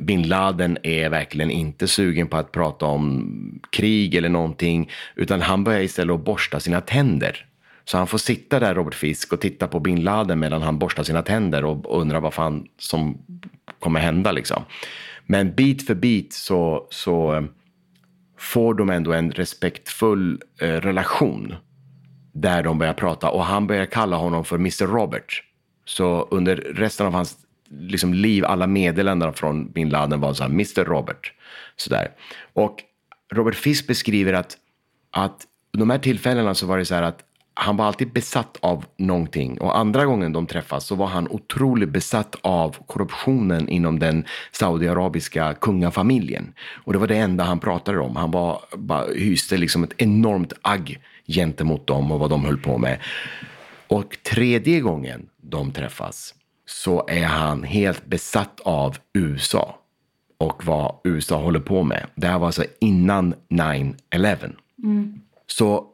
bin 0.00 0.28
Laden 0.28 0.78
är 0.82 1.08
verkligen 1.08 1.50
inte 1.50 1.88
sugen 1.88 2.28
på 2.28 2.36
att 2.36 2.52
prata 2.52 2.86
om 2.86 3.60
krig 3.70 4.14
eller 4.14 4.28
någonting, 4.28 4.90
utan 5.14 5.40
han 5.40 5.64
börjar 5.64 5.80
istället 5.80 6.14
att 6.14 6.24
borsta 6.24 6.60
sina 6.60 6.80
tänder. 6.80 7.46
Så 7.84 7.98
han 7.98 8.06
får 8.06 8.18
sitta 8.18 8.60
där, 8.60 8.74
Robert 8.74 8.94
Fisk, 8.94 9.32
och 9.32 9.40
titta 9.40 9.68
på 9.68 9.80
bin 9.80 10.04
Laden 10.04 10.38
medan 10.38 10.62
han 10.62 10.78
borstar 10.78 11.02
sina 11.02 11.22
tänder 11.22 11.64
och, 11.64 12.00
undrar 12.00 12.20
vad 12.20 12.34
fan 12.34 12.66
som 12.78 13.18
kommer 13.78 14.00
hända. 14.00 14.32
Liksom. 14.32 14.62
Men 15.26 15.54
bit 15.54 15.86
för 15.86 15.94
bit 15.94 16.32
så, 16.32 16.86
så 16.90 17.34
eh, 17.34 17.42
får 18.38 18.74
de 18.74 18.90
ändå 18.90 19.12
en 19.12 19.32
respektfull 19.32 20.42
eh, 20.60 20.66
relation 20.66 21.54
där 22.32 22.62
de 22.62 22.78
börjar 22.78 22.94
prata 22.94 23.30
och 23.30 23.44
han 23.44 23.66
börjar 23.66 23.86
kalla 23.86 24.16
honom 24.16 24.44
för 24.44 24.56
Mr 24.56 24.86
Robert. 24.86 25.42
Så 25.84 26.28
under 26.30 26.56
resten 26.56 27.06
av 27.06 27.12
hans 27.12 27.36
liksom, 27.70 28.14
liv, 28.14 28.44
alla 28.44 28.66
meddelanden 28.66 29.32
från 29.32 29.70
bin 29.70 29.88
Laden 29.88 30.20
var 30.20 30.34
så 30.34 30.42
här, 30.42 30.50
Mr 30.50 30.84
Robert. 30.84 31.32
Sådär. 31.76 32.08
Och 32.52 32.82
Robert 33.32 33.54
Fisk 33.54 33.86
beskriver 33.86 34.32
att, 34.32 34.56
att 35.10 35.46
de 35.72 35.90
här 35.90 35.98
tillfällena 35.98 36.54
så 36.54 36.66
var 36.66 36.78
det 36.78 36.84
så 36.84 36.94
här 36.94 37.02
att 37.02 37.24
han 37.54 37.76
var 37.76 37.86
alltid 37.86 38.12
besatt 38.12 38.56
av 38.60 38.84
någonting. 38.96 39.60
Och 39.60 39.78
andra 39.78 40.04
gången 40.04 40.32
de 40.32 40.46
träffas 40.46 40.86
så 40.86 40.94
var 40.94 41.06
han 41.06 41.28
otroligt 41.28 41.88
besatt 41.88 42.36
av 42.42 42.76
korruptionen 42.86 43.68
inom 43.68 43.98
den 43.98 44.24
saudiarabiska 44.52 45.54
kungafamiljen. 45.54 46.54
Och 46.84 46.92
det 46.92 46.98
var 46.98 47.06
det 47.06 47.16
enda 47.16 47.44
han 47.44 47.58
pratade 47.58 48.00
om. 48.00 48.16
Han 48.16 48.30
var, 48.30 48.60
bara 48.76 49.04
hyste 49.06 49.56
liksom 49.56 49.84
ett 49.84 49.94
enormt 49.96 50.52
agg 50.62 51.00
gentemot 51.26 51.86
dem 51.86 52.12
och 52.12 52.20
vad 52.20 52.30
de 52.30 52.44
höll 52.44 52.58
på 52.58 52.78
med. 52.78 52.98
Och 53.86 54.16
tredje 54.22 54.80
gången 54.80 55.26
de 55.42 55.72
träffas 55.72 56.34
så 56.66 57.06
är 57.08 57.24
han 57.24 57.62
helt 57.62 58.06
besatt 58.06 58.60
av 58.60 58.96
USA 59.12 59.76
och 60.38 60.64
vad 60.64 60.94
USA 61.04 61.42
håller 61.42 61.60
på 61.60 61.82
med. 61.82 62.06
Det 62.14 62.26
här 62.26 62.38
var 62.38 62.46
alltså 62.46 62.64
innan 62.80 63.34
9-11. 63.48 64.52
Så, 65.46 65.86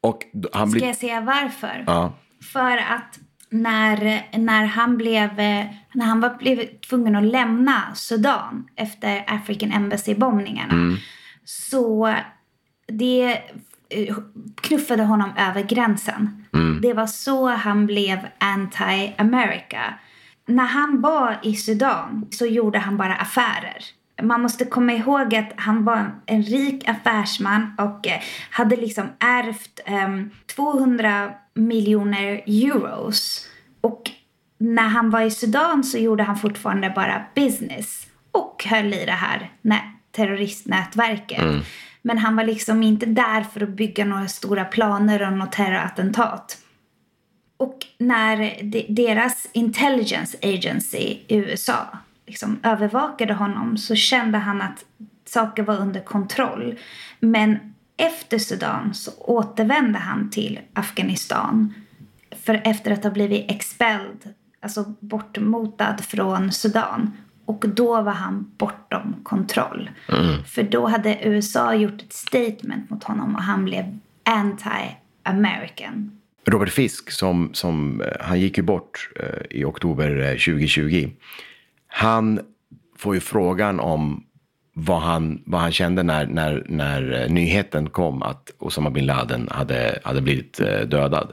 och 0.00 0.22
han 0.52 0.70
blir... 0.70 0.80
Ska 0.80 0.86
jag 0.86 0.96
säga 0.96 1.20
varför? 1.20 1.84
Ja. 1.86 2.12
För 2.52 2.76
att 2.76 3.18
när, 3.50 4.22
när 4.38 4.64
han 4.64 4.96
blev, 4.96 5.40
eh, 5.40 5.66
när 5.92 6.04
han 6.06 6.20
var, 6.20 6.38
blev 6.38 6.80
tvungen 6.80 7.16
att 7.16 7.24
lämna 7.24 7.94
Sudan 7.94 8.68
efter 8.76 9.24
African 9.26 9.72
Embassy-bombningarna 9.72 10.96
så 11.44 12.14
det 12.86 13.42
eh, 13.88 14.16
knuffade 14.54 15.02
honom 15.02 15.30
över 15.38 15.62
gränsen. 15.62 16.44
Det 16.82 16.92
var 16.92 17.06
så 17.06 17.48
han 17.48 17.86
blev 17.86 18.18
anti-America. 18.38 19.94
När 20.46 20.66
han 20.66 21.00
var 21.00 21.38
i 21.42 21.54
Sudan 21.54 22.26
så 22.30 22.46
gjorde 22.46 22.78
han 22.78 22.96
bara 22.96 23.14
affärer. 23.14 23.84
Man 24.22 24.42
måste 24.42 24.64
komma 24.64 24.92
ihåg 24.92 25.34
att 25.34 25.52
han 25.56 25.84
var 25.84 26.10
en 26.26 26.42
rik 26.42 26.88
affärsman 26.88 27.74
och 27.78 28.06
eh, 28.06 28.20
hade 28.50 28.76
liksom 28.76 29.08
ärvt 29.18 29.80
ehm, 29.84 30.30
200 30.56 31.30
miljoner 31.54 32.42
euros. 32.46 33.48
Och 33.80 34.10
när 34.58 34.88
han 34.88 35.10
var 35.10 35.20
i 35.20 35.30
Sudan 35.30 35.84
så 35.84 35.98
gjorde 35.98 36.22
han 36.22 36.36
fortfarande 36.38 36.90
bara 36.90 37.24
business 37.34 38.06
och 38.32 38.64
höll 38.68 38.94
i 38.94 39.04
det 39.04 39.12
här 39.12 39.50
nä- 39.62 39.92
terroristnätverket. 40.10 41.38
Men 42.02 42.18
han 42.18 42.36
var 42.36 42.44
liksom 42.44 42.82
inte 42.82 43.06
där 43.06 43.42
för 43.42 43.62
att 43.62 43.68
bygga 43.68 44.04
några 44.04 44.28
stora 44.28 44.64
planer 44.64 45.26
och 45.26 45.32
något 45.32 45.52
terrorattentat. 45.52 46.58
Och 47.56 47.78
när 47.98 48.36
de, 48.62 48.86
deras 48.88 49.48
intelligence 49.52 50.38
agency 50.42 50.98
i 50.98 51.24
USA 51.28 51.86
liksom 52.28 52.60
övervakade 52.62 53.34
honom 53.34 53.76
så 53.76 53.94
kände 53.94 54.38
han 54.38 54.62
att 54.62 54.84
saker 55.24 55.62
var 55.62 55.76
under 55.76 56.00
kontroll. 56.00 56.78
Men 57.20 57.58
efter 57.96 58.38
Sudan 58.38 58.94
så 58.94 59.10
återvände 59.18 59.98
han 59.98 60.30
till 60.30 60.60
Afghanistan 60.72 61.74
för 62.44 62.60
efter 62.64 62.90
att 62.90 63.04
ha 63.04 63.10
blivit 63.10 63.50
expelled, 63.50 64.34
alltså 64.60 64.94
bortmotad 65.00 66.00
från 66.04 66.52
Sudan. 66.52 67.12
Och 67.44 67.64
då 67.68 68.02
var 68.02 68.12
han 68.12 68.50
bortom 68.58 69.16
kontroll. 69.22 69.90
För 70.46 70.62
då 70.62 70.86
hade 70.86 71.18
USA 71.22 71.74
gjort 71.74 72.02
ett 72.02 72.12
statement 72.12 72.90
mot 72.90 73.04
honom 73.04 73.34
och 73.34 73.42
han 73.42 73.64
blev 73.64 73.98
anti-American. 74.24 76.18
Robert 76.48 76.68
Fisk, 76.68 77.10
som, 77.10 77.50
som, 77.52 78.00
eh, 78.00 78.08
han 78.20 78.40
gick 78.40 78.56
ju 78.56 78.62
bort 78.62 79.10
eh, 79.16 79.58
i 79.58 79.64
oktober 79.64 80.20
eh, 80.20 80.30
2020. 80.30 81.10
Han 81.98 82.40
får 82.96 83.14
ju 83.14 83.20
frågan 83.20 83.80
om 83.80 84.24
vad 84.74 85.00
han, 85.00 85.42
vad 85.46 85.60
han 85.60 85.72
kände 85.72 86.02
när, 86.02 86.26
när, 86.26 86.66
när 86.68 87.22
eh, 87.22 87.30
nyheten 87.32 87.90
kom 87.90 88.22
att 88.22 88.50
Osama 88.58 88.90
bin 88.90 89.06
Laden 89.06 89.48
hade, 89.50 90.00
hade 90.04 90.20
blivit 90.20 90.60
eh, 90.60 90.80
dödad. 90.80 91.32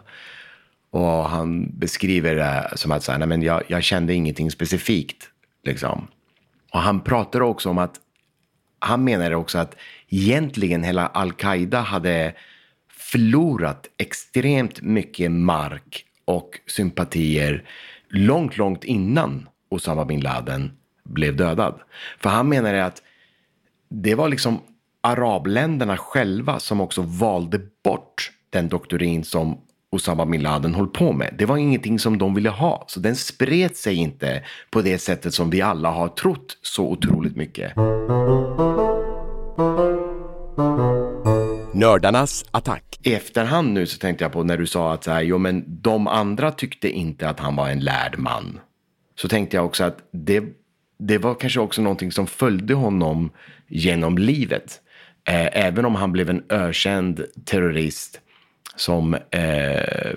Och 0.89 1.29
han 1.29 1.79
beskriver 1.79 2.35
det 2.35 2.77
som 2.77 2.91
att 2.91 3.03
så 3.03 3.11
här, 3.11 3.19
nej, 3.19 3.27
men 3.27 3.41
jag, 3.41 3.63
jag 3.67 3.83
kände 3.83 4.13
ingenting 4.13 4.51
specifikt. 4.51 5.29
Liksom. 5.63 6.07
Och 6.73 6.79
han 6.79 6.99
pratar 6.99 7.41
också 7.41 7.69
om 7.69 7.77
att, 7.77 7.95
han 8.79 9.03
menar 9.03 9.31
också 9.31 9.57
att 9.57 9.75
egentligen 10.09 10.83
hela 10.83 11.07
al-Qaida 11.07 11.81
hade 11.81 12.33
förlorat 12.89 13.87
extremt 13.97 14.81
mycket 14.81 15.31
mark 15.31 16.05
och 16.25 16.59
sympatier 16.67 17.69
långt, 18.09 18.57
långt 18.57 18.83
innan 18.83 19.47
Osama 19.69 20.05
bin 20.05 20.19
Laden 20.19 20.71
blev 21.03 21.35
dödad. 21.35 21.79
För 22.19 22.29
han 22.29 22.49
menar 22.49 22.73
att 22.73 23.01
det 23.89 24.15
var 24.15 24.29
liksom 24.29 24.61
arabländerna 25.01 25.97
själva 25.97 26.59
som 26.59 26.81
också 26.81 27.01
valde 27.01 27.59
bort 27.83 28.31
den 28.49 28.69
doktorin 28.69 29.23
som 29.23 29.61
Osama 29.91 30.25
bin 30.25 30.41
Laden 30.41 30.75
höll 30.75 30.87
på 30.87 31.13
med. 31.13 31.35
Det 31.37 31.45
var 31.45 31.57
ingenting 31.57 31.99
som 31.99 32.17
de 32.17 32.35
ville 32.35 32.49
ha, 32.49 32.85
så 32.87 32.99
den 32.99 33.15
spred 33.15 33.75
sig 33.75 33.95
inte 33.95 34.43
på 34.71 34.81
det 34.81 34.97
sättet 34.97 35.33
som 35.33 35.49
vi 35.49 35.61
alla 35.61 35.91
har 35.91 36.07
trott 36.07 36.57
så 36.61 36.89
otroligt 36.89 37.35
mycket. 37.35 37.75
Nördarnas 41.73 42.45
attack. 42.51 42.99
I 43.03 43.13
efterhand 43.13 43.73
nu 43.73 43.85
så 43.85 43.97
tänkte 43.97 44.23
jag 44.23 44.31
på 44.31 44.43
när 44.43 44.57
du 44.57 44.67
sa 44.67 44.93
att 44.93 45.03
så 45.03 45.11
här, 45.11 45.21
jo, 45.21 45.37
men 45.37 45.81
de 45.81 46.07
andra 46.07 46.51
tyckte 46.51 46.89
inte 46.89 47.29
att 47.29 47.39
han 47.39 47.55
var 47.55 47.69
en 47.69 47.79
lärd 47.79 48.15
man. 48.17 48.59
Så 49.15 49.27
tänkte 49.27 49.57
jag 49.57 49.65
också 49.65 49.83
att 49.83 49.97
det, 50.11 50.43
det 50.97 51.17
var 51.17 51.35
kanske 51.35 51.59
också 51.59 51.81
någonting 51.81 52.11
som 52.11 52.27
följde 52.27 52.73
honom 52.73 53.31
genom 53.67 54.17
livet. 54.17 54.81
Eh, 55.27 55.65
även 55.65 55.85
om 55.85 55.95
han 55.95 56.11
blev 56.11 56.29
en 56.29 56.43
ökänd 56.49 57.25
terrorist 57.45 58.21
som, 58.75 59.13
eh, 59.13 60.13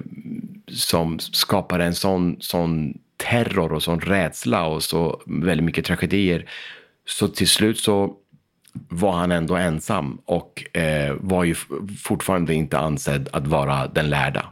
som 0.68 1.18
skapade 1.18 1.84
en 1.84 1.94
sån, 1.94 2.36
sån 2.40 2.98
terror 3.16 3.72
och 3.72 3.82
sån 3.82 4.00
rädsla 4.00 4.66
och 4.66 4.82
så 4.82 5.22
väldigt 5.26 5.64
mycket 5.64 5.84
tragedier. 5.84 6.50
Så 7.06 7.28
till 7.28 7.48
slut 7.48 7.78
så 7.78 8.16
var 8.88 9.12
han 9.12 9.32
ändå 9.32 9.56
ensam 9.56 10.20
och 10.24 10.76
eh, 10.76 11.14
var 11.20 11.44
ju 11.44 11.54
fortfarande 12.04 12.54
inte 12.54 12.78
ansedd 12.78 13.28
att 13.32 13.46
vara 13.46 13.86
den 13.86 14.10
lärda. 14.10 14.46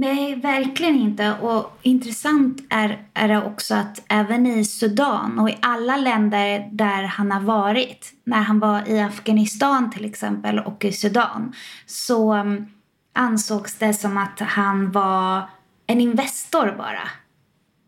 Nej, 0.00 0.34
verkligen 0.34 0.96
inte. 0.96 1.34
Och 1.40 1.78
intressant 1.82 2.62
är, 2.70 3.02
är 3.14 3.28
det 3.28 3.44
också 3.44 3.74
att 3.74 4.02
även 4.08 4.46
i 4.46 4.64
Sudan 4.64 5.38
och 5.38 5.50
i 5.50 5.58
alla 5.62 5.96
länder 5.96 6.68
där 6.72 7.02
han 7.02 7.32
har 7.32 7.40
varit, 7.40 8.12
när 8.24 8.42
han 8.42 8.60
var 8.60 8.88
i 8.88 9.00
Afghanistan 9.00 9.90
till 9.90 10.04
exempel 10.04 10.58
och 10.58 10.84
i 10.84 10.92
Sudan, 10.92 11.52
så 11.86 12.34
um, 12.34 12.66
ansågs 13.12 13.74
det 13.74 13.94
som 13.94 14.16
att 14.16 14.40
han 14.40 14.92
var 14.92 15.42
en 15.86 16.00
investor 16.00 16.74
bara. 16.78 17.08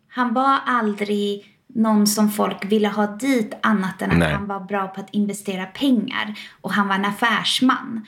Han 0.09 0.35
var 0.35 0.59
aldrig 0.67 1.45
någon 1.67 2.07
som 2.07 2.31
folk 2.31 2.65
ville 2.65 2.89
ha 2.89 3.07
dit 3.07 3.55
annat 3.63 4.03
än 4.03 4.11
att 4.11 4.19
Nej. 4.19 4.33
han 4.33 4.47
var 4.47 4.61
bra 4.61 4.89
på 4.89 5.01
att 5.01 5.11
investera 5.11 5.67
pengar 5.67 6.35
och 6.61 6.73
han 6.73 6.89
var 6.89 6.95
en 6.95 7.05
affärsman. 7.05 8.07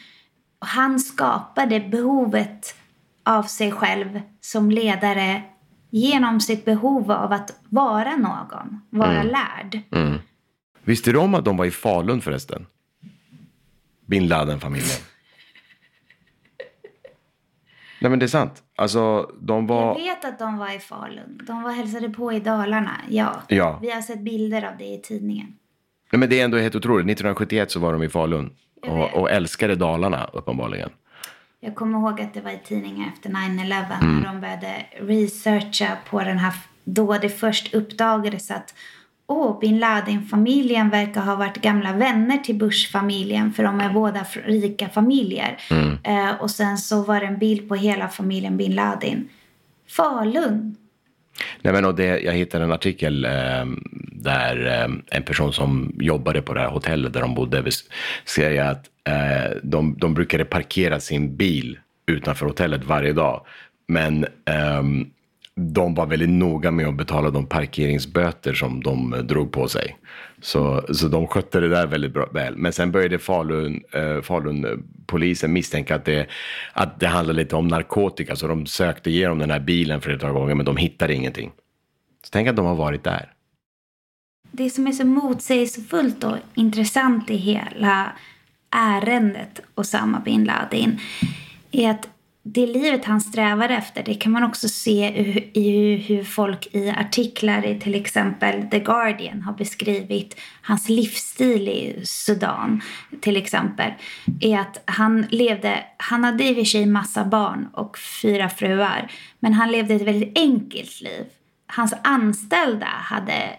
Och 0.59 0.67
han 0.67 1.01
skapade 1.01 1.81
behovet 1.81 2.75
av 3.25 3.43
sig 3.43 3.73
själv 3.73 4.21
som 4.41 4.71
ledare 4.71 5.43
genom 5.91 6.41
sitt 6.41 6.65
behov 6.65 7.13
av 7.13 7.33
att 7.33 7.61
vara 7.69 8.17
någon, 8.17 8.81
vara 8.91 9.23
lärd. 9.23 9.81
Visste 10.83 11.13
du 11.13 11.19
om 11.19 11.35
att 11.35 11.45
de 11.45 11.57
var 11.57 11.65
i 11.65 11.71
Falun 11.71 12.21
förresten? 12.21 12.67
Bin 14.07 14.29
Laden-familjen. 14.29 14.89
Nej 18.01 18.11
men 18.11 18.19
det 18.19 18.27
är 18.27 18.29
sant. 18.29 18.63
Alltså 18.77 19.31
de 19.41 19.61
Jag 19.63 19.69
var... 19.69 19.95
vet 19.95 20.25
att 20.25 20.39
de 20.39 20.57
var 20.59 20.77
i 20.77 20.79
Falun. 20.79 21.41
De 21.47 21.63
var 21.63 21.73
hälsade 21.73 22.09
på 22.09 22.33
i 22.33 22.41
Dalarna. 22.41 22.97
Ja. 23.09 23.43
Ja. 23.49 23.79
Vi 23.83 23.91
har 23.91 24.01
sett 24.03 24.21
bilder 24.21 24.63
av 24.63 24.79
det 24.79 24.85
i 24.85 25.01
tidningen. 25.03 25.47
Nej 26.13 26.21
men 26.21 26.29
det 26.31 26.41
är 26.41 26.45
ändå 26.45 26.59
helt 26.59 26.75
otroligt. 26.75 27.05
1971 27.05 27.71
så 27.71 27.81
var 27.81 27.93
de 27.93 28.03
i 28.03 28.09
Falun. 28.09 28.51
Jag. 28.83 28.95
Och, 29.01 29.21
och 29.21 29.31
älskade 29.31 29.75
Dalarna 29.77 30.25
uppenbarligen. 30.33 30.91
Jag 31.65 31.75
kommer 31.75 31.99
ihåg 31.99 32.21
att 32.21 32.35
det 32.35 32.41
var 32.41 32.51
i 32.51 32.59
tidningen 32.65 33.09
efter 33.15 33.31
9-11 33.31 33.85
när 34.01 34.25
de 34.25 34.41
började 34.41 34.87
researcha 35.01 35.97
på 36.11 36.21
den 36.21 36.39
här, 36.39 36.53
då 36.85 37.19
det 37.19 37.29
först 37.29 37.75
uppdagades 37.75 38.51
att 38.51 38.75
Åh, 39.27 39.61
bin 39.61 39.79
Laden-familjen 39.79 40.91
verkar 40.91 41.21
ha 41.21 41.37
varit 41.37 41.63
gamla 41.63 41.93
vänner 41.93 42.39
till 42.39 42.55
Bush-familjen 42.55 43.53
för 43.53 43.63
de 43.63 43.81
är 43.81 43.93
båda 43.93 44.25
rika 44.45 44.89
familjer. 44.89 45.59
Eh, 46.03 46.41
och 46.41 46.51
sen 46.51 46.79
så 46.79 47.03
var 47.03 47.21
det 47.21 47.27
en 47.27 47.39
bild 47.39 47.69
på 47.69 47.75
hela 47.75 48.09
familjen 48.09 48.57
bin 48.57 48.75
Laden. 48.75 49.29
Falun. 49.89 50.77
Nej, 51.63 51.73
men 51.73 51.85
och 51.85 51.95
det, 51.95 52.21
jag 52.21 52.33
hittade 52.33 52.65
en 52.65 52.73
artikel 52.73 53.25
eh, 53.25 53.67
där 54.13 54.67
eh, 54.67 55.17
en 55.17 55.23
person 55.23 55.53
som 55.53 55.93
jobbade 56.01 56.43
på 56.43 56.55
det 56.55 56.61
här 56.61 56.69
hotellet 56.69 57.13
där 57.13 57.21
de 57.21 57.35
bodde 57.35 57.63
bes- 57.63 57.91
säger 58.25 58.65
att 58.65 58.87
eh, 59.09 59.57
de, 59.63 59.97
de 59.99 60.15
brukade 60.15 60.45
parkera 60.45 61.01
sin 61.01 61.37
bil 61.37 61.79
utanför 62.07 62.47
hotellet 62.47 62.85
varje 62.85 63.13
dag. 63.13 63.47
Men 63.89 64.27
ehm, 64.45 65.07
de 65.55 65.95
var 65.95 66.07
väldigt 66.07 66.29
noga 66.29 66.71
med 66.71 66.87
att 66.87 66.95
betala 66.97 67.31
de 67.31 67.47
parkeringsböter 67.47 68.55
som 68.55 68.83
de 68.83 69.15
eh, 69.15 69.21
drog 69.21 69.53
på 69.53 69.69
sig. 69.69 69.97
Så, 70.45 70.85
så 70.95 71.09
de 71.09 71.27
skötte 71.27 71.61
det 71.61 71.69
där 71.69 71.87
väldigt 71.87 72.13
bra, 72.13 72.29
väl. 72.33 72.57
Men 72.57 72.73
sen 72.73 72.93
började 72.93 73.19
Falun, 73.19 73.83
eh, 73.93 74.23
Falun 74.23 74.85
polisen 75.07 75.53
misstänka 75.53 75.95
att 75.95 76.05
det, 76.05 76.27
att 76.73 77.01
det 77.01 77.07
handlade 77.07 77.37
lite 77.37 77.57
om 77.57 77.69
narkotika. 77.69 78.37
Så 78.37 78.47
de 78.47 78.67
sökte 78.67 79.11
igenom 79.11 79.39
den 79.39 79.51
här 79.51 79.61
bilen 79.61 80.01
flera 80.01 80.33
gånger 80.33 80.55
men 80.55 80.67
de 80.67 80.77
hittade 80.77 81.15
ingenting. 81.15 81.53
Så 82.25 82.29
tänk 82.33 82.49
att 82.49 82.57
de 82.57 82.67
har 82.67 82.75
varit 82.75 83.05
där. 83.05 83.33
Det 84.51 84.71
som 84.71 84.87
är 84.87 84.93
så 84.93 85.07
motsägelsefullt 85.07 86.25
och 86.25 86.37
intressant 86.55 87.31
i 87.31 87.37
hela 87.37 88.13
ärendet 88.71 89.61
Osama 89.75 90.21
bin 90.21 90.45
Laden 90.45 90.99
är 91.73 91.91
att 91.91 92.09
det 92.47 92.67
livet 92.67 93.05
han 93.05 93.21
strävar 93.21 93.69
efter, 93.69 94.03
det 94.03 94.15
kan 94.15 94.33
man 94.33 94.45
också 94.45 94.69
se 94.69 95.09
i- 95.55 95.97
hur 95.97 96.25
folk 96.25 96.67
i 96.75 96.91
artiklar 96.91 97.67
i 97.67 97.81
till 97.81 97.95
exempel 97.95 98.63
The 98.71 98.79
Guardian 98.79 99.43
har 99.43 99.53
beskrivit 99.53 100.41
hans 100.63 100.89
livsstil 100.89 101.69
i 101.69 102.01
Sudan 102.07 102.81
till 103.21 103.37
exempel. 103.37 103.91
Är 104.41 104.59
att 104.59 104.83
han 104.85 105.27
levde, 105.31 105.85
han 105.97 106.25
hade 106.25 106.45
i 106.45 106.53
och 106.53 106.57
för 106.57 106.65
sig 106.65 106.87
massa 106.87 107.25
barn 107.25 107.69
och 107.73 107.99
fyra 107.99 108.49
fruar, 108.49 109.11
men 109.41 109.53
han 109.53 109.71
levde 109.71 109.95
ett 109.95 110.03
väldigt 110.03 110.39
enkelt 110.39 111.01
liv. 111.01 111.25
Hans 111.67 111.95
anställda 112.05 112.87
hade 112.87 113.51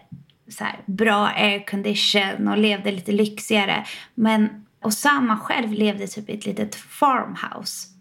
så 0.49 0.63
här, 0.63 0.79
bra 0.86 1.27
aircondition 1.36 2.47
och 2.47 2.57
levde 2.57 2.91
lite 2.91 3.11
lyxigare. 3.11 3.86
Men 4.15 4.49
Osama 4.83 5.38
själv 5.38 5.71
levde 5.73 6.07
typ 6.07 6.29
i 6.29 6.33
ett 6.33 6.45
litet 6.45 6.75
farmhouse. 6.75 7.94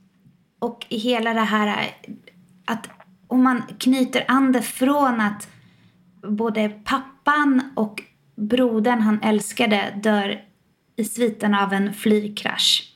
Och 0.64 0.86
i 0.88 0.98
hela 0.98 1.34
det 1.34 1.40
här 1.40 1.94
att 2.64 2.88
om 3.26 3.42
man 3.42 3.62
knyter 3.78 4.24
an 4.28 4.52
det 4.52 4.62
från 4.62 5.20
att 5.20 5.48
både 6.22 6.68
pappan 6.68 7.72
och 7.74 8.02
brodern 8.36 9.00
han 9.00 9.22
älskade 9.22 10.00
dör 10.02 10.40
i 10.96 11.04
sviten 11.04 11.54
av 11.54 11.72
en 11.72 11.94
flygkrasch. 11.94 12.94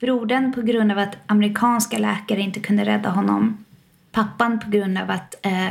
Brodern 0.00 0.52
på 0.52 0.62
grund 0.62 0.92
av 0.92 0.98
att 0.98 1.16
amerikanska 1.26 1.98
läkare 1.98 2.40
inte 2.40 2.60
kunde 2.60 2.84
rädda 2.84 3.10
honom. 3.10 3.64
Pappan 4.12 4.60
på 4.60 4.70
grund 4.70 4.98
av 4.98 5.10
att 5.10 5.46
eh, 5.46 5.68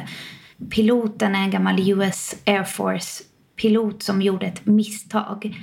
piloten 0.70 1.36
är 1.36 1.39
en 1.39 1.51
gammal 1.51 1.89
US 1.89 2.36
Air 2.45 2.63
Force 2.63 3.24
pilot 3.61 4.03
som 4.03 4.22
gjorde 4.22 4.45
ett 4.45 4.65
misstag. 4.65 5.59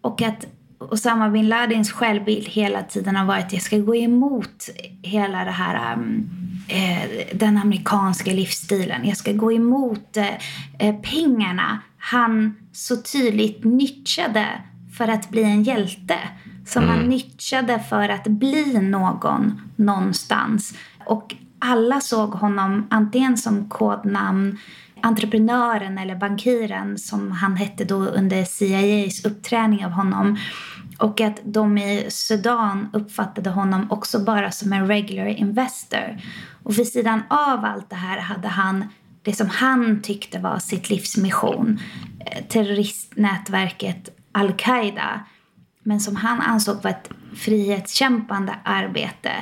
Och 0.00 0.22
att 0.22 0.46
Osama 0.90 1.28
bin 1.28 1.48
Ladins 1.48 1.92
självbild 1.92 2.48
hela 2.48 2.82
tiden 2.82 3.16
har 3.16 3.24
varit 3.24 3.44
att 3.44 3.52
jag 3.52 3.62
ska 3.62 3.78
gå 3.78 3.96
emot 3.96 4.68
hela 5.02 5.44
det 5.44 5.50
här 5.50 5.94
um, 5.94 6.30
eh, 6.68 7.26
den 7.34 7.58
amerikanska 7.58 8.32
livsstilen. 8.32 9.06
Jag 9.08 9.16
ska 9.16 9.32
gå 9.32 9.52
emot 9.52 10.16
eh, 10.16 10.26
eh, 10.78 10.94
pengarna 10.96 11.78
han 11.98 12.54
så 12.72 12.96
tydligt 12.96 13.64
nyttjade 13.64 14.46
för 14.98 15.08
att 15.08 15.30
bli 15.30 15.42
en 15.42 15.62
hjälte. 15.62 16.18
Som 16.66 16.88
han 16.88 16.98
nyttjade 16.98 17.78
för 17.78 18.08
att 18.08 18.26
bli 18.26 18.78
någon 18.80 19.60
någonstans. 19.76 20.74
Och 21.06 21.34
alla 21.58 22.00
såg 22.00 22.30
honom 22.30 22.86
antingen 22.90 23.36
som 23.36 23.68
kodnamn 23.68 24.58
entreprenören 25.02 25.98
eller 25.98 26.16
bankiren 26.16 26.98
som 26.98 27.32
han 27.32 27.56
hette 27.56 27.84
då 27.84 27.96
under 27.96 28.44
CIAs 28.44 29.24
uppträning 29.24 29.86
av 29.86 29.90
honom. 29.90 30.38
Och 31.02 31.20
att 31.20 31.40
de 31.44 31.78
i 31.78 32.06
Sudan 32.10 32.90
uppfattade 32.92 33.50
honom 33.50 33.86
också 33.90 34.24
bara 34.24 34.50
som 34.50 34.72
en 34.72 34.86
regular 34.86 35.26
investor. 35.26 36.20
Och 36.62 36.78
vid 36.78 36.88
sidan 36.88 37.22
av 37.28 37.64
allt 37.64 37.90
det 37.90 37.96
här 37.96 38.18
hade 38.18 38.48
han 38.48 38.84
det 39.22 39.32
som 39.32 39.48
han 39.48 40.02
tyckte 40.02 40.38
var 40.38 40.58
sitt 40.58 40.90
livs 40.90 41.16
mission. 41.16 41.80
Eh, 42.26 42.44
terroristnätverket 42.44 44.18
al-Qaida 44.32 45.20
men 45.82 46.00
som 46.00 46.16
han 46.16 46.40
ansåg 46.40 46.82
var 46.82 46.90
ett 46.90 47.10
frihetskämpande 47.36 48.54
arbete 48.64 49.32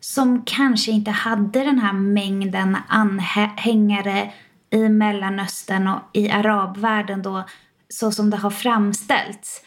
som 0.00 0.42
kanske 0.46 0.90
inte 0.90 1.10
hade 1.10 1.64
den 1.64 1.78
här 1.78 1.92
mängden 1.92 2.76
anhängare 2.88 4.32
i 4.70 4.88
Mellanöstern 4.88 5.88
och 5.88 6.00
i 6.12 6.30
arabvärlden 6.30 7.22
då, 7.22 7.44
så 7.88 8.12
som 8.12 8.30
det 8.30 8.36
har 8.36 8.50
framställts. 8.50 9.60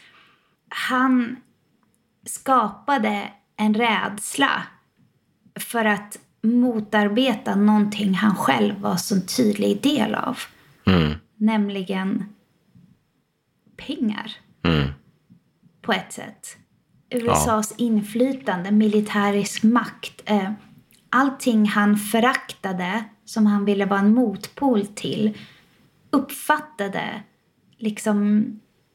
Han 0.68 1.36
skapade 2.26 3.32
en 3.56 3.74
rädsla 3.74 4.62
för 5.60 5.84
att 5.84 6.18
motarbeta 6.42 7.54
någonting 7.54 8.14
han 8.14 8.36
själv 8.36 8.80
var 8.80 8.96
så 8.96 9.20
tydlig 9.20 9.82
del 9.82 10.14
av. 10.14 10.38
Mm. 10.86 11.12
Nämligen 11.36 12.24
pengar. 13.76 14.32
Mm. 14.62 14.88
På 15.82 15.92
ett 15.92 16.12
sätt. 16.12 16.56
USAs 17.10 17.74
ja. 17.76 17.84
inflytande, 17.84 18.70
militärisk 18.70 19.62
makt. 19.62 20.22
Eh, 20.24 20.52
allting 21.10 21.66
han 21.66 21.96
föraktade, 21.96 23.04
som 23.24 23.46
han 23.46 23.64
ville 23.64 23.84
vara 23.84 24.00
en 24.00 24.14
motpol 24.14 24.86
till, 24.86 25.38
uppfattade 26.10 27.22
liksom 27.78 28.46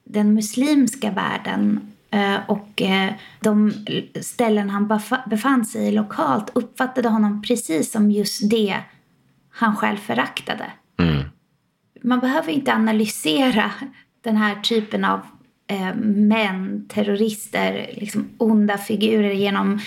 den 0.04 0.34
muslimska 0.34 1.12
världen 1.12 1.94
eh, 2.12 2.38
och 2.48 2.82
eh, 2.82 3.14
de 3.40 3.74
ställen 4.22 4.70
han 4.70 5.00
befann 5.30 5.66
sig 5.66 5.88
i 5.88 5.92
lokalt 5.92 6.52
uppfattade 6.54 7.10
honom 7.10 7.42
precis 7.42 7.92
som 7.92 8.12
just 8.12 8.50
det 8.50 8.78
han 9.50 9.76
själv 9.76 9.98
föraktade. 9.98 10.66
Mm. 10.98 11.24
Man 12.04 12.20
behöver 12.20 12.52
inte 12.52 12.74
analysera 12.74 13.72
den 14.22 14.38
här 14.38 14.56
typen 14.56 15.06
av 15.06 15.20
eh, 15.68 15.96
män, 16.06 16.86
terrorister, 16.88 17.90
liksom 17.98 18.30
onda 18.38 18.78
figurer 18.78 19.34
genom 19.34 19.80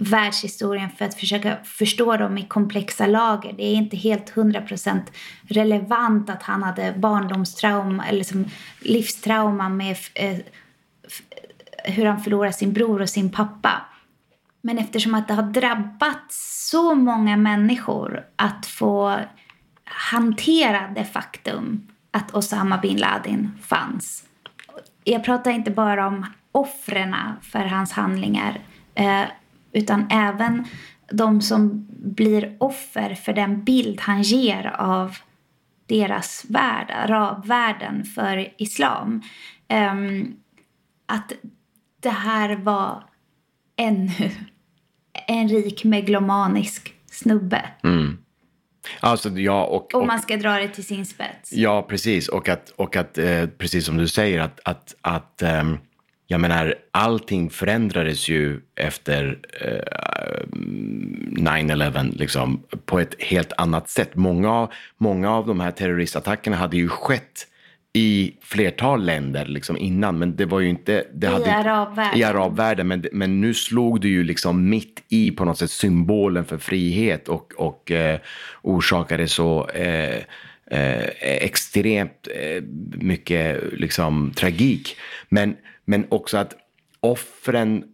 världshistorien 0.00 0.90
för 0.90 1.04
att 1.04 1.14
försöka 1.14 1.56
förstå 1.64 2.16
dem 2.16 2.38
i 2.38 2.46
komplexa 2.46 3.06
lager. 3.06 3.52
Det 3.52 3.62
är 3.62 3.74
inte 3.74 3.96
helt 3.96 4.30
hundra 4.30 4.60
procent 4.60 5.12
relevant 5.42 6.30
att 6.30 6.42
han 6.42 6.62
hade 6.62 6.94
barndomstrauma 6.96 8.06
eller 8.06 8.24
som 8.24 8.44
livstrauma 8.80 9.68
med 9.68 9.96
eh, 10.14 10.30
eh, 10.30 10.38
hur 11.84 12.06
han 12.06 12.20
förlorade 12.20 12.52
sin 12.52 12.72
bror 12.72 13.02
och 13.02 13.10
sin 13.10 13.30
pappa. 13.30 13.82
Men 14.60 14.78
eftersom 14.78 15.14
att 15.14 15.28
det 15.28 15.34
har 15.34 15.42
drabbat 15.42 16.32
så 16.70 16.94
många 16.94 17.36
människor 17.36 18.24
att 18.36 18.66
få 18.66 19.18
hantera 19.84 20.88
det 20.94 21.04
faktum 21.04 21.86
att 22.10 22.34
Osama 22.34 22.78
bin 22.78 22.96
Laden 22.96 23.58
fanns 23.62 24.24
jag 25.04 25.24
pratar 25.24 25.50
inte 25.50 25.70
bara 25.70 26.06
om 26.06 26.26
offren 26.52 27.16
för 27.42 27.58
hans 27.58 27.92
handlingar 27.92 28.60
eh, 28.94 29.22
utan 29.72 30.06
även 30.10 30.64
de 31.12 31.40
som 31.40 31.86
blir 31.90 32.56
offer 32.58 33.14
för 33.14 33.32
den 33.32 33.64
bild 33.64 34.00
han 34.00 34.22
ger 34.22 34.66
av 34.66 35.16
deras 35.86 36.44
värld, 36.48 36.90
arabvärlden 36.90 38.04
för 38.04 38.52
islam. 38.56 39.22
Eh, 39.68 39.94
att 41.06 41.32
det 42.00 42.10
här 42.10 42.56
var 42.56 43.04
ännu 43.76 44.30
en 45.26 45.48
rik 45.48 45.84
megalomanisk 45.84 46.94
snubbe. 47.06 47.64
Mm. 47.84 48.18
Alltså, 49.00 49.28
ja, 49.28 49.64
och, 49.64 49.94
Om 49.94 50.06
man 50.06 50.20
ska 50.20 50.36
dra 50.36 50.52
det 50.52 50.68
till 50.68 50.84
sin 50.84 51.06
spets. 51.06 51.52
Ja, 51.52 51.82
precis. 51.82 52.28
Och 52.28 52.48
att, 52.48 52.70
och 52.70 52.96
att 52.96 53.18
eh, 53.18 53.46
precis 53.46 53.86
som 53.86 53.96
du 53.96 54.08
säger, 54.08 54.40
att, 54.40 54.60
att, 54.64 54.94
att 55.00 55.42
eh, 55.42 55.64
jag 56.30 56.40
menar, 56.40 56.74
allting 56.90 57.50
förändrades 57.50 58.28
ju 58.28 58.60
efter 58.76 59.38
eh, 59.60 60.46
9-11 60.52 62.18
liksom, 62.18 62.62
på 62.84 63.00
ett 63.00 63.22
helt 63.22 63.52
annat 63.56 63.88
sätt. 63.88 64.14
Många, 64.14 64.68
många 64.98 65.30
av 65.30 65.46
de 65.46 65.60
här 65.60 65.70
terroristattackerna 65.70 66.56
hade 66.56 66.76
ju 66.76 66.88
skett 66.88 67.46
i 67.92 68.32
flertal 68.42 69.04
länder 69.04 69.46
liksom 69.46 69.76
innan, 69.76 70.18
men 70.18 70.36
det 70.36 70.44
var 70.44 70.60
ju 70.60 70.68
inte... 70.68 71.04
Det 71.14 71.26
I 71.26 71.30
hade, 71.30 71.54
arabvärlden. 71.54 72.18
I 72.18 72.22
arabvärlden, 72.24 72.88
men, 72.88 73.06
men 73.12 73.40
nu 73.40 73.54
slog 73.54 74.00
det 74.00 74.08
ju 74.08 74.24
liksom 74.24 74.68
mitt 74.68 75.02
i 75.08 75.30
på 75.30 75.44
något 75.44 75.58
sätt 75.58 75.70
symbolen 75.70 76.44
för 76.44 76.58
frihet 76.58 77.28
och, 77.28 77.52
och 77.56 77.90
eh, 77.90 78.20
orsakade 78.62 79.28
så 79.28 79.68
eh, 79.68 80.16
eh, 80.70 81.04
extremt 81.22 82.28
eh, 82.34 82.62
mycket 82.92 83.60
liksom, 83.72 84.32
tragik. 84.36 84.96
Men, 85.28 85.56
men 85.90 86.06
också 86.08 86.36
att 86.36 86.54
offren 87.00 87.84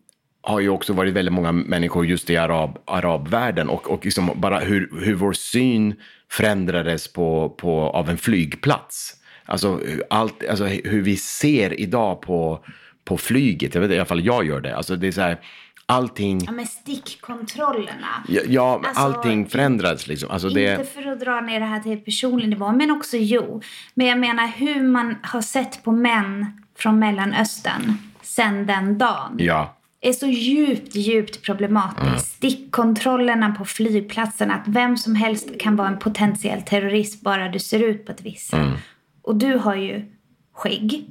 har 0.40 0.61
ju 0.61 0.68
också 0.68 0.92
varit 0.92 1.14
väldigt 1.14 1.34
många 1.34 1.53
människor 1.53 2.07
just 2.07 2.30
i 2.30 2.36
arab, 2.36 2.78
arabvärlden 2.84 3.68
och, 3.68 3.90
och 3.90 4.05
liksom 4.05 4.30
bara 4.36 4.59
hur, 4.59 4.90
hur 5.01 5.14
vår 5.14 5.32
syn 5.32 5.94
förändrades 6.30 7.12
på, 7.12 7.55
på, 7.59 7.80
av 7.80 8.11
en 8.11 8.18
flygplats. 8.18 9.14
Alltså, 9.44 9.80
allt, 10.11 10.49
alltså 10.49 10.64
hur 10.64 11.03
vi 11.03 11.16
ser 11.16 11.80
idag 11.80 12.20
på, 12.20 12.64
på 13.05 13.18
flyget. 13.18 13.74
Jag 13.74 13.82
vet 13.82 13.90
i 13.90 13.97
alla 13.97 14.05
fall 14.05 14.24
jag 14.24 14.47
gör 14.47 14.61
det. 14.61 14.76
Alltså 14.76 14.97
det 14.97 15.07
är 15.07 15.12
så 15.12 15.20
här, 15.20 15.38
allting... 15.86 16.44
Ja, 16.47 16.53
med 16.53 16.68
stickkontrollerna. 16.68 18.24
Ja, 18.28 18.40
ja 18.49 18.82
alltså, 18.84 19.03
allting 19.03 19.47
förändrats 19.47 20.07
liksom. 20.07 20.30
Alltså 20.30 20.49
inte 20.49 20.61
det... 20.61 20.94
för 20.94 21.12
att 21.12 21.20
dra 21.20 21.40
ner 21.40 21.61
det 21.61 21.66
här 21.66 21.80
till 21.80 21.99
personlig 21.99 22.49
nivå, 22.49 22.72
men 22.72 22.90
också 22.90 23.16
jo. 23.16 23.62
Men 23.94 24.07
jag 24.07 24.18
menar 24.18 24.47
hur 24.47 24.82
man 24.82 25.16
har 25.22 25.42
sett 25.42 25.84
på 25.84 25.92
män 25.92 26.65
från 26.78 26.98
Mellanöstern 26.98 27.94
sen 28.22 28.66
den 28.66 28.98
dagen. 28.98 29.36
Ja. 29.38 29.76
är 30.00 30.12
så 30.12 30.26
djupt, 30.26 30.94
djupt 30.94 31.42
problematiskt. 31.42 32.02
Mm. 32.02 32.18
Stickkontrollerna 32.18 33.54
på 33.58 33.64
flygplatsen, 33.64 34.50
att 34.50 34.62
vem 34.66 34.96
som 34.96 35.14
helst 35.14 35.60
kan 35.60 35.76
vara 35.76 35.88
en 35.88 35.98
potentiell 35.98 36.62
terrorist 36.62 37.22
bara 37.22 37.48
du 37.48 37.58
ser 37.58 37.82
ut 37.82 38.06
på 38.06 38.12
ett 38.12 38.22
visst 38.22 38.50
sätt. 38.50 38.58
Mm. 38.58 38.76
Och 39.22 39.36
du 39.36 39.56
har 39.56 39.74
ju 39.74 40.04
skägg. 40.52 41.06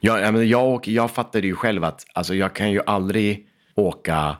Ja, 0.00 0.42
jag, 0.42 0.74
och, 0.74 0.88
jag 0.88 1.10
fattade 1.10 1.46
ju 1.46 1.54
själv 1.54 1.84
att 1.84 2.06
alltså, 2.12 2.34
jag 2.34 2.54
kan 2.54 2.70
ju 2.70 2.80
aldrig 2.86 3.46
åka... 3.74 4.36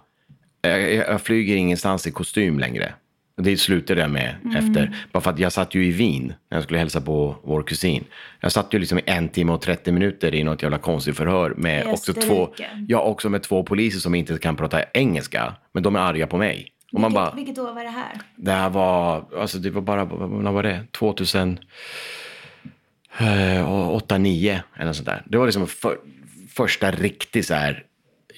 Jag, 0.60 0.92
jag 0.94 1.20
flyger 1.20 1.56
ingenstans 1.56 2.06
i 2.06 2.10
kostym 2.10 2.58
längre. 2.58 2.92
Det 3.39 3.57
slutade 3.57 4.01
jag 4.01 4.11
med 4.11 4.36
mm. 4.45 4.57
efter. 4.57 4.97
Bara 5.12 5.20
för 5.20 5.30
att 5.30 5.39
jag 5.39 5.53
satt 5.53 5.74
ju 5.74 5.86
i 5.86 5.91
Wien 5.91 6.32
när 6.51 6.57
jag 6.57 6.64
skulle 6.64 6.78
hälsa 6.78 7.01
på 7.01 7.36
vår 7.43 7.62
kusin. 7.62 8.05
Jag 8.41 8.53
satt 8.53 8.74
ju 8.74 8.78
liksom 8.78 8.99
i 8.99 9.03
en 9.07 9.28
timme 9.28 9.53
och 9.53 9.61
30 9.61 9.93
minuter 9.93 10.34
i 10.34 10.45
något 10.45 10.62
jävla 10.62 10.78
konstigt 10.78 11.16
förhör 11.16 11.55
med 11.57 11.86
också 11.86 12.12
två, 12.12 12.49
ja, 12.89 13.01
också 13.01 13.28
med 13.28 13.43
två 13.43 13.62
poliser 13.62 14.01
som 14.01 14.14
inte 14.14 14.39
kan 14.39 14.57
prata 14.57 14.82
engelska. 14.95 15.55
Men 15.72 15.82
de 15.82 15.97
är 15.97 16.01
arga 16.01 16.26
på 16.26 16.39
mig. 16.39 16.72
Och 16.93 16.99
vilket, 16.99 17.01
man 17.01 17.12
bara, 17.12 17.34
vilket 17.34 17.59
år 17.59 17.72
var 17.72 17.84
det 17.84 17.91
här? 17.91 18.20
Det 18.36 18.53
här 18.53 18.70
var, 18.70 19.24
alltså 19.41 19.59
det 19.59 19.70
var 19.70 19.82
bara, 19.82 20.05
vad 20.05 20.53
var 20.53 20.62
det? 20.62 20.84
2000 20.93 21.59
eh, 23.18 23.91
8, 23.91 24.18
9 24.18 24.62
eller 24.76 24.93
sånt 24.93 25.07
där. 25.07 25.22
Det 25.26 25.39
var 25.39 25.47
liksom 25.47 25.66
för, 25.66 25.97
första 26.49 26.91
riktigt 26.91 27.47
så 27.47 27.55
här 27.55 27.84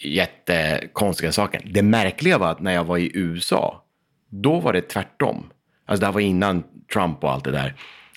jättekonstiga 0.02 1.32
saken. 1.32 1.62
Det 1.64 1.82
märkliga 1.82 2.38
var 2.38 2.50
att 2.50 2.60
när 2.60 2.72
jag 2.72 2.84
var 2.84 2.98
i 2.98 3.10
USA, 3.14 3.82
då 4.30 4.60
var 4.60 4.72
det 4.72 4.80
tvärtom. 4.80 5.50
Alltså 5.86 6.00
det 6.00 6.06
här 6.06 6.12
var 6.12 6.20
innan 6.20 6.62
Trump 6.92 7.24
och 7.24 7.30
allt 7.30 7.44
det 7.44 7.50
där. 7.50 7.74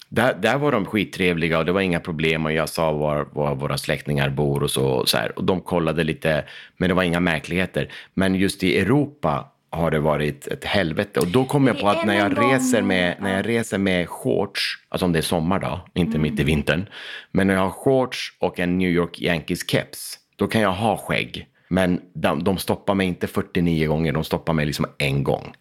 Där, 0.10 0.34
där 0.34 0.58
var 0.58 0.72
de 0.72 0.86
skittrevliga 0.86 1.60
och 1.60 1.66
det 1.66 1.72
var 1.72 1.82
inga 1.82 2.00
problem 2.00 2.46
och 2.46 2.52
jag 2.52 2.70
sa 2.70 2.92
var, 2.92 3.28
var 3.32 3.56
våra 3.56 3.78
släktingar 3.78 4.30
bor 4.30 4.64
och 4.64 4.72
så, 4.72 4.88
och 4.88 5.10
så 5.10 5.18
här. 5.18 5.38
Och 5.38 5.44
de 5.44 5.62
kollade 5.62 6.04
lite, 6.04 6.46
men 6.78 6.90
det 6.90 6.96
var 6.96 7.04
inga 7.04 7.20
märkligheter. 7.20 7.92
Men 8.14 8.36
just 8.36 8.64
i 8.64 8.80
Europa 8.80 9.46
har 9.70 9.92
det 9.92 10.00
varit 10.00 10.48
ett 10.48 10.66
helvete. 10.66 11.20
Och 11.20 11.28
då 11.28 11.46
kom 11.46 11.68
jag 11.68 11.80
på 11.80 11.90
att 11.90 12.06
när 12.06 12.18
jag, 12.18 12.38
reser 12.38 12.82
med, 12.82 13.16
när 13.22 13.36
jag 13.36 13.48
reser 13.48 13.78
med 13.78 14.10
shorts, 14.10 14.62
alltså 14.90 15.06
om 15.06 15.12
det 15.14 15.20
är 15.20 15.24
sommar 15.24 15.60
då, 15.60 15.86
inte 15.94 16.18
mm. 16.18 16.22
mitt 16.22 16.40
i 16.40 16.44
vintern. 16.44 16.90
Men 17.32 17.48
när 17.48 17.54
jag 17.54 17.62
har 17.62 17.70
shorts 17.70 18.38
och 18.40 18.60
en 18.60 18.78
New 18.78 18.90
York 18.90 19.22
Yankees 19.22 19.70
keps, 19.70 20.20
då 20.36 20.48
kan 20.48 20.62
jag 20.62 20.72
ha 20.72 20.98
skägg. 20.98 21.48
Men 21.68 22.02
de, 22.14 22.44
de 22.44 22.58
stoppar 22.58 22.96
mig 22.96 23.08
inte 23.08 23.28
49 23.28 23.88
gånger, 23.88 24.14
de 24.14 24.24
stoppar 24.24 24.54
mig 24.54 24.66
liksom 24.66 24.86
en 24.98 25.24
gång. 25.24 25.54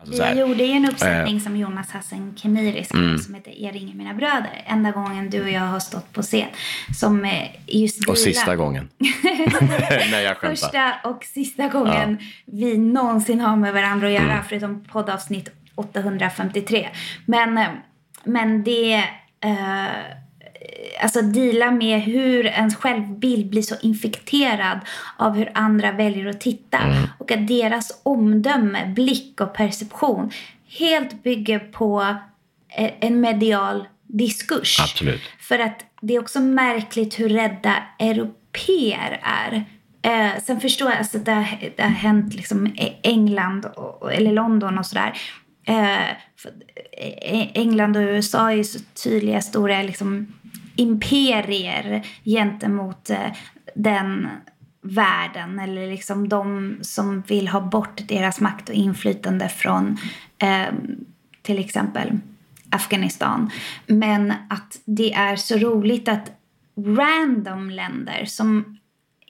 Alltså 0.00 0.22
jag 0.22 0.36
gjorde 0.36 0.64
ju 0.64 0.72
en 0.72 0.88
uppsättning 0.88 1.36
äh, 1.36 1.42
som 1.42 1.56
Jonas 1.56 1.90
Hassen 1.90 2.36
Kemiri 2.36 2.84
skrev 2.84 3.02
mm. 3.02 3.18
som 3.18 3.34
heter 3.34 3.50
Er 3.50 3.72
ringer 3.72 3.94
mina 3.94 4.14
bröder. 4.14 4.64
Enda 4.66 4.90
gången 4.90 5.30
du 5.30 5.42
och 5.42 5.50
jag 5.50 5.60
har 5.60 5.80
stått 5.80 6.12
på 6.12 6.22
scen. 6.22 6.48
Som 6.94 7.28
just 7.66 8.08
Och 8.08 8.18
sista 8.18 8.56
gången. 8.56 8.88
Nej, 10.10 10.24
jag 10.24 10.36
skämtar. 10.36 10.48
Första 10.48 10.94
och 11.04 11.24
sista 11.24 11.68
gången 11.68 12.18
ja. 12.20 12.26
vi 12.44 12.78
någonsin 12.78 13.40
har 13.40 13.56
med 13.56 13.74
varandra 13.74 14.06
att 14.06 14.12
göra. 14.12 14.32
Mm. 14.32 14.44
Förutom 14.48 14.84
poddavsnitt 14.84 15.48
853. 15.74 16.88
Men, 17.26 17.66
men 18.24 18.64
det... 18.64 19.04
Uh, 19.44 20.27
alltså 21.00 21.22
deala 21.22 21.70
med 21.70 22.02
hur 22.02 22.46
ens 22.46 22.76
självbild 22.76 23.50
blir 23.50 23.62
så 23.62 23.74
infekterad 23.82 24.80
av 25.16 25.36
hur 25.36 25.50
andra 25.54 25.92
väljer 25.92 26.26
att 26.26 26.40
titta. 26.40 26.78
Mm. 26.78 27.02
Och 27.18 27.30
att 27.30 27.48
deras 27.48 28.00
omdöme, 28.02 28.86
blick 28.86 29.40
och 29.40 29.54
perception 29.54 30.30
helt 30.78 31.22
bygger 31.22 31.58
på 31.58 32.16
e- 32.76 32.94
en 33.00 33.20
medial 33.20 33.88
diskurs. 34.06 34.80
Absolut. 34.80 35.20
För 35.40 35.58
att 35.58 35.84
det 36.00 36.14
är 36.14 36.20
också 36.20 36.40
märkligt 36.40 37.20
hur 37.20 37.28
rädda 37.28 37.74
europeer 37.98 39.20
är. 39.22 39.64
Eh, 40.02 40.42
sen 40.42 40.60
förstår 40.60 40.90
jag 40.90 40.98
alltså 40.98 41.18
det 41.18 41.32
har, 41.32 41.70
det 41.76 41.82
har 41.82 41.90
hänt 41.90 42.34
liksom 42.34 42.66
i 42.66 42.98
England 43.02 43.64
och, 43.64 44.12
eller 44.12 44.32
London 44.32 44.78
och 44.78 44.86
sådär. 44.86 45.12
Eh, 45.66 46.10
eh, 46.10 47.48
England 47.54 47.96
och 47.96 48.02
USA 48.02 48.50
är 48.50 48.56
ju 48.56 48.64
så 48.64 48.78
tydliga 49.04 49.40
stora 49.40 49.82
liksom, 49.82 50.32
imperier 50.78 52.06
gentemot 52.24 53.10
eh, 53.10 53.32
den 53.74 54.28
världen 54.82 55.58
eller 55.58 55.90
liksom 55.90 56.28
de 56.28 56.76
som 56.82 57.20
vill 57.20 57.48
ha 57.48 57.60
bort 57.60 58.08
deras 58.08 58.40
makt 58.40 58.68
och 58.68 58.74
inflytande 58.74 59.48
från 59.48 59.98
eh, 60.38 60.74
till 61.42 61.58
exempel 61.58 62.18
Afghanistan. 62.70 63.50
Men 63.86 64.32
att 64.50 64.80
det 64.84 65.12
är 65.12 65.36
så 65.36 65.56
roligt 65.56 66.08
att 66.08 66.30
random 66.76 67.70
länder 67.70 68.24
som 68.24 68.78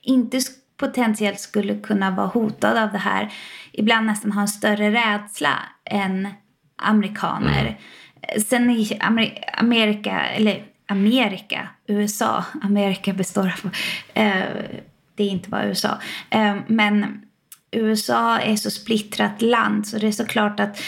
inte 0.03 0.40
potentiellt 0.76 1.40
skulle 1.40 1.78
kunna 1.78 2.11
vara 2.11 2.26
hotade 2.26 2.82
av 2.82 2.92
det 2.92 2.99
här 2.99 3.32
ibland 3.72 4.07
nästan 4.07 4.32
har 4.32 4.42
en 4.42 4.49
större 4.49 4.90
rädsla 4.90 5.59
än 5.84 6.28
amerikaner. 6.76 7.62
Mm. 7.62 8.42
Sen 8.44 8.70
i 8.70 8.99
Amerika, 9.57 10.20
eller 10.20 10.64
Amerika, 10.89 11.68
USA, 11.86 12.45
Amerika 12.62 13.12
består 13.12 13.55
av, 13.64 13.70
eh, 14.14 14.43
det 15.14 15.24
är 15.24 15.28
inte 15.28 15.49
bara 15.49 15.66
USA, 15.66 15.99
eh, 16.30 16.57
men 16.66 17.22
USA 17.70 18.39
är 18.39 18.57
så 18.57 18.70
splittrat 18.70 19.43
land 19.43 19.86
så 19.86 19.99
det 19.99 20.07
är 20.07 20.12
såklart 20.12 20.61
att 20.61 20.82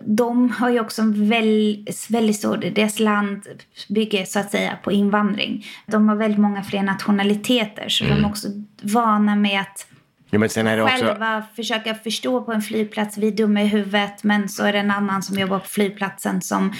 de 0.00 0.50
har 0.50 0.70
ju 0.70 0.80
också 0.80 1.02
en 1.02 1.28
väldigt, 1.28 2.10
väldigt 2.10 2.36
stor, 2.36 2.56
deras 2.56 2.98
land 2.98 3.46
bygger 3.88 4.24
så 4.24 4.38
att 4.38 4.50
säga 4.50 4.78
på 4.82 4.92
invandring. 4.92 5.66
De 5.86 6.08
har 6.08 6.16
väldigt 6.16 6.40
många 6.40 6.62
fler 6.62 6.82
nationaliteter 6.82 7.88
så 7.88 8.04
mm. 8.04 8.16
de 8.16 8.24
är 8.24 8.28
också 8.28 8.48
vana 8.82 9.36
med 9.36 9.60
att 9.60 9.86
Ja, 10.32 10.38
men 10.38 10.48
sen 10.48 10.66
är 10.66 10.76
det 10.76 10.88
själva 10.88 11.38
också... 11.38 11.54
försöka 11.56 11.94
förstå 11.94 12.42
på 12.42 12.52
en 12.52 12.62
flygplats, 12.62 13.18
vi 13.18 13.28
är 13.28 13.32
dumma 13.32 13.62
i 13.62 13.66
huvudet, 13.66 14.24
men 14.24 14.48
så 14.48 14.64
är 14.64 14.72
det 14.72 14.78
en 14.78 14.90
annan 14.90 15.22
som 15.22 15.38
jobbar 15.38 15.58
på 15.58 15.66
flygplatsen 15.66 16.42
som 16.42 16.72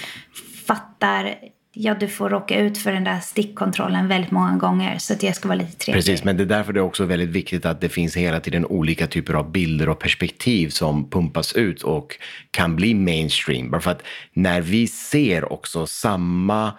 fattar 0.67 1.35
ja, 1.73 1.93
du 1.93 2.07
får 2.07 2.29
råka 2.29 2.59
ut 2.59 2.77
för 2.77 2.91
den 2.91 3.03
där 3.03 3.19
stickkontrollen 3.19 4.07
väldigt 4.07 4.31
många 4.31 4.57
gånger. 4.57 4.97
Så 4.97 5.13
att 5.13 5.19
det 5.19 5.35
ska 5.35 5.47
vara 5.47 5.57
lite 5.57 5.77
trevligt. 5.77 6.05
Precis, 6.05 6.23
men 6.23 6.37
det 6.37 6.43
är 6.43 6.45
därför 6.45 6.73
det 6.73 6.79
är 6.79 6.83
också 6.83 7.05
väldigt 7.05 7.29
viktigt 7.29 7.65
att 7.65 7.81
det 7.81 7.89
finns 7.89 8.17
hela 8.17 8.39
tiden 8.39 8.65
olika 8.65 9.07
typer 9.07 9.33
av 9.33 9.51
bilder 9.51 9.89
och 9.89 9.99
perspektiv 9.99 10.69
som 10.69 11.09
pumpas 11.09 11.53
ut 11.53 11.81
och 11.81 12.17
kan 12.51 12.75
bli 12.75 12.93
mainstream. 12.93 13.71
Bara 13.71 13.81
för 13.81 13.91
att 13.91 14.03
när 14.33 14.61
vi 14.61 14.87
ser 14.87 15.53
också 15.53 15.87
samma 15.87 16.73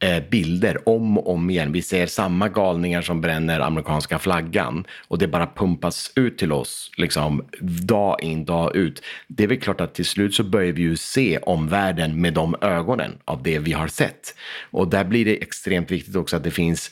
Eh, 0.00 0.22
bilder 0.30 0.88
om 0.88 1.18
och 1.18 1.30
om 1.32 1.50
igen. 1.50 1.72
Vi 1.72 1.82
ser 1.82 2.06
samma 2.06 2.48
galningar 2.48 3.02
som 3.02 3.20
bränner 3.20 3.60
amerikanska 3.60 4.18
flaggan 4.18 4.84
och 5.08 5.18
det 5.18 5.28
bara 5.28 5.46
pumpas 5.46 6.12
ut 6.14 6.38
till 6.38 6.52
oss 6.52 6.90
liksom 6.96 7.44
dag 7.60 8.22
in, 8.22 8.44
dag 8.44 8.76
ut. 8.76 9.02
Det 9.26 9.44
är 9.44 9.48
väl 9.48 9.60
klart 9.60 9.80
att 9.80 9.94
till 9.94 10.04
slut 10.04 10.34
så 10.34 10.44
börjar 10.44 10.72
vi 10.72 10.82
ju 10.82 10.96
se 10.96 11.38
omvärlden 11.38 12.20
med 12.20 12.34
de 12.34 12.56
ögonen 12.60 13.18
av 13.24 13.42
det 13.42 13.58
vi 13.58 13.72
har 13.72 13.88
sett. 13.88 14.34
Och 14.70 14.88
där 14.88 15.04
blir 15.04 15.24
det 15.24 15.42
extremt 15.42 15.90
viktigt 15.90 16.16
också 16.16 16.36
att 16.36 16.44
det 16.44 16.50
finns 16.50 16.90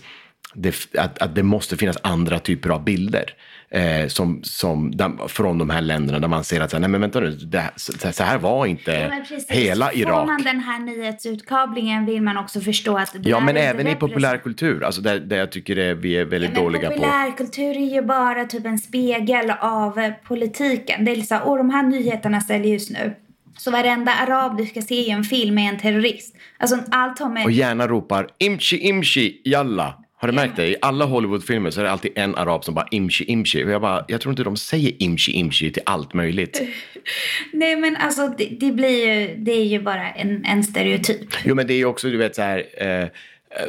det, 0.55 0.75
att, 0.99 1.19
att 1.19 1.35
det 1.35 1.43
måste 1.43 1.77
finnas 1.77 1.99
andra 2.03 2.39
typer 2.39 2.71
av 2.71 2.85
bilder 2.85 3.35
eh, 3.71 4.09
som, 4.09 4.41
som, 4.43 4.97
där, 4.97 5.29
från 5.29 5.59
de 5.59 5.71
här 5.71 5.81
länderna 5.81 6.19
där 6.19 6.29
man 6.29 6.45
ser 6.45 6.61
att 6.61 6.73
nej 6.73 6.89
men 6.89 7.01
vänta 7.01 7.21
nu, 7.21 7.31
det, 7.31 7.71
så, 7.77 8.13
så, 8.13 8.23
här 8.23 8.39
var 8.39 8.67
inte 8.67 9.23
ja, 9.29 9.39
hela 9.49 9.93
Irak. 9.93 10.19
Får 10.19 10.27
man 10.27 10.43
den 10.43 10.61
här 10.61 10.81
nyhetsutkablingen 10.81 12.07
vill 12.07 12.23
man 12.23 12.37
också 12.37 12.61
förstå 12.61 12.99
att 12.99 13.13
det 13.13 13.29
Ja, 13.29 13.41
men 13.41 13.57
även 13.57 13.87
i 13.87 13.95
populärkultur, 13.95 14.85
alltså 14.85 15.01
där, 15.01 15.21
där 15.21 15.37
jag 15.37 15.53
tycker 15.53 15.77
det, 15.77 15.95
vi 15.95 16.17
är 16.17 16.25
väldigt 16.25 16.51
ja, 16.55 16.63
dåliga 16.63 16.91
populärkultur 16.91 17.03
på. 17.03 17.13
Populärkultur 17.13 17.77
är 17.77 17.95
ju 17.95 18.03
bara 18.03 18.45
typ 18.45 18.67
en 18.67 18.79
spegel 18.79 19.53
av 19.61 20.13
politiken. 20.25 21.05
Det 21.05 21.13
är 21.13 21.17
liksom, 21.17 21.39
och 21.43 21.57
de 21.59 21.71
här 21.71 21.83
nyheterna 21.83 22.41
ställer 22.41 22.69
just 22.69 22.91
nu. 22.91 23.15
Så 23.59 23.71
varenda 23.71 24.13
arab 24.13 24.57
du 24.57 24.67
ska 24.67 24.83
se 24.83 24.95
i 24.95 25.11
en 25.11 25.25
film 25.25 25.59
är 25.59 25.69
en 25.69 25.79
terrorist. 25.79 26.37
Alltså 26.59 26.79
allt 26.91 27.19
har 27.19 27.29
med... 27.29 27.45
Och 27.45 27.51
gärna 27.51 27.89
ropar 27.89 28.29
imchi 28.39 28.79
imchi 28.79 29.41
jalla. 29.45 29.95
Har 30.27 30.33
du 30.33 30.37
märkt 30.37 30.57
det? 30.57 30.67
I 30.67 30.77
alla 30.81 31.05
Hollywoodfilmer 31.05 31.71
så 31.71 31.81
är 31.81 31.85
det 31.85 31.91
alltid 31.91 32.13
en 32.15 32.35
arab 32.35 32.65
som 32.65 32.75
bara 32.75 32.87
imchi 32.91 33.25
imchi. 33.25 33.65
Och 33.65 33.71
jag, 33.71 33.81
bara, 33.81 34.05
jag 34.09 34.21
tror 34.21 34.33
inte 34.33 34.43
de 34.43 34.57
säger 34.57 35.03
imchi 35.03 35.33
imchi 35.33 35.73
till 35.73 35.83
allt 35.87 36.15
möjligt. 36.15 36.63
Nej 37.53 37.77
men 37.77 37.97
alltså 37.97 38.29
det, 38.39 38.45
det, 38.61 38.73
blir 38.73 39.07
ju, 39.07 39.37
det 39.37 39.53
är 39.53 39.65
ju 39.65 39.81
bara 39.81 40.11
en, 40.11 40.45
en 40.45 40.65
stereotyp. 40.65 41.29
Jo 41.45 41.55
men 41.55 41.67
det 41.67 41.75
är 41.75 41.77
ju 41.77 41.85
också, 41.85 42.09
du 42.09 42.17
vet 42.17 42.35
så 42.35 42.43
här. 42.43 42.65
Eh, 42.77 43.09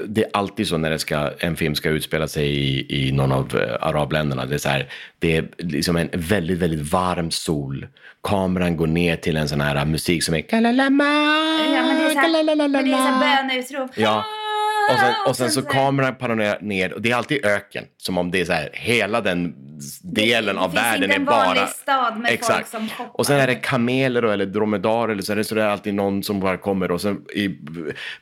det 0.08 0.24
är 0.24 0.30
alltid 0.34 0.68
så 0.68 0.78
när 0.78 0.90
det 0.90 1.00
ska, 1.00 1.32
en 1.40 1.56
film 1.56 1.76
ska 1.76 1.90
utspela 1.90 2.28
sig 2.28 2.48
i, 2.48 3.08
i 3.08 3.12
någon 3.12 3.32
av 3.32 3.56
uh, 3.56 3.62
arabländerna. 3.82 4.46
Det 4.46 4.56
är, 4.56 4.60
så 4.60 4.70
här, 4.70 4.90
det 5.20 5.38
är 5.38 5.48
liksom 5.58 5.98
en 5.98 6.10
väldigt, 6.14 6.58
väldigt 6.58 6.92
varm 6.92 7.32
sol. 7.32 7.88
Kameran 8.24 8.78
går 8.78 8.88
ner 8.88 9.16
till 9.16 9.38
en 9.38 9.50
sån 9.50 9.62
här 9.62 9.86
musik 9.86 10.24
som 10.24 10.36
är... 10.36 10.44
Ja, 11.76 11.82
men 11.84 11.98
det 11.98 12.06
är 12.06 12.10
så 12.10 12.20
här, 12.20 12.56
men 12.56 12.72
det 12.74 12.92
är 12.92 13.14
så 13.14 13.20
böneutrop. 13.20 13.92
Ja. 13.96 14.26
Och 14.90 15.00
sen, 15.00 15.14
och 15.28 15.36
sen 15.36 15.52
så 15.52 15.62
kameran 15.62 16.16
panorerar 16.16 16.62
ner 16.62 16.94
och 16.94 17.02
det 17.02 17.12
är 17.12 17.16
alltid 17.16 17.46
öken. 17.46 17.86
Som 17.98 18.18
om 18.18 18.32
det 18.32 18.42
är 18.42 18.46
så 18.46 18.54
här, 18.54 18.70
hela 18.74 19.22
den 19.22 19.56
delen 20.02 20.56
det, 20.56 20.62
av 20.62 20.70
det 20.74 20.76
världen 20.76 21.12
är 21.12 21.20
bara... 21.20 21.54
Det 21.54 21.60
finns 21.60 21.76
inte 21.80 21.92
en 21.92 21.98
vanlig 21.98 22.10
stad 22.14 22.18
med 22.18 22.32
Exakt. 22.32 22.56
folk 22.58 22.68
som 22.68 22.90
hoppar. 22.98 23.20
Och 23.20 23.26
sen 23.26 23.40
är 23.40 23.48
det 23.48 23.56
kameler 23.56 24.24
eller 24.24 24.46
dromedarer 24.46 25.12
eller 25.12 25.22
så 25.22 25.32
är 25.32 25.36
det, 25.36 25.44
så 25.44 25.56
är 25.56 25.60
det 25.60 25.72
alltid 25.72 25.94
någon 25.94 26.24
som 26.24 26.40
bara 26.40 26.58
kommer 26.58 26.92
och 26.92 27.02
sen 27.02 27.26
i, 27.34 27.58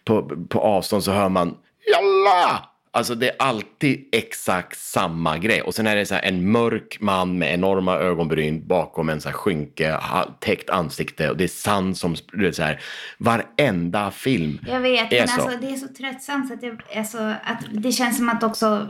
på, 0.05 0.45
på 0.49 0.59
avstånd 0.59 1.03
så 1.03 1.11
hör 1.11 1.30
man 1.30 1.57
Jalla! 1.91 2.70
Alltså 2.96 3.16
det 3.16 3.30
är 3.30 3.36
alltid 3.39 4.10
exakt 4.12 4.78
samma 4.78 5.38
grej. 5.38 5.62
Och 5.62 5.76
sen 5.76 5.88
är 5.88 5.96
det 5.96 6.06
så 6.06 6.16
en 6.24 6.52
mörk 6.52 6.98
man 7.00 7.38
med 7.38 7.54
enorma 7.54 7.96
ögonbryn 7.96 8.68
bakom 8.68 9.10
en 9.10 9.22
så 9.22 9.30
här 9.30 9.34
skynke, 9.34 10.00
täckt 10.39 10.70
ansikte. 10.70 11.30
Och 11.30 11.38
det 11.38 11.43
är 11.43 11.48
sand 11.48 11.98
som... 11.98 12.16
Det 12.34 12.48
är 12.48 12.52
så 12.52 12.64
här, 12.64 12.82
varenda 13.18 14.12
film 14.12 14.60
Jag 14.68 14.80
vet, 14.80 15.12
men 15.12 15.28
så. 15.28 15.41
Alltså, 15.41 15.58
det 15.62 15.68
är 15.68 15.76
så 15.76 15.88
tröttsamt. 15.88 16.48
Så 16.48 16.54
att, 16.54 16.64
jag, 16.64 16.82
alltså, 16.96 17.18
att 17.43 17.66
det 17.72 17.91
känns 17.91 18.18
som 18.18 18.30
att 18.30 18.43
också 18.43 18.88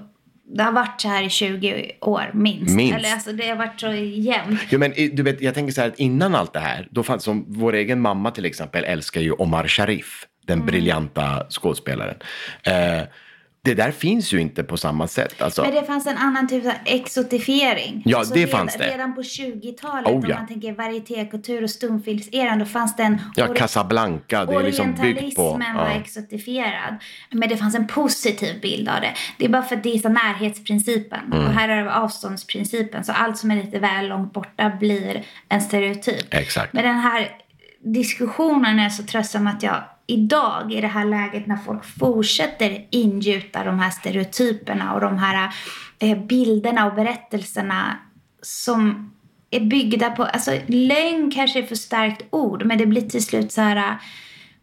det 0.47 0.63
har 0.63 0.71
varit 0.71 1.01
så 1.01 1.07
här 1.07 1.23
i 1.23 1.29
20 1.29 1.91
år 2.01 2.31
minst. 2.33 2.75
minst. 2.75 2.95
Eller 2.95 3.13
alltså 3.13 3.31
det 3.31 3.49
har 3.49 3.55
varit 3.55 3.79
så 3.79 3.91
jämnt. 3.93 4.61
Jo, 4.69 4.79
men 4.79 4.93
du 5.11 5.23
vet, 5.23 5.41
jag 5.41 5.53
tänker 5.53 5.73
så 5.73 5.81
här 5.81 5.87
att 5.87 5.99
innan 5.99 6.35
allt 6.35 6.53
det 6.53 6.59
här, 6.59 6.87
då 6.91 7.03
fanns 7.03 7.23
som 7.23 7.45
vår 7.47 7.73
egen 7.73 8.01
mamma 8.01 8.31
till 8.31 8.45
exempel 8.45 8.83
älskar 8.83 9.21
ju 9.21 9.31
Omar 9.31 9.67
Sharif, 9.67 10.25
den 10.45 10.57
mm. 10.57 10.65
briljanta 10.65 11.45
skådespelaren. 11.49 12.17
Eh, 12.63 13.03
det 13.65 13.73
där 13.73 13.91
finns 13.91 14.33
ju 14.33 14.41
inte 14.41 14.63
på 14.63 14.77
samma 14.77 15.07
sätt. 15.07 15.41
Alltså. 15.41 15.61
Men 15.61 15.73
det 15.73 15.83
fanns 15.83 16.07
en 16.07 16.17
annan 16.17 16.47
typ 16.47 16.65
av 16.65 16.71
exotifiering. 16.85 18.01
Ja, 18.05 18.17
alltså 18.17 18.33
det 18.33 18.39
redan, 18.39 18.59
fanns 18.59 18.77
det. 18.77 18.87
Redan 18.87 19.15
på 19.15 19.21
20-talet, 19.21 20.07
oh, 20.07 20.11
ja. 20.29 20.35
om 20.35 20.39
man 20.39 20.47
tänker 20.47 20.73
varietékultur 20.73 21.63
och 21.63 21.69
stumfilmseran, 21.69 22.59
då 22.59 22.65
fanns 22.65 22.95
det 22.95 23.03
en... 23.03 23.21
Ja, 23.35 23.47
Casablanca, 23.47 24.45
det 24.45 24.55
är 24.55 24.63
liksom 24.63 24.93
byggt 24.93 25.35
på... 25.35 25.41
Orientalismen 25.41 25.75
var 25.75 25.89
exotifierad. 25.89 26.95
Men 27.31 27.49
det 27.49 27.57
fanns 27.57 27.75
en 27.75 27.87
positiv 27.87 28.61
bild 28.61 28.89
av 28.89 29.01
det. 29.01 29.13
Det 29.37 29.45
är 29.45 29.49
bara 29.49 29.63
för 29.63 29.75
att 29.75 29.83
det 29.83 29.93
är 29.95 29.99
så 29.99 30.09
närhetsprincipen. 30.09 31.33
Mm. 31.33 31.45
Och 31.45 31.53
här 31.53 31.69
är 31.69 31.83
det 31.83 31.95
avståndsprincipen. 31.95 33.03
Så 33.03 33.11
allt 33.11 33.37
som 33.37 33.51
är 33.51 33.55
lite 33.55 33.79
väl 33.79 34.07
långt 34.07 34.33
borta 34.33 34.71
blir 34.79 35.23
en 35.49 35.61
stereotyp. 35.61 36.33
Exakt. 36.33 36.73
Men 36.73 36.83
den 36.83 36.99
här 36.99 37.44
diskussionen 37.85 38.79
är 38.79 38.89
så 38.89 39.03
tröttsam 39.03 39.47
att 39.47 39.63
jag 39.63 39.83
idag 40.07 40.73
i 40.73 40.81
det 40.81 40.87
här 40.87 41.05
läget 41.05 41.47
när 41.47 41.57
folk 41.57 41.85
fortsätter 41.99 42.87
ingjuta 42.89 43.63
de 43.63 43.79
här 43.79 43.89
stereotyperna 43.89 44.93
och 44.93 45.01
de 45.01 45.17
här 45.17 45.53
eh, 45.99 46.17
bilderna 46.17 46.85
och 46.85 46.95
berättelserna 46.95 47.97
som 48.41 49.11
är 49.51 49.59
byggda 49.59 50.09
på, 50.09 50.23
alltså 50.23 50.51
lögn 50.67 51.31
kanske 51.31 51.59
är 51.59 51.63
för 51.63 51.75
starkt 51.75 52.25
ord 52.29 52.65
men 52.65 52.77
det 52.77 52.85
blir 52.85 53.09
till 53.09 53.25
slut 53.25 53.51
så 53.51 53.61
här, 53.61 53.97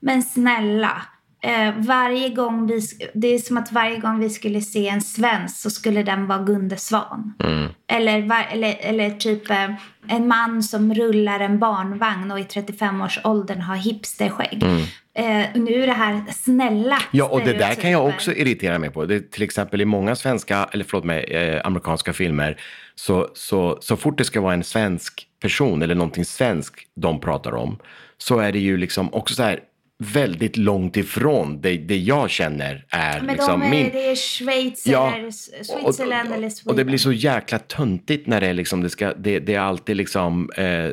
men 0.00 0.22
snälla, 0.22 1.02
eh, 1.42 1.74
varje 1.76 2.28
gång 2.28 2.66
vi, 2.66 2.80
det 3.14 3.34
är 3.34 3.38
som 3.38 3.58
att 3.58 3.72
varje 3.72 3.98
gång 3.98 4.20
vi 4.20 4.30
skulle 4.30 4.60
se 4.60 4.88
en 4.88 5.00
svensk 5.00 5.56
så 5.56 5.70
skulle 5.70 6.02
den 6.02 6.26
vara 6.26 6.38
Gunde 6.38 6.76
Svan. 6.76 7.34
Mm. 7.44 7.68
Eller, 7.88 8.30
eller, 8.52 8.76
eller 8.80 9.10
typ 9.10 9.50
eh, 9.50 9.74
en 10.08 10.28
man 10.28 10.62
som 10.62 10.94
rullar 10.94 11.40
en 11.40 11.58
barnvagn 11.58 12.30
och 12.30 12.40
i 12.40 12.42
35-årsåldern 12.42 13.60
har 13.60 13.76
hipsterskägg. 13.76 14.62
Mm. 14.62 14.82
Eh, 15.14 15.46
nu 15.54 15.82
är 15.82 15.86
det 15.86 15.92
här 15.92 16.22
snälla 16.30 16.98
Ja, 17.10 17.28
och 17.28 17.40
det 17.40 17.52
där 17.52 17.74
kan 17.74 17.90
jag 17.90 18.06
också 18.06 18.32
irritera 18.32 18.78
mig 18.78 18.90
på. 18.90 19.04
Det, 19.04 19.30
till 19.30 19.42
exempel 19.42 19.80
i 19.80 19.84
många 19.84 20.16
svenska, 20.16 20.68
eller 20.72 20.84
förlåt 20.84 21.04
mig, 21.04 21.24
eh, 21.24 21.60
amerikanska 21.64 22.12
filmer, 22.12 22.60
så, 22.94 23.28
så, 23.34 23.78
så 23.80 23.96
fort 23.96 24.18
det 24.18 24.24
ska 24.24 24.40
vara 24.40 24.54
en 24.54 24.64
svensk 24.64 25.26
person 25.42 25.82
eller 25.82 25.94
någonting 25.94 26.24
svenskt 26.24 26.82
de 26.96 27.20
pratar 27.20 27.54
om, 27.54 27.78
så 28.18 28.38
är 28.38 28.52
det 28.52 28.58
ju 28.58 28.76
liksom 28.76 29.14
också 29.14 29.34
så 29.34 29.42
här, 29.42 29.60
väldigt 30.02 30.56
långt 30.56 30.96
ifrån 30.96 31.60
det, 31.60 31.76
det 31.76 31.96
jag 31.96 32.30
känner 32.30 32.84
är 32.88 33.20
Men 33.20 33.34
liksom 33.34 33.60
de 33.60 33.66
är, 33.66 33.70
min... 33.70 33.90
Det 33.92 34.10
är 34.10 34.16
Schweiz 34.16 34.86
ja, 34.86 35.14
eller 35.14 35.30
Switzerland 35.30 36.32
eller 36.32 36.48
Sweden. 36.48 36.70
Och 36.70 36.76
det 36.76 36.84
blir 36.84 36.98
så 36.98 37.12
jäkla 37.12 37.58
töntigt 37.58 38.26
när 38.26 38.40
det 38.40 38.46
är 38.46 38.54
liksom, 38.54 38.82
det, 38.82 38.90
ska, 38.90 39.14
det, 39.14 39.38
det 39.38 39.54
är 39.54 39.60
alltid 39.60 39.96
liksom 39.96 40.50
eh, 40.56 40.90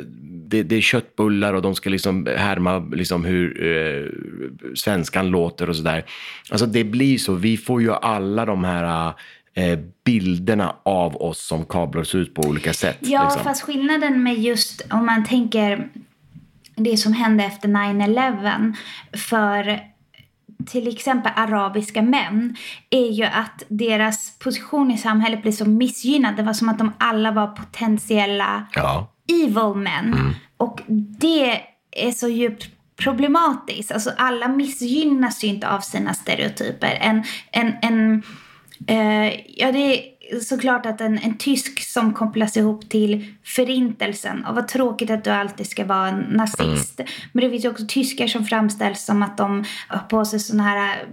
det, 0.49 0.63
det 0.63 0.75
är 0.75 0.81
köttbullar 0.81 1.53
och 1.53 1.61
de 1.61 1.75
ska 1.75 1.89
liksom 1.89 2.27
härma 2.37 2.79
liksom 2.79 3.25
hur 3.25 3.65
eh, 3.65 4.05
svenskan 4.75 5.27
låter 5.27 5.69
och 5.69 5.75
sådär. 5.75 6.05
Alltså 6.49 6.65
det 6.65 6.83
blir 6.83 7.17
så, 7.17 7.33
vi 7.33 7.57
får 7.57 7.81
ju 7.81 7.93
alla 7.93 8.45
de 8.45 8.63
här 8.63 9.13
eh, 9.53 9.79
bilderna 10.05 10.75
av 10.83 11.21
oss 11.21 11.47
som 11.47 11.65
kablar 11.65 12.01
oss 12.01 12.15
ut 12.15 12.33
på 12.33 12.41
olika 12.41 12.73
sätt. 12.73 12.97
Ja, 12.99 13.23
liksom. 13.23 13.43
fast 13.43 13.61
skillnaden 13.61 14.23
med 14.23 14.37
just 14.37 14.87
om 14.91 15.05
man 15.05 15.25
tänker 15.25 15.89
det 16.79 16.97
som 16.97 17.13
hände 17.13 17.43
efter 17.43 17.67
9-11 17.67 18.75
för 19.13 19.79
till 20.67 20.87
exempel 20.87 21.31
arabiska 21.35 22.01
män 22.01 22.55
är 22.89 23.11
ju 23.11 23.23
att 23.23 23.63
deras 23.67 24.39
position 24.39 24.91
i 24.91 24.97
samhället 24.97 25.41
blev 25.41 25.51
så 25.51 25.65
missgynnad. 25.65 26.35
Det 26.35 26.43
var 26.43 26.53
som 26.53 26.69
att 26.69 26.77
de 26.77 26.93
alla 26.97 27.31
var 27.31 27.47
potentiella 27.47 28.67
Ja. 28.75 29.11
evil 29.45 29.73
men. 29.75 30.33
Och 30.57 30.81
det 31.19 31.61
är 31.91 32.11
så 32.11 32.27
djupt 32.27 32.69
problematiskt. 32.95 33.91
Alltså 33.91 34.11
alla 34.17 34.47
missgynnas 34.47 35.43
ju 35.43 35.47
inte 35.47 35.69
av 35.69 35.79
sina 35.79 36.13
stereotyper. 36.13 36.97
En, 37.01 37.23
en, 37.51 37.73
en, 37.81 38.23
eh, 38.87 39.39
ja, 39.47 39.71
det 39.71 39.79
är 39.79 40.01
såklart 40.41 40.85
att 40.85 41.01
en, 41.01 41.17
en 41.17 41.37
tysk 41.37 41.79
som 41.79 42.13
kopplas 42.13 42.57
ihop 42.57 42.89
till 42.89 43.33
förintelsen. 43.43 44.45
Och 44.45 44.55
vad 44.55 44.67
tråkigt 44.67 45.09
att 45.09 45.23
du 45.23 45.29
alltid 45.29 45.67
ska 45.67 45.85
vara 45.85 46.07
en 46.07 46.19
nazist. 46.19 47.01
Men 47.31 47.43
det 47.43 47.49
finns 47.49 47.65
ju 47.65 47.69
också 47.69 47.83
tyskar 47.87 48.27
som 48.27 48.45
framställs 48.45 49.05
som 49.05 49.23
att 49.23 49.37
de 49.37 49.65
har 49.87 49.99
på 49.99 50.25
sig 50.25 50.39
såna 50.39 50.63
här, 50.63 51.05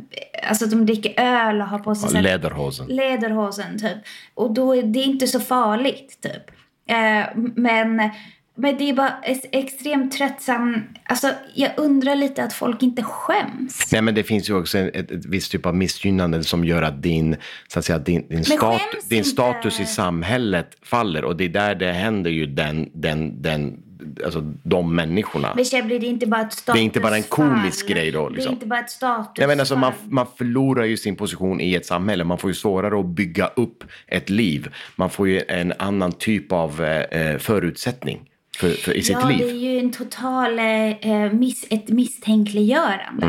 alltså 0.49 0.65
att 0.65 0.71
de 0.71 0.87
dricker 0.87 1.21
öl 1.21 1.61
och 1.61 1.69
har 1.69 1.79
på 1.79 1.95
sig 1.95 2.11
Ja, 2.15 2.21
Lederhosen. 2.21 2.87
Lederhosen 2.87 3.79
typ. 3.79 3.99
Och 4.35 4.55
då 4.55 4.77
är 4.77 4.83
det 4.83 5.03
inte 5.03 5.27
så 5.27 5.41
farligt 5.41 6.19
typ. 6.23 6.51
Eh, 6.89 7.27
men, 7.55 8.11
men 8.57 8.79
det 8.79 8.91
är 8.91 8.95
bara 8.95 9.15
ex- 9.23 9.47
extremt 9.53 10.13
tröttsam. 10.13 10.83
Alltså 11.05 11.31
jag 11.55 11.71
undrar 11.77 12.15
lite 12.15 12.45
att 12.45 12.53
folk 12.53 12.83
inte 12.83 13.03
skäms. 13.03 13.93
Nej, 13.93 14.03
men 14.03 14.15
det 14.15 14.23
finns 14.23 14.51
ju 14.51 14.55
också 14.55 14.79
ett, 14.79 14.97
ett, 14.97 15.11
ett 15.11 15.27
visst 15.27 15.53
typ 15.53 15.67
av 15.67 15.75
missgynnande 15.77 16.45
som 16.45 16.65
gör 16.65 16.83
att 16.83 17.03
din, 17.03 17.37
så 17.69 17.79
att 17.79 17.85
säga, 17.85 17.99
din, 17.99 18.29
din, 18.29 18.45
stat, 18.45 18.81
din 19.11 19.25
status 19.25 19.81
i 19.81 19.87
samhället 19.87 20.77
faller. 20.83 21.25
Och 21.25 21.37
det 21.37 21.45
är 21.45 21.49
där 21.49 21.75
det 21.75 21.93
händer 21.93 22.31
ju 22.31 22.47
den, 22.47 22.91
den, 22.95 23.43
den, 23.43 23.83
alltså 24.25 24.41
de 24.63 24.95
människorna. 24.95 25.53
Men 25.57 25.89
det 25.89 25.95
är 25.95 26.05
inte 26.05 26.27
bara 26.27 26.41
ett 26.41 26.53
statusfall. 26.53 26.75
Det 26.77 26.81
är 26.81 26.85
inte 26.85 27.01
bara 27.01 27.17
en 27.17 27.23
komisk 27.23 27.89
grej 27.89 28.11
då, 28.11 28.29
Det 28.29 28.33
är 28.33 28.35
liksom. 28.35 28.53
inte 28.53 28.67
bara 28.67 28.81
ett 28.81 28.91
statusfall. 28.91 29.35
Jag 29.37 29.49
menar, 29.49 29.61
alltså, 29.61 29.77
man, 29.77 29.93
man 30.09 30.27
förlorar 30.39 30.85
ju 30.85 30.97
sin 30.97 31.17
position 31.17 31.61
i 31.61 31.75
ett 31.75 31.87
samhälle. 31.87 32.25
Man 32.25 32.39
får 32.39 32.51
ju 32.51 32.55
svårare 32.55 33.01
att 33.01 33.07
bygga 33.07 33.47
upp 33.47 33.85
ett 34.07 34.31
liv. 34.31 34.69
Man 34.97 35.11
får 35.11 35.29
ju 35.29 35.43
en 35.49 35.73
annan 35.79 36.13
typ 36.13 36.53
av 36.53 36.85
eh, 36.85 37.21
eh, 37.21 37.39
förutsättning 37.39 38.21
för, 38.57 38.71
för, 38.71 38.97
i 38.97 39.03
sitt 39.03 39.17
ja, 39.21 39.29
liv. 39.29 39.39
det 39.39 39.51
är 39.51 39.55
ju 39.73 39.79
en 39.79 39.93
total 39.93 40.59
eh, 40.59 41.33
miss, 41.33 41.67
ett 41.71 41.89
misstänkliggörande. 41.89 43.27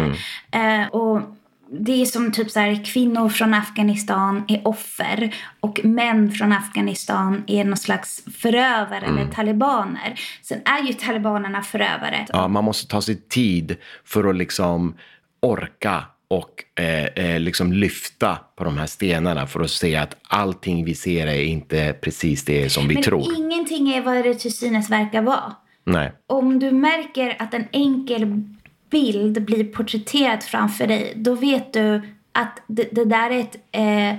Mm. 0.51 0.81
Eh, 0.81 0.87
och 0.87 1.21
det 1.69 2.01
är 2.01 2.05
som 2.05 2.31
typ 2.31 2.51
så 2.51 2.59
här, 2.59 2.85
kvinnor 2.85 3.29
från 3.29 3.53
Afghanistan 3.53 4.43
är 4.47 4.67
offer 4.67 5.35
och 5.59 5.79
män 5.83 6.31
från 6.31 6.51
Afghanistan 6.51 7.43
är 7.47 7.63
någon 7.63 7.77
slags 7.77 8.23
förövare 8.37 9.05
Mm. 9.05 9.17
eller 9.17 9.31
talibaner. 9.31 10.19
Sen 10.41 10.61
är 10.65 10.87
ju 10.87 10.93
talibanerna 10.93 11.61
förövare. 11.61 12.25
Ja, 12.29 12.47
man 12.47 12.63
måste 12.63 12.87
ta 12.87 13.01
sig 13.01 13.15
tid 13.15 13.77
för 14.05 14.29
att 14.29 14.35
liksom 14.35 14.95
orka 15.39 16.03
och 16.27 16.63
eh, 16.83 17.05
eh, 17.05 17.39
liksom 17.39 17.73
lyfta 17.73 18.39
på 18.55 18.63
de 18.63 18.77
här 18.77 18.85
stenarna 18.85 19.47
för 19.47 19.61
att 19.61 19.71
se 19.71 19.95
att 19.95 20.17
allting 20.27 20.85
vi 20.85 20.95
ser 20.95 21.27
är 21.27 21.43
inte 21.43 21.95
precis 22.01 22.45
det 22.45 22.69
som 22.69 22.87
vi 22.87 22.93
Men 22.93 23.03
tror. 23.03 23.37
ingenting 23.37 23.89
är 23.93 24.01
vad 24.01 24.23
det 24.23 24.33
till 24.33 24.57
synes 24.57 24.89
verkar 24.89 25.21
vara. 25.21 25.55
Nej. 25.83 26.11
Om 26.27 26.59
du 26.59 26.71
märker 26.71 27.35
att 27.39 27.53
en 27.53 27.67
enkel 27.71 28.43
bild 28.89 29.41
blir 29.45 29.63
porträtterad 29.63 30.43
framför 30.43 30.87
dig, 30.87 31.13
då 31.15 31.35
vet 31.35 31.73
du 31.73 32.01
att 32.31 32.61
det, 32.67 32.87
det 32.91 33.05
där 33.05 33.29
är 33.29 33.39
ett... 33.39 33.55
Eh, 33.71 34.15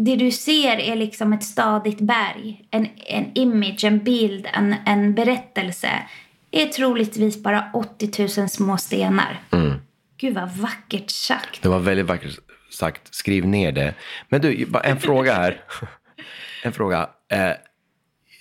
det 0.00 0.16
du 0.16 0.30
ser 0.30 0.76
är 0.76 0.96
liksom 0.96 1.32
ett 1.32 1.44
stadigt 1.44 2.00
berg. 2.00 2.64
En, 2.70 2.88
en 3.06 3.30
image, 3.34 3.84
en 3.84 3.98
bild, 3.98 4.46
en, 4.52 4.74
en 4.86 5.14
berättelse. 5.14 5.88
är 6.50 6.66
troligtvis 6.66 7.42
bara 7.42 7.70
80 7.74 8.40
000 8.40 8.48
små 8.48 8.76
stenar. 8.76 9.40
Gud 10.18 10.34
vad 10.34 10.50
vackert 10.50 11.10
sagt. 11.10 11.62
Det 11.62 11.68
var 11.68 11.78
väldigt 11.78 12.06
vackert 12.06 12.38
sagt. 12.70 13.14
Skriv 13.14 13.46
ner 13.46 13.72
det. 13.72 13.94
Men 14.28 14.40
du, 14.40 14.66
en 14.84 15.00
fråga 15.00 15.34
här. 15.34 15.64
En 16.64 16.72
fråga. 16.72 17.10
Eh, 17.30 17.52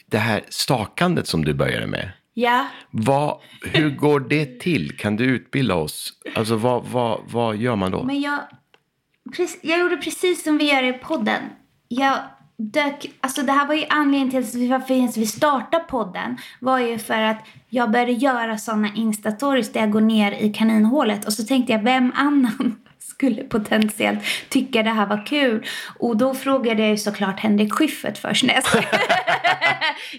det 0.05 0.17
här 0.17 0.43
stakandet 0.49 1.28
som 1.28 1.45
du 1.45 1.53
började 1.53 1.88
med. 1.88 2.11
Ja, 2.34 2.67
Vad, 2.91 3.39
hur 3.61 3.89
går 3.89 4.19
det 4.19 4.59
till? 4.59 4.97
Kan 4.97 5.15
du 5.15 5.23
utbilda 5.25 5.75
oss? 5.75 6.13
Alltså 6.36 6.55
vad, 6.55 6.86
vad, 6.86 7.21
vad 7.25 7.57
gör 7.57 7.75
man 7.75 7.91
då? 7.91 8.03
men 8.03 8.21
jag, 8.21 8.39
jag 9.61 9.80
gjorde 9.80 9.97
precis 9.97 10.43
som 10.43 10.57
vi 10.57 10.71
gör 10.71 10.84
i 10.84 10.93
podden. 10.93 11.41
Jag 11.88 12.19
dök, 12.58 13.12
alltså 13.22 13.41
det 13.41 13.51
här 13.51 13.68
var 13.68 13.76
ju 13.76 13.86
anledningen 13.89 14.30
till 14.30 14.60
vi- 14.60 14.68
varför 14.68 14.93
ens 14.93 15.18
vi 15.18 15.26
startade 15.28 15.84
podden. 15.84 16.38
Var 16.62 16.80
ju 16.80 16.97
för 16.97 17.22
att 17.22 17.45
jag 17.70 17.91
började 17.91 18.12
göra 18.12 18.58
sådana 18.58 18.88
instastories 18.95 19.72
där 19.72 19.80
jag 19.80 19.91
går 19.91 20.01
ner 20.01 20.32
i 20.32 20.53
kaninhålet. 20.53 21.26
Och 21.26 21.34
så 21.34 21.43
tänkte 21.43 21.74
jag, 21.74 21.84
vem 21.84 22.12
annan 22.16 22.76
skulle 23.08 23.43
potentiellt 23.43 24.20
tycka 24.49 24.84
det 24.84 24.89
här 24.89 25.08
var 25.08 25.26
kul? 25.26 25.66
Och 25.99 26.18
då 26.18 26.34
frågade 26.34 26.82
jag 26.82 26.89
ju 26.89 26.97
såklart 26.97 27.39
Henrik 27.39 27.74
Schyffert 27.74 28.18
först. 28.18 28.43
Nej, 28.43 28.62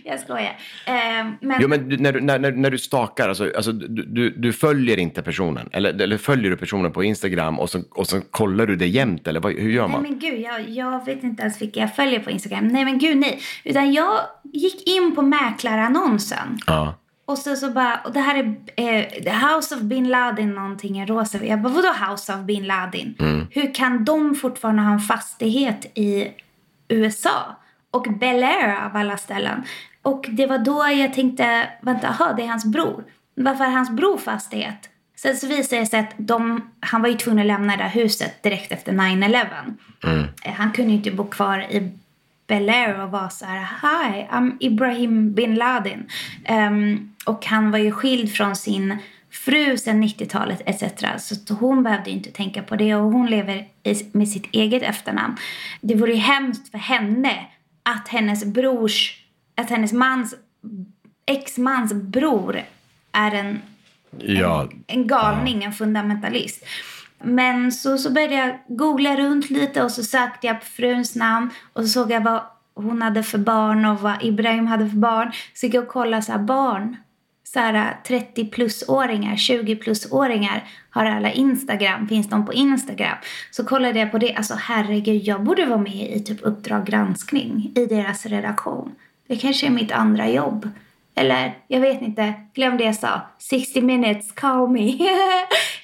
jag 0.05 0.21
skojar. 0.21 0.59
Eh, 0.87 1.27
men, 1.41 1.59
Jo, 1.61 1.69
men 1.69 1.89
du, 1.89 1.97
när, 1.97 2.13
du, 2.13 2.21
när, 2.21 2.39
när, 2.39 2.71
du 2.71 2.79
stakar, 2.79 3.29
alltså, 3.29 3.53
alltså, 3.57 3.73
du, 3.73 4.03
du, 4.03 4.31
du 4.31 4.53
följer 4.53 4.99
inte 4.99 5.23
personen? 5.23 5.69
Eller, 5.73 6.03
eller 6.03 6.19
följer 6.19 6.51
du 6.51 6.57
personen 6.57 6.93
på 6.93 7.05
Instagram 7.05 7.59
och 7.59 7.71
så, 7.71 7.83
och 7.91 8.07
så 8.07 8.21
kollar 8.21 8.67
du 8.67 8.77
det 8.77 8.87
jämt? 8.87 9.27
Eller 9.27 9.41
vad, 9.41 9.53
hur 9.53 9.71
gör 9.71 9.83
Nej 9.83 9.93
man? 9.93 10.03
men 10.03 10.19
gud, 10.19 10.41
jag, 10.41 10.69
jag 10.69 11.05
vet 11.05 11.25
inte 11.25 11.43
ens 11.43 11.63
vilka 11.63 11.81
jag 11.81 11.97
följer 11.97 12.21
på 12.21 12.31
Instagram. 12.31 12.69
Nej 12.69 12.85
men 12.85 12.99
gud 12.99 13.17
nej. 13.17 13.41
Utan 13.65 13.93
jag 13.93 14.21
gick 14.53 14.89
in 14.89 15.15
på 15.15 15.23
mäklarannonsen. 15.23 16.59
Ja. 16.67 16.95
Och 17.29 17.39
så, 17.39 17.57
så 17.57 17.71
bara, 17.71 18.01
och 18.05 18.13
det 18.13 18.21
här 18.21 18.57
är 18.77 19.27
eh, 19.27 19.55
House 19.55 19.75
of 19.75 19.81
Bin 19.81 20.09
Laden 20.09 20.55
någonting 20.55 21.01
i 21.01 21.07
rosa. 21.07 21.45
Jag 21.45 21.61
bara, 21.63 21.73
vadå 21.73 21.89
House 22.11 22.35
of 22.35 22.41
Bin 22.41 22.67
Laden? 22.67 23.15
Hur 23.51 23.75
kan 23.75 24.05
de 24.05 24.35
fortfarande 24.35 24.83
ha 24.83 24.93
en 24.93 25.01
fastighet 25.01 25.87
i 25.95 26.29
USA? 26.89 27.57
Och 27.91 28.07
Bel 28.21 28.45
Air 28.45 28.87
av 28.87 28.97
alla 28.97 29.17
ställen. 29.17 29.63
Och 30.03 30.27
det 30.29 30.47
var 30.47 30.59
då 30.59 30.87
jag 30.93 31.15
tänkte, 31.15 31.69
vänta, 31.83 32.09
aha, 32.09 32.33
det 32.37 32.43
är 32.43 32.49
hans 32.49 32.65
bror. 32.65 33.05
Varför 33.35 33.65
är 33.65 33.71
hans 33.71 33.91
bror 33.91 34.19
fastighet? 34.19 34.89
Sen 35.17 35.37
så 35.37 35.47
visade 35.47 35.83
det 35.83 35.87
sig 35.87 36.01
att 36.01 36.15
de, 36.17 36.71
han 36.81 37.03
var 37.03 37.09
ju 37.09 37.15
tvungen 37.17 37.41
att 37.41 37.47
lämna 37.47 37.77
det 37.77 37.83
här 37.83 37.91
huset 37.91 38.43
direkt 38.43 38.73
efter 38.73 38.93
9-11. 38.93 39.47
Eh, 40.45 40.53
Han 40.53 40.73
kunde 40.73 40.91
ju 40.91 40.97
inte 40.97 41.11
bo 41.11 41.25
kvar 41.25 41.59
i 41.59 41.93
Bel 42.49 42.69
Air 42.69 43.03
och 43.05 43.11
var 43.11 43.29
så 43.29 43.45
här 43.45 43.69
Hi, 43.83 44.27
I'm 44.31 44.57
Ibrahim 44.61 45.35
bin 45.35 45.55
Laden. 45.55 46.09
Ehm, 46.45 47.15
och 47.27 47.47
han 47.47 47.71
var 47.71 47.79
ju 47.79 47.93
skild 47.93 48.33
från 48.33 48.57
sin 48.57 48.97
fru 49.31 49.79
sedan 49.79 50.03
90-talet 50.03 50.63
etc. 50.67 50.83
Så 51.19 51.55
hon 51.55 51.83
behövde 51.83 52.11
ju 52.11 52.17
inte 52.17 52.31
tänka 52.31 52.63
på 52.63 52.77
det 52.77 52.95
och 52.95 53.13
hon 53.13 53.27
lever 53.27 53.69
i, 53.83 53.95
med 54.13 54.29
sitt 54.29 54.47
eget 54.53 54.83
efternamn. 54.83 55.37
Det 55.81 55.95
vore 55.95 56.13
ju 56.13 56.19
hemskt 56.19 56.71
för 56.71 56.79
henne 56.79 57.47
att 57.83 58.09
hennes 58.09 58.45
brors, 58.45 59.25
att 59.57 59.71
hennes 59.71 59.93
mans, 59.93 60.35
ex-mans 61.27 61.93
bror 61.93 62.63
är 63.13 63.35
en 63.35 63.61
Ja, 64.19 64.69
en 64.87 65.07
galning, 65.07 65.65
en 65.65 65.73
fundamentalist. 65.73 66.65
Men 67.23 67.73
så, 67.73 67.99
så 67.99 68.11
började 68.11 68.35
jag 68.35 68.59
googla 68.69 69.17
runt 69.17 69.51
lite 69.51 69.83
och 69.83 69.91
så 69.91 70.03
sökte 70.03 70.47
jag 70.47 70.61
på 70.61 70.67
fruns 70.67 71.17
namn 71.17 71.51
och 71.73 71.83
så 71.83 71.89
såg 71.89 72.11
jag 72.11 72.21
vad 72.21 72.41
hon 72.75 73.03
hade 73.03 73.23
för 73.23 73.39
barn 73.39 73.85
och 73.85 74.01
vad 74.01 74.25
Ibrahim 74.25 74.67
hade 74.67 74.89
för 74.89 74.97
barn. 74.97 75.33
Så 75.55 75.67
gick 75.67 75.75
jag 75.75 75.85
och 75.85 75.91
kollade 75.91 76.23
så 76.23 76.33
här, 76.33 76.39
barn. 76.39 76.97
Så 77.45 77.59
här 77.59 77.97
30 78.07 78.45
plus-åringar, 78.47 79.37
20 79.37 79.77
plus-åringar 79.77 80.65
har 80.91 81.05
alla 81.05 81.33
Instagram, 81.33 82.09
finns 82.09 82.29
de 82.29 82.47
på 82.47 82.53
Instagram? 82.53 83.17
Så 83.51 83.65
kollade 83.65 83.99
jag 83.99 84.11
på 84.11 84.19
det, 84.19 84.35
alltså 84.35 84.55
herregud, 84.55 85.23
jag 85.23 85.45
borde 85.45 85.67
vara 85.67 85.79
med 85.79 86.17
i 86.17 86.21
typ 86.21 86.39
Uppdrag 86.43 86.87
granskning 86.87 87.73
i 87.75 87.87
deras 87.87 88.27
redaktion. 88.27 88.95
Det 89.29 89.37
kanske 89.37 89.67
är 89.67 89.71
mitt 89.71 89.93
andra 89.93 90.29
jobb. 90.29 90.71
Eller, 91.15 91.59
jag 91.69 91.81
vet 91.81 92.03
inte. 92.03 92.33
Glöm 92.55 92.77
det 92.77 92.85
jag 92.85 92.95
sa. 92.95 93.21
60 93.39 93.81
minutes, 93.81 94.33
call 94.33 94.69
me. 94.69 94.99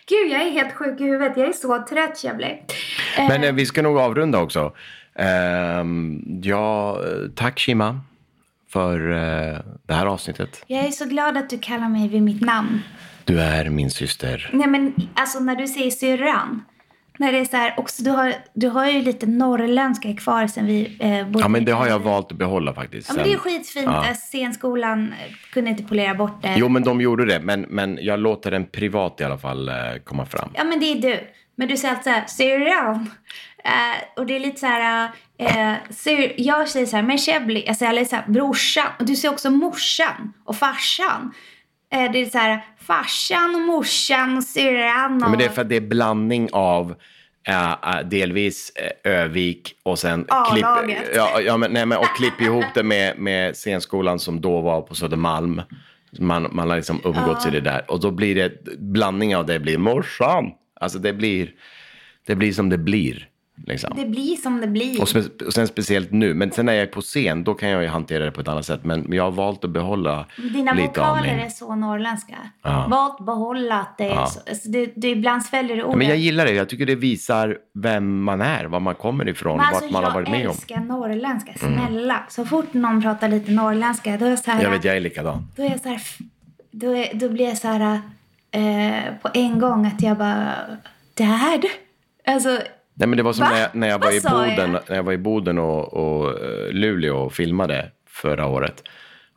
Gud, 0.09 0.33
jag 0.33 0.43
är 0.43 0.51
helt 0.51 0.73
sjuk 0.73 1.01
i 1.01 1.05
huvudet. 1.05 1.37
Jag 1.37 1.49
är 1.49 1.53
så 1.53 1.85
trött, 1.89 2.25
jag 2.25 2.37
blir. 2.37 2.63
Eh, 3.19 3.29
men 3.29 3.45
eh, 3.45 3.53
vi 3.53 3.67
ska 3.67 3.83
nog 3.83 3.99
avrunda 3.99 4.39
också. 4.43 4.73
Ehm, 5.19 6.23
ja, 6.43 6.99
eh, 7.05 7.31
tack 7.35 7.59
Shima 7.61 8.01
för 8.69 9.11
eh, 9.11 9.59
det 9.87 9.95
här 9.95 10.07
avsnittet. 10.07 10.65
jag 10.67 10.85
är 10.85 10.91
så 10.91 11.05
glad 11.05 11.37
att 11.37 11.51
du 11.51 11.59
kallar 11.59 11.89
mig 11.89 12.09
vid 12.09 12.23
mitt 12.23 12.41
namn. 12.41 12.81
Du 13.25 13.41
är 13.41 13.71
min 13.71 13.91
syster. 13.91 14.51
Nej, 14.53 14.69
men 14.69 14.95
alltså 15.15 15.41
när 15.41 15.57
du 15.57 15.67
säger 15.67 15.91
syrran. 15.91 16.65
När 17.19 17.33
det 17.33 17.39
är 17.39 17.45
så 17.45 17.57
här, 17.57 17.75
också, 17.77 18.03
du, 18.03 18.11
har, 18.11 18.35
du 18.55 18.69
har 18.69 18.87
ju 18.87 19.03
lite 19.03 19.27
norrländska 19.27 20.15
kvar 20.15 20.47
sen 20.47 20.67
vi 20.67 20.97
eh, 21.01 21.27
bodde 21.27 21.45
Ja, 21.45 21.49
men 21.49 21.65
det 21.65 21.73
har 21.73 21.87
jag 21.87 21.99
valt 21.99 22.33
att 22.33 22.39
behålla 22.39 22.75
faktiskt. 22.75 23.09
Ja, 23.09 23.15
men 23.15 23.25
det 23.25 23.33
är 23.33 23.39
skitfint. 23.39 23.87
Ja. 23.87 24.07
Ja. 24.09 24.15
Scenskolan 24.15 25.13
eh, 25.13 25.35
kunde 25.53 25.71
inte 25.71 25.83
polera 25.83 26.15
bort 26.15 26.43
det. 26.43 26.55
Jo, 26.57 26.69
men 26.69 26.85
de 26.85 27.01
gjorde 27.01 27.25
det. 27.27 27.41
Men, 27.41 27.61
men 27.61 27.99
jag 28.03 28.19
låter 28.21 28.51
den 28.51 28.67
privat 28.67 29.21
i 29.21 29.25
alla 29.25 29.39
fall 29.39 29.69
eh, 29.69 29.75
komma 30.05 30.27
fram. 30.27 30.51
Ja, 30.55 30.65
men 30.65 30.81
det 30.81 30.87
är 30.87 30.95
du. 30.95 31.21
Men 31.57 31.69
du 31.69 31.77
säger 31.77 31.95
alltid 31.95 32.05
så 32.05 32.11
här, 32.11 32.27
syrran. 32.27 33.11
Eh, 33.65 34.21
och 34.21 34.27
det 34.27 34.37
är 34.37 34.41
lite 34.41 34.61
så 34.61 34.67
här, 34.67 35.11
eh, 35.39 35.73
syr, 35.91 36.35
jag 36.37 36.69
säger 36.69 36.87
så 36.87 36.97
här, 36.97 37.03
men 37.03 37.19
Chebli, 37.19 37.65
jag 37.67 37.77
säger 37.77 37.93
lite 37.93 38.11
så 38.11 38.17
här, 38.17 38.25
brorsan. 38.29 38.87
Och 38.99 39.07
du 39.07 39.17
säger 39.17 39.33
också 39.35 39.51
morsan 39.51 40.33
och 40.45 40.57
farsan. 40.57 41.33
Eh, 41.95 42.13
det 42.13 42.21
är 42.21 42.27
så 42.27 42.39
här, 42.39 42.65
farsan 42.79 43.55
och 43.55 43.61
morsan 43.61 44.37
och 44.37 44.45
syrran 44.45 45.23
och... 45.23 45.31
Men 45.31 45.39
det 45.39 45.45
är 45.45 45.49
för 45.49 45.63
att 45.63 45.69
det 45.69 45.77
är 45.77 45.81
blandning 45.81 46.49
av 46.53 46.95
eh, 47.49 48.01
delvis 48.05 48.73
eh, 48.75 49.13
Övik 49.13 49.75
och 49.83 49.99
sen 49.99 50.27
klipp, 50.51 50.67
ja, 51.15 51.41
ja, 51.41 51.57
men, 51.57 51.73
nej, 51.73 51.87
men, 51.87 51.99
och 51.99 52.17
klipp 52.17 52.41
ihop 52.41 52.65
det 52.75 52.83
med, 52.83 53.19
med 53.19 53.57
scenskolan 53.57 54.19
som 54.19 54.41
då 54.41 54.61
var 54.61 54.81
på 54.81 54.95
Södermalm. 54.95 55.63
Man, 56.19 56.49
man 56.53 56.69
har 56.69 56.77
liksom 56.77 57.01
umgåtts 57.05 57.47
i 57.47 57.51
det 57.51 57.61
där. 57.61 57.91
Och 57.91 58.01
då 58.01 58.11
blir 58.11 58.35
det, 58.35 58.65
blandning 58.79 59.37
av 59.37 59.47
det 59.47 59.59
blir 59.59 59.79
morsan. 59.79 60.51
Alltså 60.81 60.99
det 60.99 61.13
blir, 61.13 61.51
det 62.27 62.35
blir 62.35 62.53
som 62.53 62.69
det 62.69 62.79
blir. 62.79 63.29
Liksom. 63.67 63.93
Det 63.97 64.05
blir 64.05 64.37
som 64.37 64.61
det 64.61 64.67
blir. 64.67 65.01
Och, 65.03 65.09
spe, 65.09 65.21
och 65.47 65.53
sen 65.53 65.67
speciellt 65.69 66.11
nu. 66.11 66.35
Men 66.35 66.51
sen 66.51 66.67
när 66.67 66.73
jag 66.73 66.83
är 66.83 66.87
på 66.87 67.01
scen, 67.01 67.45
då 67.45 67.55
kan 67.55 67.69
jag 67.69 67.83
ju 67.83 67.89
hantera 67.89 68.25
det 68.25 68.31
på 68.31 68.41
ett 68.41 68.49
annat 68.49 68.67
sätt. 68.67 68.85
Men 68.85 69.07
jag 69.13 69.25
har 69.25 69.31
valt 69.31 69.65
att 69.65 69.71
behålla 69.71 70.27
Dina 70.53 70.73
lite 70.73 71.01
av 71.03 71.09
vokaler 71.09 71.37
min... 71.37 71.45
är 71.45 71.49
så 71.49 71.75
norrländska. 71.75 72.35
Ja. 72.63 72.87
Valt 72.91 73.27
behålla 73.27 73.81
att 73.81 73.99
det 73.99 74.05
är 74.05 74.09
Ja. 74.15 74.27
så. 74.27 74.41
Alltså 74.49 74.69
det, 74.69 74.93
det 74.97 75.09
ibland 75.11 75.43
sväljer 75.45 75.77
du 75.77 75.83
ordet. 75.83 75.99
Men 75.99 76.09
jag 76.09 76.17
gillar 76.17 76.45
det. 76.45 76.53
Jag 76.53 76.69
tycker 76.69 76.87
det 76.87 76.95
visar 76.95 77.59
vem 77.75 78.23
man 78.23 78.41
är, 78.41 78.65
var 78.65 78.81
man 78.81 78.95
kommer 78.95 79.29
ifrån, 79.29 79.57
Men 79.57 79.67
alltså, 79.67 79.83
vart 79.85 79.93
man 79.93 80.05
har 80.05 80.13
varit 80.15 80.29
med 80.31 80.41
Jag 80.41 80.51
om. 80.51 80.57
älskar 80.57 80.81
norrländska. 80.81 81.53
Snälla. 81.57 82.25
Så 82.29 82.45
fort 82.45 82.75
någon 82.75 83.03
pratar 83.03 83.29
lite 83.29 83.51
norrländska, 83.51 84.17
då 84.17 84.25
är 84.25 84.31
jag 84.31 84.39
så 84.39 84.51
här... 84.51 84.63
Jag 84.63 84.71
vet, 84.71 84.85
jag 84.85 84.97
är 84.97 85.01
likadan. 85.01 85.47
Då 85.57 85.63
är 85.63 85.71
jag 85.71 85.81
så 85.81 85.89
här... 85.89 86.01
Då, 86.71 86.97
är, 86.97 87.15
då 87.15 87.29
blir 87.29 87.45
jag 87.49 87.59
så 87.59 87.69
här... 87.69 88.01
Eh, 88.51 89.15
på 89.23 89.29
en 89.35 89.59
gång 89.59 89.87
att 89.87 90.03
jag 90.03 90.17
bara... 90.19 90.53
Dad? 91.15 91.65
Alltså... 92.27 92.59
Nej, 92.95 93.09
men 93.09 93.17
det 93.17 93.23
var 93.23 93.33
som 93.33 93.45
Va? 93.45 93.51
när 93.53 93.61
jag, 93.61 93.75
när 93.75 93.89
jag 93.89 93.99
var 93.99 94.07
Vad 94.07 94.15
i 94.15 94.21
Boden, 94.21 94.73
jag? 94.73 94.83
när 94.89 94.97
jag 94.97 95.03
var 95.03 95.13
i 95.13 95.19
Boden 95.19 95.59
och, 95.59 95.93
och 95.95 96.29
eh, 96.31 96.73
Luleå 96.73 97.17
och 97.17 97.33
filmade 97.33 97.91
förra 98.09 98.47
året. 98.47 98.83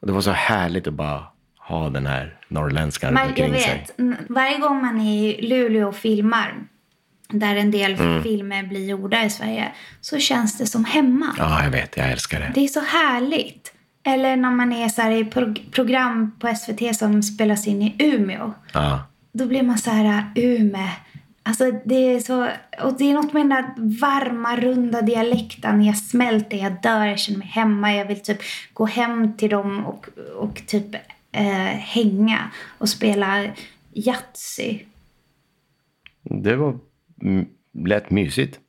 Och 0.01 0.07
det 0.07 0.13
var 0.13 0.21
så 0.21 0.31
härligt 0.31 0.87
att 0.87 0.93
bara 0.93 1.23
ha 1.59 1.89
den 1.89 2.05
här 2.05 2.37
norrländskan 2.47 3.13
Man, 3.13 3.21
jag 3.23 3.29
omkring 3.29 3.61
sig. 3.61 3.73
vet, 3.79 3.99
n- 3.99 4.15
varje 4.29 4.57
gång 4.57 4.81
man 4.81 5.01
är 5.01 5.21
i 5.27 5.47
Luleå 5.47 5.87
och 5.87 5.95
filmar, 5.95 6.53
där 7.29 7.55
en 7.55 7.71
del 7.71 7.93
Mm. 7.93 8.23
filmer 8.23 8.63
blir 8.63 8.89
gjorda 8.89 9.23
i 9.23 9.29
Sverige, 9.29 9.71
så 10.01 10.19
känns 10.19 10.57
det 10.57 10.65
som 10.65 10.85
hemma. 10.85 11.35
Ja, 11.37 11.63
jag 11.63 11.71
vet. 11.71 11.97
Jag 11.97 12.11
älskar 12.11 12.39
det. 12.39 12.51
Det 12.55 12.63
är 12.63 12.67
så 12.67 12.79
härligt. 12.79 13.73
Eller 14.05 14.35
när 14.35 14.51
man 14.51 14.73
är 14.73 14.89
så 14.89 15.01
i 15.01 15.23
prog- 15.23 15.71
program 15.71 16.31
på 16.39 16.47
SVT 16.55 16.95
som 16.95 17.23
spelas 17.23 17.67
in 17.67 17.81
i 17.81 17.95
Umeå. 17.99 18.53
Ja. 18.73 18.99
Då 19.33 19.45
blir 19.45 19.63
man 19.63 19.77
så 19.77 19.89
här, 19.91 20.23
Ume. 20.35 20.89
Alltså 21.47 21.71
det 21.85 21.95
är 21.95 22.19
så, 22.19 22.49
och 22.83 22.97
det 22.97 23.09
är 23.09 23.13
något 23.13 23.33
med 23.33 23.41
den 23.41 23.49
där 23.49 23.65
varma, 23.99 24.55
runda 24.55 25.01
dialekten. 25.01 25.83
Jag 25.83 25.97
smälter, 25.97 26.57
jag 26.57 26.81
dör, 26.81 27.05
jag 27.05 27.19
känner 27.19 27.39
mig 27.39 27.47
hemma. 27.47 27.93
Jag 27.93 28.05
vill 28.05 28.19
typ 28.19 28.37
gå 28.73 28.85
hem 28.85 29.37
till 29.37 29.49
dem 29.49 29.85
och, 29.85 30.07
och 30.35 30.61
typ 30.67 30.95
eh, 31.31 31.43
hänga 31.67 32.51
och 32.77 32.89
spela 32.89 33.45
Yatzy. 33.93 34.79
Det 36.21 36.55
var 36.55 36.79
lätt 37.85 38.09
mysigt. 38.09 38.59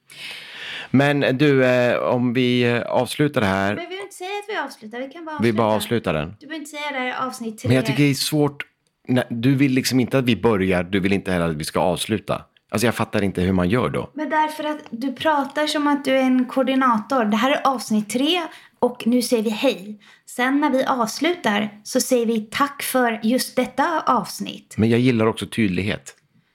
Men 0.90 1.38
du, 1.38 1.64
eh, 1.64 1.98
om 1.98 2.32
vi 2.32 2.62
eh, 2.62 2.82
avslutar 2.82 3.40
det 3.40 3.46
här. 3.46 3.74
Men 3.74 3.84
vi 3.84 3.88
behöver 3.88 4.02
inte 4.02 4.14
säga 4.14 4.28
att 4.28 4.48
vi 4.48 4.56
avslutar, 4.56 4.98
vi 4.98 5.08
kan 5.08 5.24
bara 5.24 5.36
avsluta. 5.36 5.52
Vi 5.52 5.52
bara 5.52 5.72
avslutar 5.74 6.14
den. 6.14 6.36
Du 6.40 6.46
behöver 6.46 6.60
inte 6.60 6.70
säga 6.70 6.92
det 6.92 6.98
här 6.98 7.26
avsnitt 7.26 7.58
tre. 7.58 7.68
Men 7.68 7.76
jag 7.76 7.86
tycker 7.86 8.02
det 8.02 8.10
är 8.10 8.14
svårt. 8.14 8.66
Nej, 9.08 9.24
Du 9.30 9.54
vill 9.54 9.72
liksom 9.72 10.00
inte 10.00 10.18
att 10.18 10.24
vi 10.24 10.36
börjar, 10.36 10.82
du 10.82 11.00
vill 11.00 11.12
inte 11.12 11.32
heller 11.32 11.48
att 11.48 11.56
vi 11.56 11.64
ska 11.64 11.80
avsluta. 11.80 12.44
Alltså 12.70 12.86
jag 12.86 12.94
fattar 12.94 13.22
inte 13.22 13.40
hur 13.40 13.52
man 13.52 13.68
gör 13.68 13.88
då. 13.90 14.10
Men 14.14 14.30
därför 14.30 14.64
att 14.64 14.78
du 14.90 15.12
pratar 15.12 15.66
som 15.66 15.86
att 15.86 16.04
du 16.04 16.10
är 16.16 16.22
en 16.22 16.44
koordinator. 16.44 17.24
Det 17.24 17.36
här 17.36 17.50
är 17.50 17.66
avsnitt 17.66 18.10
tre 18.10 18.42
och 18.78 19.02
nu 19.06 19.22
säger 19.22 19.42
vi 19.42 19.50
hej. 19.50 20.00
Sen 20.26 20.60
när 20.60 20.70
vi 20.70 20.84
avslutar 20.84 21.70
så 21.84 22.00
säger 22.00 22.26
vi 22.26 22.40
tack 22.40 22.82
för 22.82 23.20
just 23.22 23.56
detta 23.56 24.00
avsnitt. 24.06 24.74
Men 24.78 24.90
jag 24.90 25.00
gillar 25.00 25.26
också 25.26 25.46
tydlighet 25.46 26.14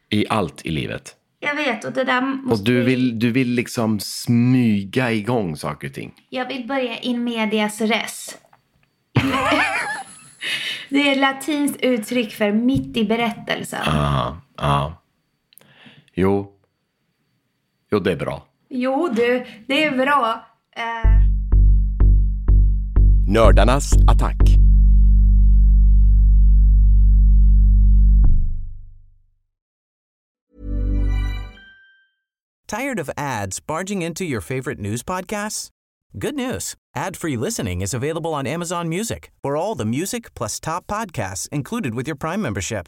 i 0.10 0.26
allt 0.30 0.66
i 0.66 0.72
livet. 0.72 1.16
Jag 1.40 1.56
vet 1.56 1.84
och 1.86 1.92
det 1.92 2.04
där 2.04 2.22
måste 2.22 2.62
Och 2.62 2.66
du 2.66 2.80
vi- 2.80 2.86
vill, 2.86 3.20
du 3.20 3.32
vill 3.32 3.50
liksom 3.50 4.00
smyga 4.00 5.12
igång 5.12 5.56
saker 5.58 5.88
och 5.88 5.94
ting. 5.94 6.14
Jag 6.30 6.48
vill 6.48 6.68
börja 6.68 6.98
in 6.98 7.24
medias 7.24 7.82
res. 7.82 8.38
det 10.90 11.08
är 11.08 11.12
ett 11.12 11.18
latinskt 11.18 11.82
uttryck 11.82 12.34
för 12.34 12.52
mitt 12.52 12.98
i 12.98 13.04
berättelsen. 13.06 13.80
Ja, 13.86 14.42
ja. 14.58 15.00
Jo. 16.14 16.52
Jo, 17.92 18.00
det 18.00 18.12
är 18.12 18.16
bra. 18.16 18.44
Jo 18.70 19.10
du, 19.16 19.46
det 19.68 19.84
är 19.84 19.92
bra. 19.98 20.46
Eh, 20.76 21.24
Nördarnas 23.28 23.92
attack. 24.08 24.38
Tired 32.68 33.00
of 33.00 33.10
ads 33.18 33.60
barging 33.60 34.02
into 34.02 34.24
your 34.24 34.42
favorite 34.42 34.80
news 34.80 35.04
podcasts? 35.04 35.70
Good 36.18 36.36
news. 36.36 36.76
Ad-free 36.96 37.38
listening 37.38 37.82
is 37.82 37.94
available 37.94 38.34
on 38.34 38.48
Amazon 38.48 38.88
Music 38.90 39.32
for 39.42 39.56
all 39.56 39.76
the 39.76 39.86
music 39.86 40.34
plus 40.36 40.60
top 40.60 40.88
podcasts 40.88 41.50
included 41.50 41.94
with 41.96 42.08
your 42.08 42.16
Prime 42.16 42.42
membership. 42.42 42.88